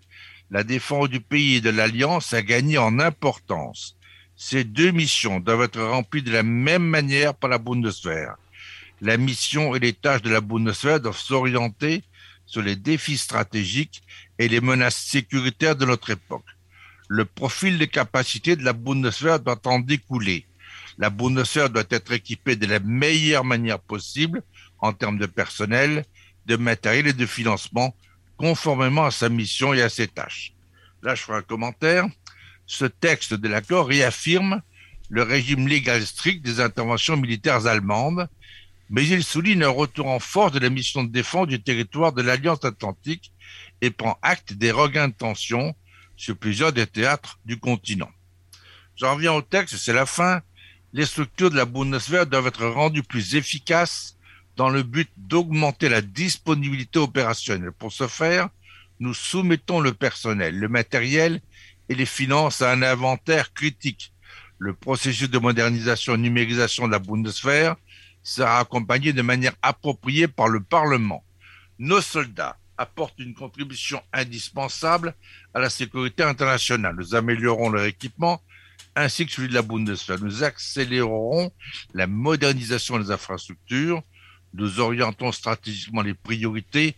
La 0.51 0.63
défense 0.63 1.09
du 1.09 1.19
pays 1.19 1.55
et 1.55 1.61
de 1.61 1.71
l'Alliance 1.71 2.33
a 2.33 2.43
gagné 2.43 2.77
en 2.77 2.99
importance. 2.99 3.97
Ces 4.35 4.63
deux 4.63 4.91
missions 4.91 5.39
doivent 5.39 5.63
être 5.63 5.81
remplies 5.81 6.21
de 6.21 6.31
la 6.31 6.43
même 6.43 6.85
manière 6.85 7.33
par 7.33 7.49
la 7.49 7.57
Bundeswehr. 7.57 8.35
La 9.01 9.17
mission 9.17 9.73
et 9.73 9.79
les 9.79 9.93
tâches 9.93 10.21
de 10.21 10.29
la 10.29 10.41
Bundeswehr 10.41 10.99
doivent 10.99 11.17
s'orienter 11.17 12.03
sur 12.51 12.61
les 12.61 12.75
défis 12.75 13.17
stratégiques 13.17 14.03
et 14.37 14.49
les 14.49 14.59
menaces 14.59 14.97
sécuritaires 14.97 15.77
de 15.77 15.85
notre 15.85 16.09
époque. 16.09 16.45
Le 17.07 17.23
profil 17.23 17.77
des 17.77 17.87
capacités 17.87 18.57
de 18.57 18.65
la 18.65 18.73
Bundeswehr 18.73 19.39
doit 19.39 19.61
en 19.65 19.79
découler. 19.79 20.45
La 20.97 21.09
Bundeswehr 21.09 21.69
doit 21.69 21.89
être 21.89 22.11
équipée 22.11 22.57
de 22.57 22.65
la 22.65 22.79
meilleure 22.79 23.45
manière 23.45 23.79
possible 23.79 24.43
en 24.79 24.91
termes 24.91 25.17
de 25.17 25.27
personnel, 25.27 26.03
de 26.45 26.57
matériel 26.57 27.07
et 27.07 27.13
de 27.13 27.25
financement, 27.25 27.95
conformément 28.35 29.05
à 29.05 29.11
sa 29.11 29.29
mission 29.29 29.73
et 29.73 29.81
à 29.81 29.87
ses 29.87 30.09
tâches. 30.09 30.51
Là, 31.03 31.15
je 31.15 31.21
ferai 31.21 31.37
un 31.37 31.41
commentaire 31.41 32.05
ce 32.65 32.85
texte 32.85 33.33
de 33.33 33.47
l'accord 33.47 33.87
réaffirme 33.87 34.61
le 35.09 35.23
régime 35.23 35.67
légal 35.67 36.05
strict 36.05 36.41
des 36.41 36.61
interventions 36.61 37.17
militaires 37.17 37.67
allemandes, 37.67 38.29
mais 38.91 39.07
il 39.07 39.23
souligne 39.23 39.63
un 39.63 39.69
retour 39.69 40.07
en 40.07 40.19
force 40.19 40.51
de 40.51 40.59
la 40.59 40.69
mission 40.69 41.03
de 41.03 41.09
défense 41.09 41.47
du 41.47 41.63
territoire 41.63 42.11
de 42.11 42.21
l'Alliance 42.21 42.65
atlantique 42.65 43.31
et 43.79 43.89
prend 43.89 44.19
acte 44.21 44.53
des 44.53 44.69
regains 44.69 45.07
de 45.07 45.13
tension 45.13 45.73
sur 46.17 46.37
plusieurs 46.37 46.73
des 46.73 46.85
théâtres 46.85 47.39
du 47.45 47.57
continent. 47.57 48.11
J'en 48.97 49.15
reviens 49.15 49.31
au 49.31 49.41
texte, 49.41 49.77
c'est 49.77 49.93
la 49.93 50.05
fin. 50.05 50.41
Les 50.91 51.05
structures 51.05 51.49
de 51.49 51.55
la 51.55 51.63
Bundeswehr 51.63 52.27
doivent 52.27 52.47
être 52.47 52.67
rendues 52.67 53.01
plus 53.01 53.35
efficaces 53.35 54.17
dans 54.57 54.69
le 54.69 54.83
but 54.83 55.09
d'augmenter 55.15 55.87
la 55.87 56.01
disponibilité 56.01 56.99
opérationnelle. 56.99 57.71
Pour 57.71 57.93
ce 57.93 58.09
faire, 58.09 58.49
nous 58.99 59.13
soumettons 59.13 59.79
le 59.79 59.93
personnel, 59.93 60.59
le 60.59 60.67
matériel 60.67 61.39
et 61.87 61.95
les 61.95 62.05
finances 62.05 62.61
à 62.61 62.71
un 62.71 62.81
inventaire 62.81 63.53
critique. 63.53 64.11
Le 64.59 64.73
processus 64.73 65.29
de 65.29 65.39
modernisation 65.39 66.15
et 66.15 66.17
numérisation 66.17 66.87
de 66.87 66.91
la 66.91 66.99
Bundeswehr 66.99 67.77
sera 68.23 68.59
accompagné 68.59 69.13
de 69.13 69.21
manière 69.21 69.55
appropriée 69.61 70.27
par 70.27 70.47
le 70.47 70.61
Parlement. 70.61 71.23
Nos 71.79 72.01
soldats 72.01 72.57
apportent 72.77 73.19
une 73.19 73.33
contribution 73.33 74.01
indispensable 74.13 75.13
à 75.53 75.59
la 75.59 75.69
sécurité 75.69 76.23
internationale. 76.23 76.95
Nous 76.97 77.15
améliorons 77.15 77.69
leur 77.69 77.85
équipement 77.85 78.41
ainsi 78.95 79.25
que 79.25 79.31
celui 79.31 79.49
de 79.49 79.53
la 79.53 79.61
Bundeswehr. 79.61 80.19
Nous 80.21 80.43
accélérerons 80.43 81.51
la 81.93 82.07
modernisation 82.07 82.99
des 82.99 83.11
infrastructures. 83.11 84.01
Nous 84.53 84.79
orientons 84.79 85.31
stratégiquement 85.31 86.01
les 86.01 86.13
priorités 86.13 86.95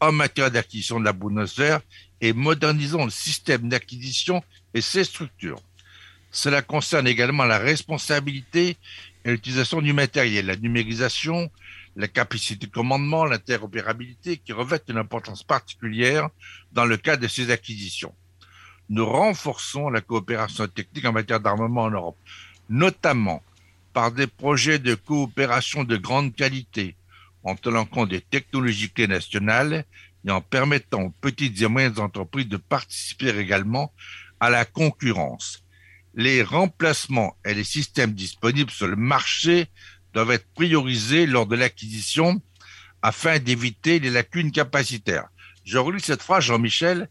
en 0.00 0.12
matière 0.12 0.50
d'acquisition 0.50 1.00
de 1.00 1.04
la 1.04 1.12
Bundeswehr 1.12 1.80
et 2.20 2.32
modernisons 2.32 3.04
le 3.04 3.10
système 3.10 3.68
d'acquisition 3.68 4.42
et 4.72 4.80
ses 4.80 5.04
structures. 5.04 5.60
Cela 6.34 6.62
concerne 6.62 7.06
également 7.06 7.44
la 7.44 7.58
responsabilité 7.58 8.76
et 9.24 9.30
l'utilisation 9.30 9.80
du 9.80 9.92
matériel, 9.92 10.46
la 10.46 10.56
numérisation, 10.56 11.48
la 11.94 12.08
capacité 12.08 12.66
de 12.66 12.72
commandement, 12.72 13.24
l'interopérabilité 13.24 14.38
qui 14.38 14.52
revêtent 14.52 14.88
une 14.88 14.98
importance 14.98 15.44
particulière 15.44 16.28
dans 16.72 16.86
le 16.86 16.96
cadre 16.96 17.22
de 17.22 17.28
ces 17.28 17.52
acquisitions. 17.52 18.12
Nous 18.88 19.06
renforçons 19.06 19.90
la 19.90 20.00
coopération 20.00 20.66
technique 20.66 21.04
en 21.04 21.12
matière 21.12 21.38
d'armement 21.38 21.84
en 21.84 21.92
Europe, 21.92 22.18
notamment 22.68 23.40
par 23.92 24.10
des 24.10 24.26
projets 24.26 24.80
de 24.80 24.96
coopération 24.96 25.84
de 25.84 25.96
grande 25.96 26.34
qualité 26.34 26.96
en 27.44 27.54
tenant 27.54 27.84
compte 27.84 28.08
des 28.08 28.20
technologies 28.20 28.90
clés 28.90 29.06
nationales 29.06 29.84
et 30.26 30.32
en 30.32 30.40
permettant 30.40 31.02
aux 31.02 31.14
petites 31.20 31.62
et 31.62 31.68
moyennes 31.68 32.00
entreprises 32.00 32.48
de 32.48 32.56
participer 32.56 33.28
également 33.38 33.92
à 34.40 34.50
la 34.50 34.64
concurrence. 34.64 35.63
Les 36.16 36.42
remplacements 36.42 37.36
et 37.44 37.54
les 37.54 37.64
systèmes 37.64 38.12
disponibles 38.12 38.70
sur 38.70 38.86
le 38.86 38.94
marché 38.94 39.66
doivent 40.12 40.30
être 40.30 40.46
priorisés 40.54 41.26
lors 41.26 41.46
de 41.46 41.56
l'acquisition 41.56 42.40
afin 43.02 43.40
d'éviter 43.40 43.98
les 43.98 44.10
lacunes 44.10 44.52
capacitaires. 44.52 45.26
Je 45.64 45.76
relis 45.76 46.00
cette 46.00 46.22
phrase, 46.22 46.44
Jean-Michel. 46.44 47.08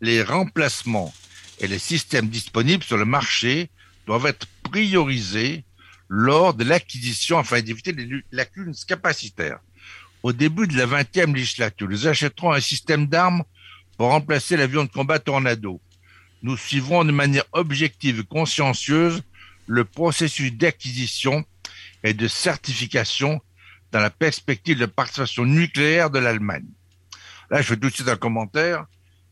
Les 0.00 0.22
remplacements 0.22 1.14
et 1.60 1.68
les 1.68 1.78
systèmes 1.78 2.28
disponibles 2.28 2.82
sur 2.82 2.96
le 2.96 3.04
marché 3.04 3.70
doivent 4.06 4.26
être 4.26 4.48
priorisés 4.64 5.64
lors 6.08 6.52
de 6.54 6.64
l'acquisition 6.64 7.38
afin 7.38 7.60
d'éviter 7.60 7.92
les 7.92 8.08
lacunes 8.32 8.74
capacitaires. 8.88 9.60
Au 10.24 10.32
début 10.32 10.66
de 10.66 10.76
la 10.76 10.86
20e 10.86 11.34
législature, 11.34 11.88
nous 11.88 12.06
achèterons 12.08 12.52
un 12.52 12.60
système 12.60 13.06
d'armes 13.06 13.44
pour 13.96 14.08
remplacer 14.08 14.56
l'avion 14.56 14.84
de 14.84 14.90
combat 14.90 15.20
Tornado. 15.20 15.80
Nous 16.42 16.56
suivrons 16.56 17.04
de 17.04 17.12
manière 17.12 17.44
objective 17.52 18.20
et 18.20 18.24
consciencieuse 18.24 19.22
le 19.66 19.84
processus 19.84 20.52
d'acquisition 20.52 21.44
et 22.02 22.14
de 22.14 22.28
certification 22.28 23.40
dans 23.92 24.00
la 24.00 24.10
perspective 24.10 24.78
de 24.78 24.86
participation 24.86 25.44
nucléaire 25.44 26.10
de 26.10 26.18
l'Allemagne. 26.18 26.66
Là, 27.50 27.60
je 27.60 27.66
fais 27.66 27.76
tout 27.76 27.90
de 27.90 27.94
suite 27.94 28.08
un 28.08 28.16
commentaire. 28.16 28.86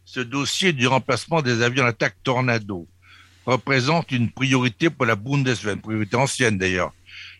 Ce 0.04 0.20
dossier 0.20 0.72
du 0.72 0.86
remplacement 0.86 1.42
des 1.42 1.62
avions 1.62 1.84
d'attaque 1.84 2.16
Tornado 2.22 2.88
représente 3.46 4.12
une 4.12 4.30
priorité 4.30 4.90
pour 4.90 5.06
la 5.06 5.16
Bundeswehr, 5.16 5.74
une 5.74 5.80
priorité 5.80 6.16
ancienne 6.16 6.58
d'ailleurs. 6.58 6.92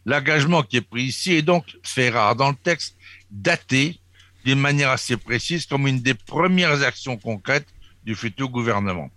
L'engagement 0.06 0.62
qui 0.62 0.78
est 0.78 0.82
pris 0.82 1.04
ici 1.04 1.32
est 1.32 1.42
donc 1.42 1.64
fait 1.82 2.08
rare 2.08 2.36
dans 2.36 2.48
le 2.48 2.56
texte, 2.56 2.96
daté 3.30 4.00
d'une 4.44 4.60
manière 4.60 4.90
assez 4.90 5.18
précise 5.18 5.66
comme 5.66 5.86
une 5.86 6.00
des 6.00 6.14
premières 6.14 6.82
actions 6.82 7.18
concrètes 7.18 7.68
du 8.04 8.14
futur 8.14 8.48
gouvernement. 8.48 9.10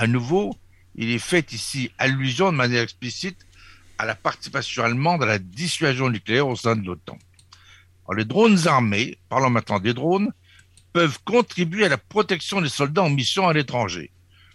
À 0.00 0.06
nouveau, 0.06 0.56
il 0.94 1.10
est 1.10 1.18
fait 1.18 1.52
ici 1.52 1.90
allusion 1.98 2.50
de 2.50 2.56
manière 2.56 2.80
explicite 2.80 3.36
à 3.98 4.06
la 4.06 4.14
participation 4.14 4.82
allemande 4.82 5.22
à 5.22 5.26
la 5.26 5.38
dissuasion 5.38 6.08
nucléaire 6.08 6.48
au 6.48 6.56
sein 6.56 6.74
de 6.74 6.86
l'OTAN. 6.86 7.18
Les 8.16 8.24
drones 8.24 8.66
armés, 8.66 9.18
parlons 9.28 9.50
maintenant 9.50 9.78
des 9.78 9.92
drones, 9.92 10.32
peuvent 10.94 11.18
contribuer 11.26 11.84
à 11.84 11.90
la 11.90 11.98
protection 11.98 12.62
des 12.62 12.70
soldats 12.70 13.02
en 13.02 13.10
mission 13.10 13.46
à 13.46 13.52
l'étranger, 13.52 14.10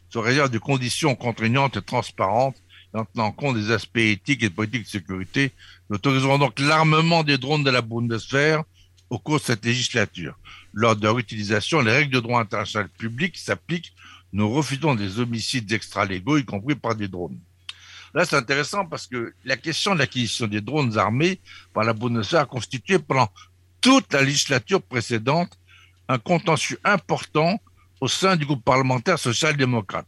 sous 0.09 0.19
réserve 0.19 0.49
de 0.49 0.57
conditions 0.57 1.13
contraignantes 1.13 1.77
et 1.77 1.83
transparentes, 1.83 2.57
en 2.95 3.05
tenant 3.05 3.31
compte 3.31 3.55
des 3.55 3.69
aspects 3.69 3.97
éthiques 3.97 4.41
et 4.41 4.49
politiques 4.49 4.85
de 4.85 4.89
sécurité. 4.89 5.51
Nous 5.91 5.97
autoriserons 5.97 6.39
donc 6.39 6.59
l'armement 6.59 7.21
des 7.21 7.37
drones 7.37 7.63
de 7.63 7.69
la 7.69 7.83
Bundeswehr 7.83 8.63
au 9.09 9.19
cours 9.19 9.39
de 9.39 9.43
cette 9.43 9.65
législature. 9.65 10.37
Lors 10.73 10.95
de 10.95 11.03
leur 11.03 11.17
utilisation, 11.19 11.81
les 11.81 11.91
règles 11.91 12.13
de 12.13 12.19
droit 12.19 12.41
international 12.41 12.89
public 12.89 13.37
s'appliquent. 13.37 13.93
Nous 14.33 14.49
refusons 14.49 14.95
des 14.95 15.19
homicides 15.19 15.71
extra-légaux, 15.71 16.37
y 16.37 16.45
compris 16.45 16.75
par 16.75 16.95
des 16.95 17.07
drones. 17.07 17.39
Là, 18.13 18.25
c'est 18.25 18.37
intéressant 18.37 18.85
parce 18.85 19.07
que 19.07 19.33
la 19.43 19.57
question 19.57 19.93
de 19.93 19.99
l'acquisition 19.99 20.47
des 20.47 20.61
drones 20.61 20.97
armés 20.97 21.41
par 21.73 21.83
la 21.83 21.93
Bundeswehr 21.93 22.41
a 22.41 22.45
constitué 22.45 22.97
pendant 22.97 23.29
toute 23.81 24.13
la 24.13 24.21
législature 24.21 24.81
précédente 24.81 25.57
un 26.07 26.17
contentieux 26.17 26.79
important 26.83 27.59
au 27.99 28.07
sein 28.07 28.35
du 28.35 28.45
groupe 28.45 28.63
parlementaire 28.63 29.19
social-démocrate. 29.19 30.07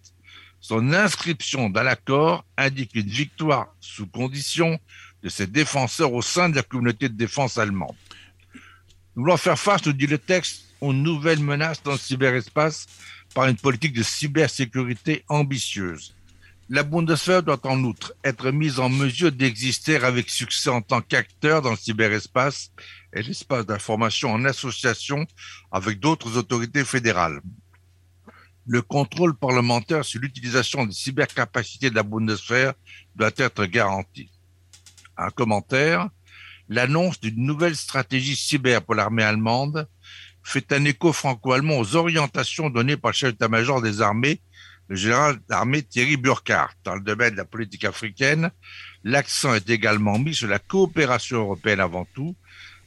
Son 0.60 0.94
inscription 0.94 1.70
dans 1.70 1.84
l'accord 1.84 2.46
indique 2.58 2.96
une 2.96 3.08
victoire 3.08 3.68
sous 3.80 4.08
condition 4.08 4.80
de 5.22 5.30
ses 5.30 5.48
défenseurs 5.48 6.14
au 6.14 6.22
sein 6.22 6.50
de 6.50 6.56
la 6.56 6.64
communauté 6.64 7.10
de 7.10 7.14
défense 7.14 7.58
allemande. 7.58 7.96
Nous 9.18 9.24
voulons 9.24 9.38
faire 9.38 9.58
face, 9.58 9.84
nous 9.84 9.94
dit 9.94 10.06
le 10.06 10.20
texte, 10.20 10.66
aux 10.80 10.94
nouvelles 10.94 11.40
menaces 11.40 11.82
dans 11.82 11.94
le 11.94 11.98
cyberespace 11.98 12.86
par 13.34 13.48
une 13.48 13.56
politique 13.56 13.94
de 13.94 14.04
cybersécurité 14.04 15.26
ambitieuse. 15.28 16.16
La 16.70 16.84
Bundeswehr 16.84 17.42
doit 17.42 17.66
en 17.66 17.84
outre 17.84 18.14
être 18.24 18.52
mise 18.52 18.80
en 18.80 18.90
mesure 18.90 19.32
d'exister 19.32 19.96
avec 19.96 20.30
succès 20.30 20.70
en 20.70 20.84
tant 20.84 21.02
qu'acteur 21.02 21.64
dans 21.64 21.72
le 21.72 21.78
cyberespace 21.78 22.72
et 23.12 23.24
l'espace 23.24 23.66
d'information 23.66 24.32
en 24.32 24.46
association 24.46 25.26
avec 25.72 26.00
d'autres 26.00 26.38
autorités 26.38 26.86
fédérales. 26.86 27.42
Le 28.68 28.84
contrôle 28.84 29.36
parlementaire 29.36 30.06
sur 30.06 30.22
l'utilisation 30.22 30.86
des 30.86 30.94
cybercapacités 30.94 31.90
de 31.90 31.96
la 31.96 32.04
Bundeswehr 32.04 32.76
doit 33.16 33.32
être 33.38 33.66
garanti. 33.66 34.30
Un 35.18 35.32
commentaire, 35.32 36.08
l'annonce 36.70 37.20
d'une 37.20 37.46
nouvelle 37.46 37.76
stratégie 37.76 38.36
cyber 38.36 38.82
pour 38.82 38.96
l'armée 38.96 39.24
allemande 39.24 39.88
fait 40.44 40.72
un 40.72 40.86
écho 40.86 41.12
franco-allemand 41.12 41.78
aux 41.78 41.96
orientations 41.96 42.70
données 42.70 42.98
par 42.98 43.12
le 43.12 43.16
chef 43.16 43.32
d'état-major 43.32 43.82
des 43.82 44.02
armées 44.02 44.42
le 44.88 44.96
général 44.96 45.38
d'armée 45.50 45.84
Thierry 45.84 46.18
Burkhardt. 46.18 46.74
Dans 46.84 46.96
le 46.96 47.02
domaine 47.02 47.32
de 47.32 47.38
la 47.38 47.46
politique 47.46 47.86
africaine, 47.86 48.52
l'accent 49.04 49.54
est 49.54 49.70
également 49.70 50.18
mis 50.18 50.34
sur 50.34 50.48
la 50.48 50.60
coopération 50.60 51.40
européenne 51.40 51.80
avant 51.80 52.08
tout, 52.14 52.36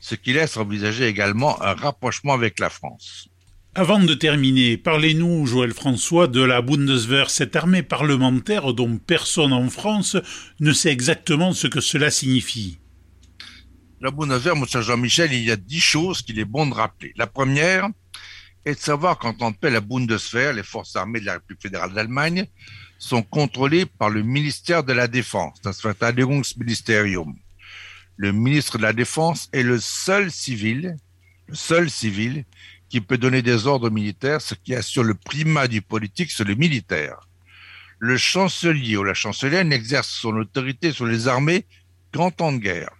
ce 0.01 0.15
qui 0.15 0.33
laisse 0.33 0.57
envisager 0.57 1.07
également 1.07 1.61
un 1.63 1.75
rapprochement 1.75 2.33
avec 2.33 2.59
la 2.59 2.71
France. 2.71 3.29
Avant 3.75 4.01
de 4.01 4.15
terminer, 4.15 4.77
parlez-nous, 4.77 5.47
Joël 5.47 5.73
François, 5.73 6.27
de 6.27 6.43
la 6.43 6.61
Bundeswehr, 6.61 7.31
cette 7.31 7.55
armée 7.55 7.85
parlementaire 7.85 8.75
dont 8.75 8.99
personne 8.99 9.53
en 9.53 9.69
France 9.69 10.17
ne 10.59 10.73
sait 10.73 10.91
exactement 10.91 11.53
ce 11.53 11.69
que 11.69 11.81
cela 11.81 12.11
signifie. 12.11 12.80
La 14.03 14.11
Bundeswehr, 14.11 14.57
monsieur 14.57 14.81
Jean-Michel, 14.81 15.31
il 15.35 15.45
y 15.45 15.51
a 15.51 15.57
dix 15.57 15.81
choses 15.81 16.23
qu'il 16.23 16.39
est 16.39 16.47
bon 16.47 16.67
de 16.67 16.73
rappeler. 16.73 17.13
La 17.17 17.27
première, 17.27 17.87
et 18.65 18.75
de 18.75 18.79
savoir 18.79 19.19
qu'en 19.19 19.35
tant 19.35 19.53
que 19.53 19.67
la 19.67 19.83
Bundeswehr, 19.83 20.55
les 20.55 20.63
forces 20.63 20.97
armées 20.97 21.21
de 21.21 21.27
la 21.27 21.35
République 21.35 21.61
fédérale 21.61 21.93
d'Allemagne, 21.93 22.47
sont 22.99 23.23
contrôlées 23.23 23.85
par 23.85 24.09
le 24.09 24.23
ministère 24.23 24.85
de 24.85 24.95
la 24.95 25.07
Défense, 25.07 25.61
das 25.61 25.83
Verteidigungsministerium. 25.83 27.37
Le 28.17 28.33
ministre 28.33 28.79
de 28.79 28.83
la 28.85 28.95
Défense 28.95 29.51
est 29.53 29.63
le 29.63 29.79
seul 29.79 30.31
civil, 30.31 30.97
le 31.49 31.55
seul 31.55 31.91
civil 31.91 32.47
qui 32.89 33.03
peut 33.03 33.19
donner 33.19 33.43
des 33.43 33.67
ordres 33.67 33.91
militaires, 33.91 34.41
ce 34.41 34.55
qui 34.55 34.75
assure 34.75 35.05
le 35.05 35.15
primat 35.15 35.69
du 35.69 35.83
politique 35.83 36.31
sur 36.31 36.47
le 36.47 36.55
militaire. 36.55 37.29
Le 37.99 38.17
chancelier 38.17 38.97
ou 38.97 39.05
la 39.05 39.13
chancelière 39.13 39.65
n'exerce 39.67 40.09
son 40.09 40.37
autorité 40.37 40.91
sur 40.91 41.05
les 41.05 41.29
armées 41.29 41.67
qu'en 42.13 42.31
temps 42.31 42.53
de 42.53 42.59
guerre. 42.59 42.91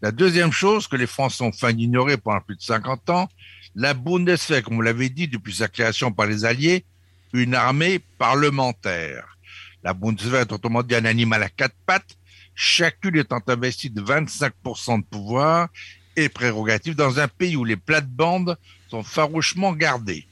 La 0.00 0.12
deuxième 0.12 0.52
chose 0.52 0.86
que 0.86 0.96
les 0.96 1.08
Français 1.08 1.42
ont 1.42 1.52
faim 1.52 1.72
d'ignorer 1.72 2.16
pendant 2.16 2.40
plus 2.40 2.56
de 2.56 2.62
50 2.62 3.10
ans, 3.10 3.28
la 3.74 3.94
Bundeswehr, 3.94 4.62
comme 4.62 4.76
vous 4.76 4.82
l'avez 4.82 5.08
dit, 5.08 5.26
depuis 5.26 5.54
sa 5.54 5.68
création 5.68 6.12
par 6.12 6.26
les 6.26 6.44
Alliés, 6.44 6.84
une 7.32 7.54
armée 7.54 8.00
parlementaire. 8.18 9.36
La 9.82 9.94
Bundeswehr 9.94 10.42
est 10.42 10.52
autrement 10.52 10.82
dit 10.82 10.94
un 10.94 11.04
animal 11.04 11.42
à 11.42 11.48
quatre 11.48 11.74
pattes, 11.84 12.16
chacune 12.54 13.16
étant 13.16 13.40
investie 13.48 13.90
de 13.90 14.00
25% 14.00 15.00
de 15.00 15.04
pouvoir 15.04 15.68
et 16.16 16.28
prérogatives 16.28 16.96
dans 16.96 17.20
un 17.20 17.28
pays 17.28 17.56
où 17.56 17.64
les 17.64 17.76
plates-bandes 17.76 18.56
sont 18.88 19.02
farouchement 19.02 19.72
gardées. 19.72 20.26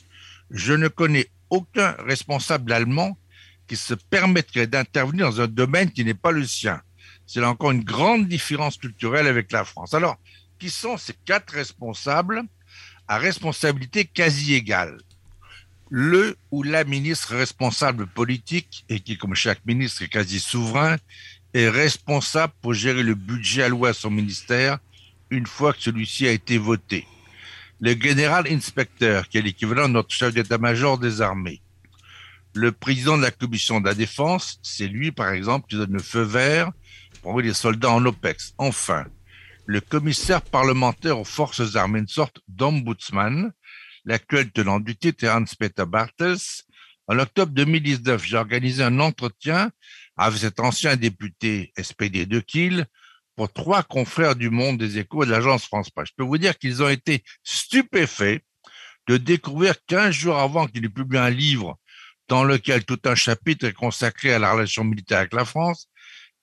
Je 0.51 0.73
ne 0.73 0.89
connais 0.89 1.29
aucun 1.51 1.97
responsable 2.07 2.73
allemand 2.73 3.17
qui 3.67 3.77
se 3.77 3.95
permettrait 3.95 4.67
d'intervenir 4.67 5.31
dans 5.31 5.41
un 5.41 5.49
domaine 5.49 5.91
qui 5.91 6.05
n'est 6.05 6.14
pas 6.14 6.33
le 6.33 6.45
sien. 6.45 6.81
C'est 7.27 7.41
là 7.41 7.51
encore 7.51 7.72
une 7.72 7.85
grande 7.85 8.29
différence 8.29 8.77
culturelle 8.77 9.27
avec 9.27 9.51
la 9.53 9.64
France. 9.64 9.95
Alors, 9.95 10.16
qui 10.59 10.70
sont 10.70 10.97
ces 10.97 11.14
quatre 11.24 11.51
responsables 11.51 12.43
à 13.09 13.18
responsabilité 13.18 14.05
quasi 14.05 14.55
égale? 14.55 14.99
Le 15.91 16.37
ou 16.51 16.62
la 16.62 16.85
ministre 16.85 17.37
responsable 17.37 18.07
politique, 18.07 18.85
et 18.89 19.01
qui, 19.01 19.18
comme 19.18 19.35
chaque 19.35 19.64
ministre, 19.66 20.03
est 20.03 20.09
quasi 20.09 20.41
souverain, 20.41 20.97
est 21.55 21.68
responsable 21.68 22.53
pour 22.61 22.74
gérer 22.74 23.03
le 23.03 23.14
budget 23.14 23.62
alloué 23.64 23.91
à 23.91 23.95
son 23.95 24.11
ministère 24.11 24.79
une 25.31 25.47
fois 25.47 25.72
que 25.72 25.83
celui-ci 25.83 26.27
a 26.27 26.33
été 26.33 26.59
voté. 26.59 27.07
Le 27.81 28.01
général 28.01 28.47
inspecteur, 28.49 29.29
qui 29.29 29.39
est 29.39 29.43
l'équivalent 29.43 29.89
de 29.89 29.95
notre 29.95 30.14
chef 30.14 30.33
d'état-major 30.33 30.99
des 30.99 31.20
armées. 31.20 31.61
Le 32.55 32.72
président 32.72 33.18
de 33.18 33.22
la 33.22 33.31
commission 33.31 33.81
de 33.81 33.87
la 33.87 33.95
défense, 33.95 34.59
c'est 34.62 34.89
lui, 34.89 35.12
par 35.12 35.31
exemple, 35.31 35.66
qui 35.68 35.77
donne 35.77 35.93
le 35.93 36.03
feu 36.03 36.22
vert 36.22 36.70
pour 37.27 37.33
envoyer 37.33 37.49
les 37.49 37.55
soldats 37.55 37.91
en 37.91 38.07
OPEX. 38.07 38.55
Enfin, 38.57 39.05
le 39.64 39.81
commissaire 39.81 40.43
parlementaire 40.43 41.18
aux 41.18 41.24
forces 41.24 41.74
armées, 41.74 41.99
une 41.99 42.07
sorte 42.07 42.39
d'ombudsman. 42.47 43.51
L'actuel 44.05 44.53
tenant 44.53 44.79
du 44.79 44.95
titre 44.95 45.27
Hans-Peter 45.27 45.87
Bartels. 45.89 46.39
En 47.09 47.18
octobre 47.18 47.51
2019, 47.51 48.24
j'ai 48.24 48.37
organisé 48.37 48.85
un 48.85 49.01
entretien 49.01 49.72
avec 50.16 50.39
cet 50.39 50.61
ancien 50.61 50.95
député 50.95 51.72
SPD 51.77 52.27
de 52.27 52.39
Kiel 52.39 52.87
pour 53.35 53.53
trois 53.53 53.83
confrères 53.83 54.37
du 54.37 54.49
monde 54.49 54.79
des 54.79 54.99
échos 54.99 55.24
de 55.24 55.33
l'agence 55.33 55.64
France 55.64 55.91
Presse. 55.91 56.11
Je 56.11 56.14
peux 56.16 56.22
vous 56.22 56.39
dire 56.39 56.57
qu'ils 56.57 56.81
ont 56.81 56.89
été 56.89 57.24
stupéfaits 57.43 58.41
de 59.09 59.16
découvrir 59.16 59.74
15 59.89 60.14
jours 60.14 60.39
avant 60.39 60.68
qu'il 60.68 60.85
ait 60.85 60.89
publié 60.89 61.20
un 61.20 61.31
livre 61.31 61.77
dans 62.29 62.45
lequel 62.45 62.85
tout 62.85 63.01
un 63.05 63.16
chapitre 63.16 63.66
est 63.66 63.72
consacré 63.72 64.33
à 64.33 64.39
la 64.39 64.53
relation 64.53 64.85
militaire 64.85 65.18
avec 65.18 65.33
la 65.33 65.45
France, 65.45 65.89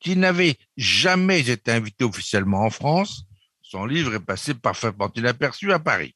qui 0.03 0.17
n'avait 0.17 0.57
jamais 0.77 1.49
été 1.49 1.71
invité 1.71 2.03
officiellement 2.03 2.65
en 2.65 2.69
France, 2.69 3.23
Son 3.61 3.85
livre 3.87 4.13
est 4.13 4.19
passé 4.19 4.53
parfaitement 4.53 5.11
inaperçu 5.15 5.71
à 5.73 5.79
Paris. 5.79 6.15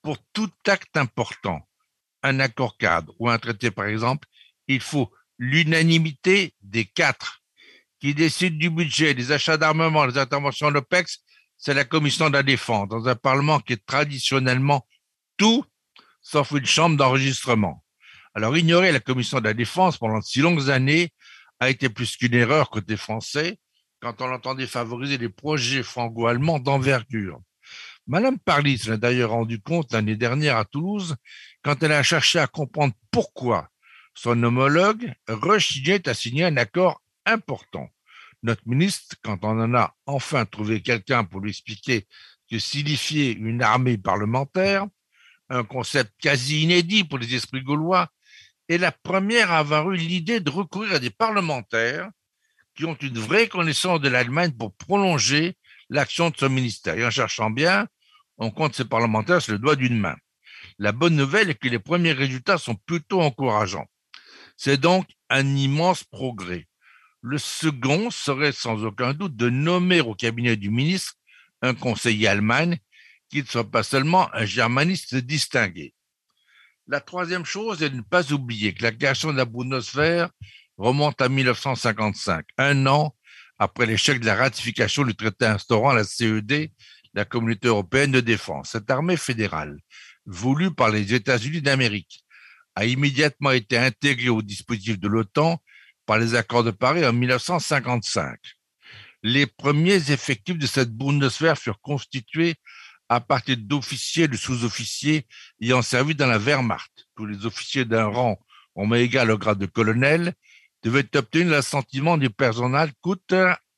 Pour 0.00 0.16
tout 0.32 0.50
acte 0.66 0.96
important, 0.96 1.60
un 2.24 2.40
accord 2.40 2.76
cadre 2.76 3.14
ou 3.20 3.30
un 3.30 3.38
traité 3.38 3.70
par 3.70 3.86
exemple, 3.86 4.26
il 4.66 4.80
faut 4.80 5.12
l'unanimité 5.38 6.54
des 6.62 6.84
quatre 6.84 7.42
qui 8.00 8.14
décident 8.14 8.56
du 8.56 8.70
budget, 8.70 9.14
des 9.14 9.30
achats 9.30 9.58
d'armement, 9.58 10.08
des 10.08 10.18
interventions 10.18 10.70
de 10.70 10.74
l'OPEX, 10.74 11.20
c'est 11.56 11.74
la 11.74 11.84
commission 11.84 12.28
de 12.30 12.34
la 12.34 12.42
défense, 12.42 12.88
dans 12.88 13.06
un 13.06 13.14
Parlement 13.14 13.60
qui 13.60 13.74
est 13.74 13.86
traditionnellement 13.86 14.84
tout 15.36 15.64
sauf 16.20 16.50
une 16.52 16.66
chambre 16.66 16.96
d'enregistrement. 16.96 17.84
Alors 18.34 18.56
ignorer 18.56 18.90
la 18.90 19.00
commission 19.00 19.38
de 19.38 19.44
la 19.44 19.54
défense 19.54 19.98
pendant 19.98 20.22
si 20.22 20.40
longues 20.40 20.70
années 20.70 21.12
a 21.62 21.70
été 21.70 21.88
plus 21.88 22.16
qu'une 22.16 22.34
erreur 22.34 22.70
côté 22.70 22.96
français 22.96 23.56
quand 24.00 24.20
on 24.20 24.32
entendait 24.32 24.66
favoriser 24.66 25.16
des 25.16 25.28
projets 25.28 25.84
franco-allemands 25.84 26.58
d'envergure. 26.58 27.40
Madame 28.08 28.36
Parlis 28.36 28.82
l'a 28.88 28.96
d'ailleurs 28.96 29.30
rendu 29.30 29.60
compte 29.60 29.92
l'année 29.92 30.16
dernière 30.16 30.56
à 30.56 30.64
Toulouse 30.64 31.14
quand 31.62 31.80
elle 31.84 31.92
a 31.92 32.02
cherché 32.02 32.40
à 32.40 32.48
comprendre 32.48 32.94
pourquoi 33.12 33.68
son 34.12 34.42
homologue 34.42 35.12
rechignait 35.28 36.08
à 36.08 36.14
signer 36.14 36.46
un 36.46 36.56
accord 36.56 37.00
important. 37.26 37.88
Notre 38.42 38.66
ministre, 38.66 39.14
quand 39.22 39.44
on 39.44 39.60
en 39.60 39.72
a 39.72 39.94
enfin 40.06 40.44
trouvé 40.46 40.82
quelqu'un 40.82 41.22
pour 41.22 41.38
lui 41.38 41.50
expliquer 41.50 42.08
que 42.50 42.58
signifiait 42.58 43.30
une 43.30 43.62
armée 43.62 43.98
parlementaire, 43.98 44.86
un 45.48 45.62
concept 45.62 46.12
quasi 46.20 46.64
inédit 46.64 47.04
pour 47.04 47.18
les 47.18 47.36
esprits 47.36 47.62
gaulois, 47.62 48.08
est 48.72 48.78
la 48.78 48.92
première 48.92 49.52
à 49.52 49.58
avoir 49.58 49.90
eu 49.90 49.96
l'idée 49.96 50.40
de 50.40 50.50
recourir 50.50 50.94
à 50.94 50.98
des 50.98 51.10
parlementaires 51.10 52.10
qui 52.74 52.84
ont 52.84 52.94
une 52.94 53.18
vraie 53.18 53.48
connaissance 53.48 54.00
de 54.00 54.08
l'Allemagne 54.08 54.52
pour 54.52 54.74
prolonger 54.74 55.56
l'action 55.90 56.30
de 56.30 56.36
son 56.36 56.48
ministère. 56.48 56.98
Et 56.98 57.04
en 57.04 57.10
cherchant 57.10 57.50
bien, 57.50 57.86
on 58.38 58.50
compte 58.50 58.74
ces 58.74 58.86
parlementaires 58.86 59.42
sur 59.42 59.52
le 59.52 59.58
doigt 59.58 59.76
d'une 59.76 59.98
main. 59.98 60.16
La 60.78 60.92
bonne 60.92 61.16
nouvelle 61.16 61.50
est 61.50 61.54
que 61.54 61.68
les 61.68 61.78
premiers 61.78 62.12
résultats 62.12 62.58
sont 62.58 62.74
plutôt 62.74 63.20
encourageants. 63.20 63.86
C'est 64.56 64.80
donc 64.80 65.06
un 65.28 65.46
immense 65.56 66.04
progrès. 66.04 66.66
Le 67.20 67.38
second 67.38 68.10
serait 68.10 68.52
sans 68.52 68.84
aucun 68.84 69.12
doute 69.12 69.36
de 69.36 69.50
nommer 69.50 70.00
au 70.00 70.14
cabinet 70.14 70.56
du 70.56 70.70
ministre 70.70 71.14
un 71.60 71.74
conseiller 71.74 72.26
allemand 72.26 72.72
qui 73.28 73.42
ne 73.42 73.46
soit 73.46 73.70
pas 73.70 73.82
seulement 73.82 74.32
un 74.34 74.44
germaniste 74.44 75.14
distingué. 75.14 75.94
La 76.92 77.00
troisième 77.00 77.46
chose 77.46 77.82
est 77.82 77.88
de 77.88 77.96
ne 77.96 78.02
pas 78.02 78.34
oublier 78.34 78.74
que 78.74 78.82
la 78.82 78.92
création 78.92 79.32
de 79.32 79.38
la 79.38 79.46
Bundeswehr 79.46 80.28
remonte 80.76 81.22
à 81.22 81.30
1955, 81.30 82.44
un 82.58 82.86
an 82.86 83.16
après 83.58 83.86
l'échec 83.86 84.20
de 84.20 84.26
la 84.26 84.34
ratification 84.34 85.02
du 85.02 85.14
traité 85.14 85.46
instaurant 85.46 85.94
la 85.94 86.04
CED, 86.04 86.70
la 87.14 87.24
Communauté 87.24 87.68
européenne 87.68 88.12
de 88.12 88.20
défense. 88.20 88.72
Cette 88.72 88.90
armée 88.90 89.16
fédérale, 89.16 89.78
voulue 90.26 90.74
par 90.74 90.90
les 90.90 91.14
États-Unis 91.14 91.62
d'Amérique, 91.62 92.26
a 92.74 92.84
immédiatement 92.84 93.52
été 93.52 93.78
intégrée 93.78 94.28
au 94.28 94.42
dispositif 94.42 95.00
de 95.00 95.08
l'OTAN 95.08 95.62
par 96.04 96.18
les 96.18 96.34
accords 96.34 96.62
de 96.62 96.72
Paris 96.72 97.06
en 97.06 97.14
1955. 97.14 98.38
Les 99.22 99.46
premiers 99.46 100.12
effectifs 100.12 100.58
de 100.58 100.66
cette 100.66 100.90
Bundeswehr 100.90 101.56
furent 101.56 101.80
constitués 101.80 102.56
à 103.14 103.20
partir 103.20 103.58
d'officiers 103.58 104.26
de 104.26 104.38
sous-officiers 104.38 105.26
ayant 105.60 105.82
servi 105.82 106.14
dans 106.14 106.26
la 106.26 106.38
Wehrmacht. 106.38 107.06
Tous 107.14 107.26
les 107.26 107.44
officiers 107.44 107.84
d'un 107.84 108.06
rang 108.06 108.40
au 108.74 108.94
égal 108.94 109.30
au 109.30 109.36
grade 109.36 109.58
de 109.58 109.66
colonel 109.66 110.32
devaient 110.82 111.14
obtenir 111.16 111.48
l'assentiment 111.48 112.16
du 112.16 112.30
personnel 112.30 112.90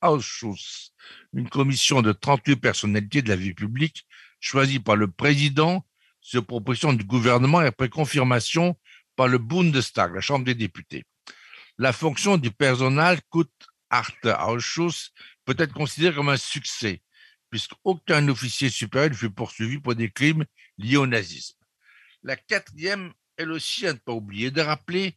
Ausschuss, 0.03 0.93
une 1.33 1.49
commission 1.49 2.01
de 2.01 2.13
38 2.13 2.57
personnalités 2.57 3.23
de 3.23 3.29
la 3.29 3.35
vie 3.35 3.55
publique 3.55 4.07
choisie 4.39 4.79
par 4.79 4.95
le 4.95 5.11
président 5.11 5.85
sur 6.21 6.47
proposition 6.47 6.93
du 6.93 7.03
gouvernement 7.03 7.61
et 7.61 7.67
après 7.67 7.89
confirmation 7.89 8.79
par 9.17 9.27
le 9.27 9.39
Bundestag, 9.39 10.15
la 10.15 10.21
Chambre 10.21 10.45
des 10.45 10.55
députés. 10.55 11.05
La 11.77 11.93
fonction 11.93 12.37
du 12.37 12.53
personnel 12.53 13.19
Ausschuss 14.47 15.11
peut 15.45 15.57
être 15.59 15.73
considérée 15.73 16.15
comme 16.15 16.29
un 16.29 16.37
succès 16.37 17.03
puisqu'aucun 17.55 18.27
officier 18.27 18.69
supérieur 18.69 19.11
ne 19.11 19.15
fut 19.15 19.31
poursuivi 19.31 19.79
pour 19.79 19.95
des 19.95 20.11
crimes 20.11 20.45
liés 20.77 20.97
au 20.97 21.07
nazisme. 21.07 21.57
La 22.25 22.35
quatrième, 22.35 23.13
elle 23.37 23.53
aussi, 23.53 23.87
à 23.87 23.93
ne 23.93 23.99
pas 23.99 24.11
oublier, 24.11 24.51
de 24.51 24.61
rappeler 24.61 25.15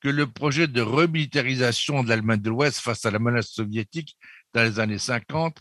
que 0.00 0.08
le 0.08 0.26
projet 0.26 0.66
de 0.66 0.80
remilitarisation 0.80 2.02
de 2.02 2.08
l'Allemagne 2.08 2.40
de 2.40 2.50
l'Ouest 2.50 2.80
face 2.80 3.06
à 3.06 3.12
la 3.12 3.20
menace 3.20 3.50
soviétique 3.50 4.16
dans 4.52 4.64
les 4.64 4.80
années 4.80 4.98
50 4.98 5.58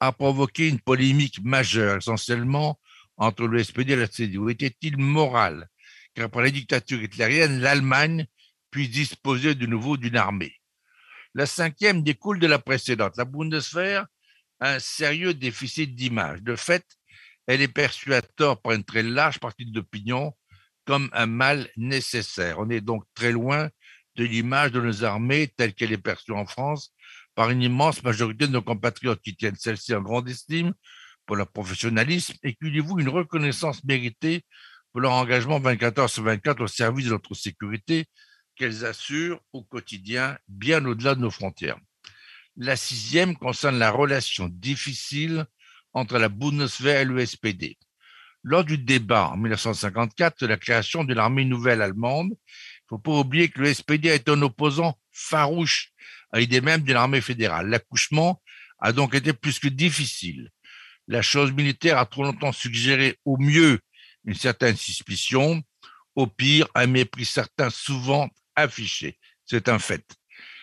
a 0.00 0.12
provoqué 0.12 0.66
une 0.66 0.80
polémique 0.80 1.44
majeure, 1.44 1.98
essentiellement 1.98 2.80
entre 3.18 3.46
le 3.46 3.62
SPD 3.62 3.92
et 3.92 3.96
la 3.96 4.08
CDU. 4.08 4.50
Était-il 4.50 4.96
moral 4.96 5.68
qu'après 6.14 6.44
la 6.44 6.50
dictature 6.52 7.02
hitlérienne, 7.02 7.60
l'Allemagne 7.60 8.26
puisse 8.70 8.88
disposer 8.92 9.54
de 9.54 9.66
nouveau 9.66 9.98
d'une 9.98 10.16
armée? 10.16 10.54
La 11.34 11.44
cinquième 11.44 12.02
découle 12.02 12.38
de 12.38 12.46
la 12.46 12.58
précédente. 12.58 13.18
La 13.18 13.26
Bundeswehr 13.26 14.06
un 14.60 14.78
sérieux 14.78 15.34
déficit 15.34 15.94
d'image. 15.94 16.42
De 16.42 16.56
fait, 16.56 16.84
elle 17.46 17.60
est 17.60 17.68
perçue 17.68 18.14
à 18.14 18.22
tort 18.22 18.60
par 18.60 18.72
une 18.72 18.84
très 18.84 19.02
large 19.02 19.38
partie 19.38 19.66
de 19.66 19.74
l'opinion 19.74 20.32
comme 20.84 21.08
un 21.12 21.26
mal 21.26 21.68
nécessaire. 21.76 22.58
On 22.58 22.70
est 22.70 22.80
donc 22.80 23.04
très 23.14 23.32
loin 23.32 23.68
de 24.16 24.24
l'image 24.24 24.72
de 24.72 24.80
nos 24.80 25.04
armées 25.04 25.52
telle 25.56 25.74
qu'elle 25.74 25.92
est 25.92 25.98
perçue 25.98 26.32
en 26.32 26.46
France 26.46 26.92
par 27.34 27.50
une 27.50 27.62
immense 27.62 28.02
majorité 28.02 28.46
de 28.46 28.52
nos 28.52 28.62
compatriotes 28.62 29.20
qui 29.20 29.36
tiennent 29.36 29.56
celle-ci 29.56 29.94
en 29.94 30.00
grande 30.00 30.28
estime 30.28 30.72
pour 31.26 31.36
leur 31.36 31.48
professionnalisme 31.48 32.34
et 32.42 32.54
qui 32.54 32.70
lui 32.70 32.80
vouent 32.80 33.00
une 33.00 33.08
reconnaissance 33.08 33.84
méritée 33.84 34.42
pour 34.92 35.00
leur 35.02 35.12
engagement 35.12 35.58
24 35.58 35.98
heures 35.98 36.10
sur 36.10 36.22
24 36.22 36.62
au 36.62 36.66
service 36.66 37.06
de 37.06 37.10
notre 37.10 37.34
sécurité 37.34 38.06
qu'elles 38.54 38.86
assurent 38.86 39.40
au 39.52 39.62
quotidien 39.62 40.38
bien 40.48 40.84
au-delà 40.86 41.14
de 41.14 41.20
nos 41.20 41.30
frontières. 41.30 41.78
La 42.58 42.74
sixième 42.74 43.36
concerne 43.36 43.78
la 43.78 43.90
relation 43.90 44.48
difficile 44.48 45.44
entre 45.92 46.18
la 46.18 46.30
Bundeswehr 46.30 47.02
et 47.02 47.04
le 47.04 47.24
SPD. 47.24 47.76
Lors 48.42 48.64
du 48.64 48.78
débat 48.78 49.28
en 49.28 49.36
1954 49.36 50.40
de 50.40 50.46
la 50.46 50.56
création 50.56 51.04
de 51.04 51.12
l'armée 51.12 51.44
nouvelle 51.44 51.82
allemande, 51.82 52.30
il 52.30 52.84
ne 52.84 52.88
faut 52.88 52.98
pas 52.98 53.10
oublier 53.10 53.50
que 53.50 53.60
le 53.60 53.74
SPD 53.74 54.06
est 54.06 54.30
un 54.30 54.40
opposant 54.40 54.98
farouche 55.12 55.92
à 56.32 56.38
l'idée 56.38 56.62
même 56.62 56.82
de 56.82 56.94
l'armée 56.94 57.20
fédérale. 57.20 57.68
L'accouchement 57.68 58.42
a 58.78 58.92
donc 58.92 59.14
été 59.14 59.34
plus 59.34 59.58
que 59.58 59.68
difficile. 59.68 60.50
La 61.08 61.20
chose 61.20 61.52
militaire 61.52 61.98
a 61.98 62.06
trop 62.06 62.22
longtemps 62.22 62.52
suggéré 62.52 63.18
au 63.26 63.36
mieux 63.36 63.80
une 64.24 64.34
certaine 64.34 64.76
suspicion, 64.76 65.62
au 66.14 66.26
pire 66.26 66.68
un 66.74 66.86
mépris 66.86 67.26
certain 67.26 67.68
souvent 67.68 68.30
affiché. 68.54 69.18
C'est 69.44 69.68
un 69.68 69.78
fait 69.78 70.06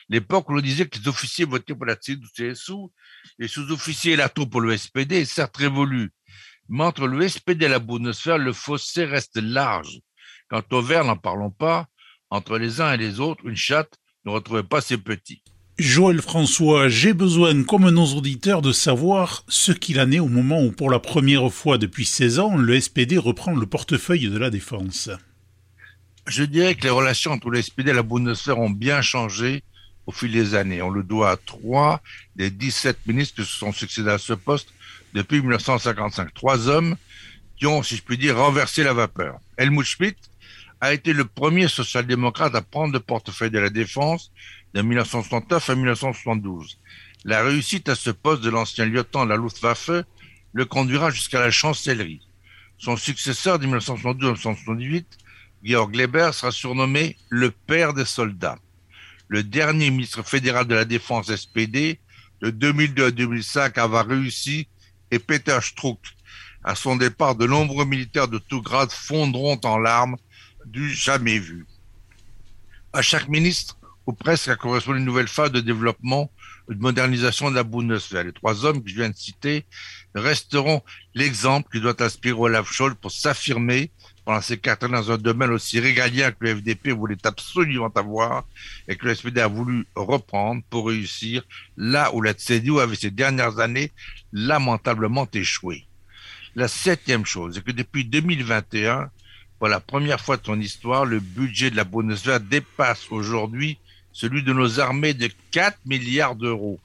l'époque 0.09 0.49
où 0.49 0.53
l'on 0.53 0.61
disait 0.61 0.87
que 0.87 0.99
les 0.99 1.07
officiers 1.07 1.45
votaient 1.45 1.75
pour 1.75 1.85
la 1.85 1.95
CSU, 1.95 2.73
les 3.39 3.47
sous-officiers 3.47 4.13
et 4.13 4.17
la 4.17 4.29
troupe 4.29 4.51
pour 4.51 4.61
le 4.61 4.75
SPD 4.75 5.17
est 5.17 5.25
certes 5.25 5.57
révolu. 5.57 6.11
Mais 6.69 6.83
entre 6.83 7.07
le 7.07 7.27
SPD 7.27 7.65
et 7.65 7.69
la 7.69 7.79
Bundeswehr, 7.79 8.37
le 8.37 8.53
fossé 8.53 9.05
reste 9.05 9.37
large. 9.37 9.99
Quant 10.49 10.63
au 10.71 10.81
vert, 10.81 11.03
n'en 11.03 11.17
parlons 11.17 11.51
pas. 11.51 11.87
Entre 12.29 12.57
les 12.57 12.81
uns 12.81 12.93
et 12.93 12.97
les 12.97 13.19
autres, 13.19 13.45
une 13.47 13.55
chatte 13.55 13.93
ne 14.25 14.31
retrouvait 14.31 14.63
pas 14.63 14.81
ses 14.81 14.97
petits. 14.97 15.43
Joël 15.79 16.21
François, 16.21 16.87
j'ai 16.87 17.13
besoin, 17.13 17.63
comme 17.63 17.89
nos 17.89 18.05
auditeurs, 18.13 18.61
de 18.61 18.71
savoir 18.71 19.43
ce 19.47 19.71
qu'il 19.71 19.99
en 19.99 20.11
est 20.11 20.19
au 20.19 20.27
moment 20.27 20.63
où, 20.63 20.71
pour 20.71 20.91
la 20.91 20.99
première 20.99 21.51
fois 21.51 21.79
depuis 21.79 22.05
16 22.05 22.39
ans, 22.39 22.55
le 22.55 22.79
SPD 22.79 23.17
reprend 23.17 23.55
le 23.55 23.65
portefeuille 23.65 24.29
de 24.29 24.37
la 24.37 24.51
défense. 24.51 25.09
Je 26.27 26.43
dirais 26.43 26.75
que 26.75 26.83
les 26.83 26.91
relations 26.91 27.31
entre 27.31 27.49
le 27.49 27.61
SPD 27.61 27.89
et 27.89 27.93
la 27.93 28.03
Bundeswehr 28.03 28.59
ont 28.59 28.69
bien 28.69 29.01
changé 29.01 29.63
au 30.05 30.11
fil 30.11 30.31
des 30.31 30.55
années. 30.55 30.81
On 30.81 30.89
le 30.89 31.03
doit 31.03 31.31
à 31.31 31.37
trois 31.37 32.01
des 32.35 32.49
17 32.49 33.05
ministres 33.07 33.35
qui 33.41 33.47
se 33.47 33.57
sont 33.57 33.71
succédés 33.71 34.11
à 34.11 34.17
ce 34.17 34.33
poste 34.33 34.69
depuis 35.13 35.39
1955. 35.39 36.33
Trois 36.33 36.67
hommes 36.67 36.95
qui 37.57 37.65
ont, 37.67 37.83
si 37.83 37.95
je 37.95 38.03
puis 38.03 38.17
dire, 38.17 38.37
renversé 38.37 38.83
la 38.83 38.93
vapeur. 38.93 39.39
Helmut 39.57 39.85
Schmidt 39.85 40.17
a 40.81 40.93
été 40.93 41.13
le 41.13 41.25
premier 41.25 41.67
social-démocrate 41.67 42.55
à 42.55 42.61
prendre 42.61 42.93
le 42.93 42.99
portefeuille 42.99 43.51
de 43.51 43.59
la 43.59 43.69
défense 43.69 44.31
de 44.73 44.81
1969 44.81 45.69
à 45.69 45.75
1972. 45.75 46.77
La 47.25 47.41
réussite 47.43 47.87
à 47.87 47.95
ce 47.95 48.09
poste 48.09 48.41
de 48.41 48.49
l'ancien 48.49 48.85
lieutenant 48.85 49.25
de 49.25 49.29
la 49.29 49.37
Luftwaffe 49.37 49.91
le 50.51 50.65
conduira 50.65 51.09
jusqu'à 51.09 51.39
la 51.39 51.51
chancellerie. 51.51 52.27
Son 52.77 52.97
successeur 52.97 53.59
de 53.59 53.65
1972 53.65 54.29
à 54.29 54.33
1978, 54.33 55.07
Georg 55.63 55.95
Leber, 55.95 56.31
sera 56.33 56.51
surnommé 56.51 57.15
le 57.29 57.51
père 57.51 57.93
des 57.93 58.05
soldats 58.05 58.59
le 59.27 59.43
dernier 59.43 59.89
ministre 59.89 60.23
fédéral 60.23 60.67
de 60.67 60.75
la 60.75 60.85
Défense 60.85 61.33
SPD, 61.33 61.99
de 62.41 62.49
2002 62.49 63.05
à 63.05 63.11
2005, 63.11 63.77
avoir 63.77 64.07
réussi 64.07 64.67
et 65.11 65.19
Peter 65.19 65.57
Struck. 65.61 65.99
À 66.63 66.75
son 66.75 66.95
départ, 66.95 67.35
de 67.35 67.45
nombreux 67.45 67.85
militaires 67.85 68.27
de 68.27 68.37
tout 68.37 68.61
grade 68.61 68.91
fondront 68.91 69.59
en 69.63 69.77
larmes 69.77 70.17
du 70.65 70.93
jamais 70.93 71.39
vu. 71.39 71.65
À 72.93 73.01
chaque 73.01 73.27
ministre, 73.27 73.77
ou 74.05 74.13
presque, 74.13 74.49
a 74.49 74.55
correspondu 74.55 74.99
une 74.99 75.05
nouvelle 75.05 75.27
phase 75.27 75.51
de 75.51 75.59
développement 75.59 76.29
une 76.69 76.79
modernisation 76.79 77.49
de 77.51 77.55
la 77.55 77.63
Bundeswehr. 77.63 78.23
Les 78.23 78.33
trois 78.33 78.65
hommes 78.65 78.83
que 78.83 78.89
je 78.89 78.95
viens 78.95 79.09
de 79.09 79.15
citer 79.15 79.65
resteront 80.15 80.81
l'exemple 81.13 81.69
qui 81.71 81.81
doit 81.81 82.01
inspirer 82.01 82.37
Olaf 82.37 82.71
Scholz 82.71 82.95
pour 83.01 83.11
s'affirmer 83.11 83.91
pendant 84.25 84.41
ces 84.41 84.57
quatre 84.57 84.87
dans 84.87 85.11
un 85.11 85.17
domaine 85.17 85.51
aussi 85.51 85.79
régalien 85.79 86.31
que 86.31 86.45
le 86.45 86.55
FDP 86.55 86.89
voulait 86.89 87.17
absolument 87.23 87.91
avoir 87.95 88.45
et 88.87 88.95
que 88.95 89.05
le 89.05 89.15
SPD 89.15 89.41
a 89.41 89.47
voulu 89.47 89.85
reprendre 89.95 90.61
pour 90.69 90.87
réussir 90.87 91.43
là 91.75 92.13
où 92.13 92.21
la 92.21 92.33
CDU 92.33 92.79
avait 92.79 92.95
ces 92.95 93.11
dernières 93.11 93.59
années 93.59 93.91
lamentablement 94.31 95.27
échoué. 95.33 95.85
La 96.55 96.67
septième 96.67 97.25
chose 97.25 97.57
est 97.57 97.61
que 97.61 97.71
depuis 97.71 98.05
2021, 98.05 99.09
pour 99.59 99.67
la 99.67 99.79
première 99.79 100.21
fois 100.21 100.37
de 100.37 100.45
son 100.45 100.59
histoire, 100.59 101.05
le 101.05 101.19
budget 101.19 101.71
de 101.71 101.75
la 101.75 101.83
Bundeswehr 101.83 102.39
dépasse 102.39 103.07
aujourd'hui 103.09 103.77
celui 104.11 104.43
de 104.43 104.53
nos 104.53 104.79
armées 104.79 105.13
de 105.13 105.29
4 105.51 105.79
milliards 105.85 106.35
d'euros, 106.35 106.79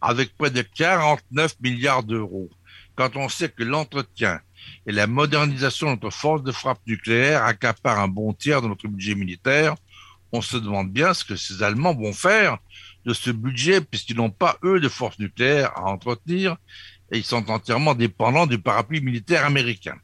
avec 0.00 0.36
près 0.36 0.50
de 0.50 0.62
49 0.62 1.56
milliards 1.60 2.04
d'euros. 2.04 2.48
Quand 2.94 3.16
on 3.16 3.28
sait 3.28 3.48
que 3.48 3.64
l'entretien 3.64 4.40
et 4.86 4.92
la 4.92 5.06
modernisation 5.06 5.86
de 5.88 5.92
notre 5.92 6.10
force 6.10 6.42
de 6.42 6.52
frappe 6.52 6.80
nucléaire 6.86 7.44
accaparent 7.44 8.02
un 8.02 8.08
bon 8.08 8.32
tiers 8.32 8.62
de 8.62 8.68
notre 8.68 8.88
budget 8.88 9.14
militaire, 9.14 9.74
on 10.32 10.40
se 10.40 10.56
demande 10.56 10.90
bien 10.90 11.12
ce 11.14 11.24
que 11.24 11.36
ces 11.36 11.62
Allemands 11.62 11.94
vont 11.94 12.12
faire 12.12 12.58
de 13.04 13.12
ce 13.12 13.30
budget 13.30 13.80
puisqu'ils 13.80 14.16
n'ont 14.16 14.30
pas, 14.30 14.58
eux, 14.62 14.80
de 14.80 14.88
force 14.88 15.18
nucléaire 15.18 15.72
à 15.76 15.84
entretenir 15.84 16.56
et 17.10 17.18
ils 17.18 17.24
sont 17.24 17.50
entièrement 17.50 17.94
dépendants 17.94 18.46
du 18.46 18.58
parapluie 18.58 19.00
militaire 19.00 19.44
américain. 19.44 19.96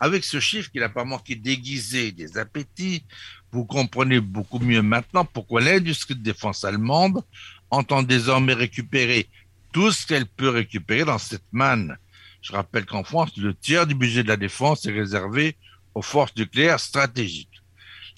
Avec 0.00 0.24
ce 0.24 0.40
chiffre 0.40 0.70
qui 0.70 0.80
n'a 0.80 0.88
pas 0.88 1.04
manqué 1.04 1.36
d'aiguiser 1.36 2.12
des 2.12 2.36
appétits, 2.36 3.04
vous 3.52 3.64
comprenez 3.64 4.20
beaucoup 4.20 4.58
mieux 4.58 4.82
maintenant 4.82 5.24
pourquoi 5.24 5.60
l'industrie 5.60 6.16
de 6.16 6.22
défense 6.22 6.64
allemande 6.64 7.22
entend 7.70 8.02
désormais 8.02 8.54
récupérer 8.54 9.28
tout 9.72 9.90
ce 9.90 10.06
qu'elle 10.06 10.26
peut 10.26 10.48
récupérer 10.48 11.04
dans 11.04 11.18
cette 11.18 11.44
manne. 11.52 11.96
Je 12.42 12.52
rappelle 12.52 12.86
qu'en 12.86 13.04
France, 13.04 13.36
le 13.36 13.54
tiers 13.54 13.86
du 13.86 13.94
budget 13.94 14.24
de 14.24 14.28
la 14.28 14.36
défense 14.36 14.84
est 14.86 14.92
réservé 14.92 15.56
aux 15.94 16.02
forces 16.02 16.34
nucléaires 16.36 16.80
stratégiques. 16.80 17.62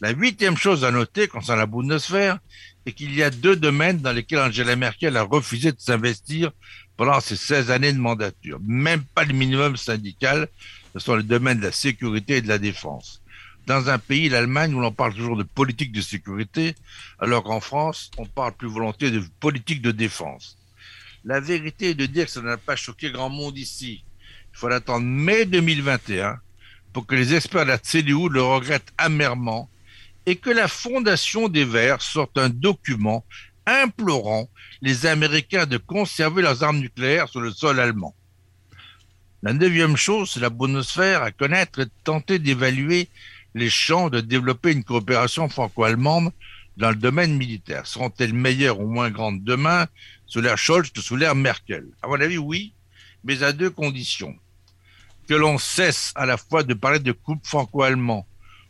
La 0.00 0.12
huitième 0.12 0.56
chose 0.56 0.84
à 0.84 0.90
noter 0.90 1.28
concernant 1.28 1.60
la 1.60 1.66
Bundeswehr 1.66 2.38
est 2.86 2.92
qu'il 2.92 3.14
y 3.14 3.22
a 3.22 3.30
deux 3.30 3.54
domaines 3.54 4.00
dans 4.00 4.12
lesquels 4.12 4.38
Angela 4.40 4.76
Merkel 4.76 5.16
a 5.16 5.22
refusé 5.22 5.72
de 5.72 5.80
s'investir 5.80 6.52
pendant 6.96 7.20
ces 7.20 7.36
16 7.36 7.70
années 7.70 7.92
de 7.92 7.98
mandature. 7.98 8.58
Même 8.62 9.04
pas 9.14 9.24
le 9.24 9.34
minimum 9.34 9.76
syndical, 9.76 10.48
ce 10.94 10.98
sont 11.00 11.16
les 11.16 11.22
domaines 11.22 11.58
de 11.58 11.66
la 11.66 11.72
sécurité 11.72 12.36
et 12.36 12.42
de 12.42 12.48
la 12.48 12.58
défense. 12.58 13.22
Dans 13.66 13.88
un 13.88 13.98
pays, 13.98 14.28
l'Allemagne, 14.28 14.74
où 14.74 14.80
l'on 14.80 14.92
parle 14.92 15.14
toujours 15.14 15.36
de 15.36 15.42
politique 15.42 15.92
de 15.92 16.00
sécurité, 16.00 16.74
alors 17.18 17.44
qu'en 17.44 17.60
France, 17.60 18.10
on 18.18 18.26
parle 18.26 18.52
plus 18.52 18.68
volontiers 18.68 19.10
de 19.10 19.22
politique 19.40 19.80
de 19.80 19.90
défense. 19.90 20.58
La 21.24 21.40
vérité 21.40 21.90
est 21.90 21.94
de 21.94 22.06
dire 22.06 22.26
que 22.26 22.30
ça 22.30 22.42
n'a 22.42 22.58
pas 22.58 22.76
choqué 22.76 23.10
grand 23.10 23.30
monde 23.30 23.56
ici. 23.56 24.03
Il 24.54 24.58
faut 24.58 24.68
attendre 24.68 25.04
mai 25.04 25.46
2021 25.46 26.38
pour 26.92 27.06
que 27.06 27.16
les 27.16 27.34
experts 27.34 27.64
de 27.64 27.70
la 27.70 27.78
CDU 27.78 28.28
le 28.30 28.40
regrettent 28.40 28.92
amèrement 28.98 29.68
et 30.26 30.36
que 30.36 30.50
la 30.50 30.68
Fondation 30.68 31.48
des 31.48 31.64
Verts 31.64 32.00
sorte 32.00 32.38
un 32.38 32.50
document 32.50 33.24
implorant 33.66 34.48
les 34.80 35.06
Américains 35.06 35.66
de 35.66 35.76
conserver 35.76 36.40
leurs 36.40 36.62
armes 36.62 36.78
nucléaires 36.78 37.28
sur 37.28 37.40
le 37.40 37.50
sol 37.50 37.80
allemand. 37.80 38.14
La 39.42 39.52
neuvième 39.52 39.96
chose, 39.96 40.30
c'est 40.30 40.40
la 40.40 40.50
Bundeswehr 40.50 41.20
à 41.22 41.32
connaître 41.32 41.80
et 41.80 41.86
de 41.86 41.90
tenter 42.04 42.38
d'évaluer 42.38 43.08
les 43.54 43.70
chances 43.70 44.12
de 44.12 44.20
développer 44.20 44.72
une 44.72 44.84
coopération 44.84 45.48
franco-allemande 45.48 46.30
dans 46.76 46.90
le 46.90 46.96
domaine 46.96 47.36
militaire. 47.36 47.86
Seront-elles 47.86 48.32
meilleures 48.34 48.80
ou 48.80 48.86
moins 48.86 49.10
grandes 49.10 49.42
demain 49.42 49.86
sous 50.26 50.40
l'ère 50.40 50.58
Scholz 50.58 50.90
que 50.90 51.00
sous 51.00 51.16
l'ère 51.16 51.34
Merkel? 51.34 51.88
À 52.02 52.08
mon 52.08 52.20
avis, 52.20 52.38
oui, 52.38 52.72
mais 53.24 53.42
à 53.42 53.52
deux 53.52 53.70
conditions. 53.70 54.36
Que 55.28 55.34
l'on 55.34 55.58
cesse 55.58 56.12
à 56.16 56.26
la 56.26 56.36
fois 56.36 56.62
de 56.62 56.74
parler 56.74 56.98
de 56.98 57.12
couple 57.12 57.46
franco-allemand, 57.46 58.26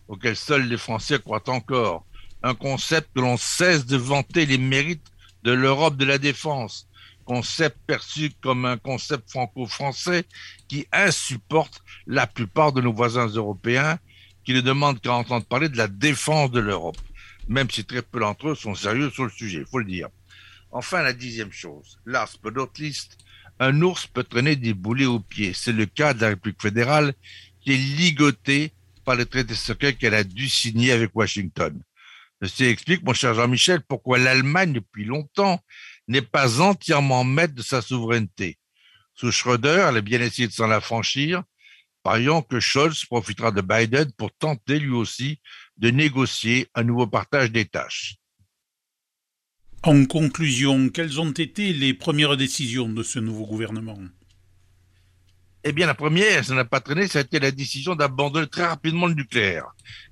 auquel 0.08 0.36
seuls 0.36 0.68
les 0.68 0.76
Français 0.76 1.18
croient 1.18 1.48
encore, 1.48 2.06
un 2.42 2.54
concept 2.54 3.08
que 3.14 3.20
l'on 3.20 3.36
cesse 3.36 3.86
de 3.86 3.96
vanter 3.96 4.46
les 4.46 4.58
mérites 4.58 5.10
de 5.42 5.52
l'Europe 5.52 5.96
de 5.96 6.04
la 6.04 6.18
défense, 6.18 6.88
concept 7.24 7.78
perçu 7.86 8.32
comme 8.40 8.66
un 8.66 8.76
concept 8.76 9.30
franco-français 9.30 10.24
qui 10.68 10.86
insupporte 10.92 11.82
la 12.06 12.26
plupart 12.26 12.72
de 12.72 12.80
nos 12.80 12.92
voisins 12.92 13.26
européens 13.26 13.98
qui 14.44 14.52
ne 14.52 14.60
demandent 14.60 15.00
qu'à 15.00 15.14
entendre 15.14 15.46
parler 15.46 15.68
de 15.68 15.76
la 15.76 15.88
défense 15.88 16.50
de 16.50 16.60
l'Europe, 16.60 16.98
même 17.48 17.70
si 17.70 17.84
très 17.84 18.02
peu 18.02 18.20
d'entre 18.20 18.50
eux 18.50 18.54
sont 18.54 18.74
sérieux 18.74 19.10
sur 19.10 19.24
le 19.24 19.30
sujet, 19.30 19.60
il 19.60 19.66
faut 19.66 19.78
le 19.78 19.86
dire. 19.86 20.08
Enfin, 20.70 21.02
la 21.02 21.12
dixième 21.12 21.52
chose, 21.52 21.98
last 22.04 22.38
but 22.42 22.54
not 22.54 22.70
least, 22.78 23.16
un 23.60 23.80
ours 23.82 24.06
peut 24.06 24.24
traîner 24.24 24.56
des 24.56 24.74
boulets 24.74 25.06
aux 25.06 25.20
pieds. 25.20 25.52
C'est 25.54 25.72
le 25.72 25.86
cas 25.86 26.14
de 26.14 26.20
la 26.20 26.28
République 26.28 26.60
fédérale 26.60 27.14
qui 27.60 27.72
est 27.72 27.76
ligotée 27.76 28.72
par 29.04 29.16
le 29.16 29.26
traité 29.26 29.54
secret 29.54 29.94
qu'elle 29.94 30.14
a 30.14 30.24
dû 30.24 30.48
signer 30.48 30.92
avec 30.92 31.14
Washington. 31.14 31.80
Ceci 32.42 32.64
explique, 32.64 33.02
mon 33.04 33.14
cher 33.14 33.34
Jean-Michel, 33.34 33.80
pourquoi 33.82 34.18
l'Allemagne, 34.18 34.72
depuis 34.72 35.04
longtemps, 35.04 35.60
n'est 36.08 36.22
pas 36.22 36.60
entièrement 36.60 37.24
maître 37.24 37.54
de 37.54 37.62
sa 37.62 37.80
souveraineté. 37.80 38.58
Sous 39.14 39.30
Schröder, 39.30 39.86
elle 39.88 39.96
a 39.96 40.00
bien 40.00 40.20
essayé 40.20 40.48
de 40.48 40.52
s'en 40.52 40.70
affranchir, 40.70 41.42
pariant 42.02 42.42
que 42.42 42.60
Scholz 42.60 43.04
profitera 43.06 43.52
de 43.52 43.60
Biden 43.60 44.12
pour 44.12 44.32
tenter 44.32 44.78
lui 44.78 44.90
aussi 44.90 45.40
de 45.78 45.90
négocier 45.90 46.68
un 46.74 46.82
nouveau 46.82 47.06
partage 47.06 47.50
des 47.50 47.64
tâches. 47.64 48.16
En 49.86 50.06
conclusion, 50.06 50.88
quelles 50.88 51.20
ont 51.20 51.32
été 51.32 51.74
les 51.74 51.92
premières 51.92 52.38
décisions 52.38 52.88
de 52.88 53.02
ce 53.02 53.18
nouveau 53.18 53.44
gouvernement? 53.44 53.98
Eh 55.62 55.72
bien, 55.72 55.86
la 55.86 55.92
première, 55.92 56.42
ça 56.42 56.54
n'a 56.54 56.64
pas 56.64 56.80
traîné, 56.80 57.06
ça 57.06 57.18
a 57.18 57.22
été 57.22 57.38
la 57.38 57.50
décision 57.50 57.94
d'abandonner 57.94 58.46
très 58.46 58.64
rapidement 58.64 59.08
le 59.08 59.12
nucléaire. 59.12 59.66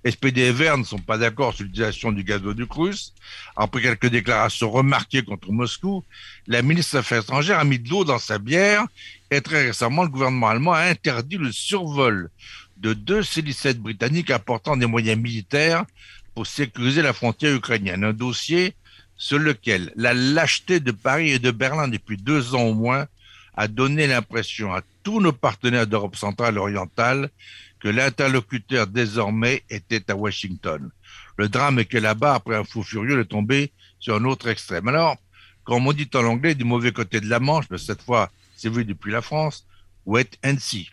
SPD 0.04 0.42
et 0.42 0.52
Vert 0.52 0.76
ne 0.76 0.84
sont 0.84 0.98
pas 0.98 1.16
d'accord 1.16 1.54
sur 1.54 1.64
l'utilisation 1.64 2.12
du 2.12 2.22
gazoduc 2.22 2.70
russe. 2.70 3.14
Après 3.56 3.80
quelques 3.80 4.10
déclarations 4.10 4.70
remarquées 4.70 5.22
contre 5.22 5.50
Moscou, 5.50 6.04
la 6.46 6.60
ministre 6.60 6.92
des 6.92 6.98
Affaires 6.98 7.22
étrangères 7.22 7.58
a 7.58 7.64
mis 7.64 7.78
de 7.78 7.88
l'eau 7.88 8.04
dans 8.04 8.18
sa 8.18 8.38
bière 8.38 8.84
et 9.30 9.40
très 9.40 9.68
récemment, 9.68 10.02
le 10.02 10.10
gouvernement 10.10 10.48
allemand 10.48 10.74
a 10.74 10.82
interdit 10.82 11.38
le 11.38 11.50
survol 11.50 12.28
de 12.76 12.92
deux 12.92 13.22
C-17 13.22 13.76
britanniques 13.76 14.30
apportant 14.30 14.76
des 14.76 14.84
moyens 14.84 15.18
militaires 15.18 15.86
pour 16.34 16.46
sécuriser 16.46 17.00
la 17.00 17.14
frontière 17.14 17.54
ukrainienne. 17.54 18.04
Un 18.04 18.12
dossier 18.12 18.74
sur 19.22 19.38
lequel 19.38 19.92
la 19.94 20.14
lâcheté 20.14 20.80
de 20.80 20.90
Paris 20.90 21.30
et 21.30 21.38
de 21.38 21.52
Berlin 21.52 21.86
depuis 21.86 22.16
deux 22.16 22.56
ans 22.56 22.64
au 22.64 22.74
moins 22.74 23.06
a 23.54 23.68
donné 23.68 24.08
l'impression 24.08 24.74
à 24.74 24.82
tous 25.04 25.20
nos 25.20 25.30
partenaires 25.30 25.86
d'Europe 25.86 26.16
centrale 26.16 26.56
et 26.56 26.58
orientale 26.58 27.30
que 27.78 27.86
l'interlocuteur 27.86 28.88
désormais 28.88 29.62
était 29.70 30.10
à 30.10 30.16
Washington. 30.16 30.90
Le 31.36 31.48
drame 31.48 31.78
est 31.78 31.84
que 31.84 31.98
là-bas, 31.98 32.34
après 32.34 32.56
un 32.56 32.64
fou 32.64 32.82
furieux, 32.82 33.20
est 33.20 33.26
tombé 33.26 33.70
sur 34.00 34.16
un 34.16 34.24
autre 34.24 34.48
extrême. 34.48 34.88
Alors, 34.88 35.16
comme 35.62 35.86
on 35.86 35.92
dit 35.92 36.10
en 36.14 36.24
anglais, 36.24 36.56
du 36.56 36.64
mauvais 36.64 36.90
côté 36.90 37.20
de 37.20 37.28
la 37.28 37.38
Manche, 37.38 37.66
mais 37.70 37.78
cette 37.78 38.02
fois, 38.02 38.28
c'est 38.56 38.70
vu 38.70 38.84
depuis 38.84 39.12
la 39.12 39.22
France, 39.22 39.64
wait 40.04 40.36
and 40.44 40.56
see. 40.58 40.90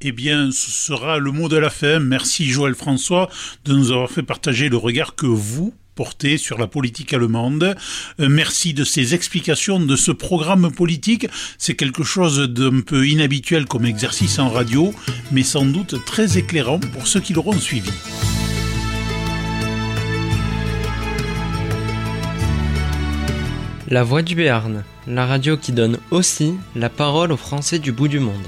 Eh 0.00 0.12
bien, 0.12 0.52
ce 0.52 0.70
sera 0.70 1.18
le 1.18 1.32
mot 1.32 1.48
de 1.48 1.56
la 1.56 1.70
fin. 1.70 1.98
Merci 1.98 2.48
Joël 2.48 2.76
François 2.76 3.28
de 3.64 3.74
nous 3.74 3.90
avoir 3.90 4.08
fait 4.08 4.22
partager 4.22 4.68
le 4.68 4.76
regard 4.76 5.16
que 5.16 5.26
vous, 5.26 5.74
porté 5.94 6.36
sur 6.38 6.58
la 6.58 6.66
politique 6.66 7.12
allemande. 7.12 7.76
Euh, 8.20 8.28
merci 8.28 8.74
de 8.74 8.84
ces 8.84 9.14
explications 9.14 9.80
de 9.80 9.96
ce 9.96 10.12
programme 10.12 10.70
politique. 10.72 11.26
C'est 11.58 11.74
quelque 11.74 12.02
chose 12.02 12.40
d'un 12.48 12.80
peu 12.80 13.06
inhabituel 13.06 13.66
comme 13.66 13.86
exercice 13.86 14.38
en 14.38 14.48
radio, 14.48 14.94
mais 15.32 15.42
sans 15.42 15.64
doute 15.64 16.04
très 16.04 16.38
éclairant 16.38 16.80
pour 16.80 17.06
ceux 17.06 17.20
qui 17.20 17.32
l'auront 17.32 17.58
suivi. 17.58 17.90
La 23.88 24.02
Voix 24.02 24.22
du 24.22 24.34
Béarn, 24.34 24.82
la 25.06 25.26
radio 25.26 25.56
qui 25.56 25.72
donne 25.72 25.98
aussi 26.10 26.54
la 26.74 26.88
parole 26.88 27.32
aux 27.32 27.36
Français 27.36 27.78
du 27.78 27.92
bout 27.92 28.08
du 28.08 28.18
monde. 28.18 28.46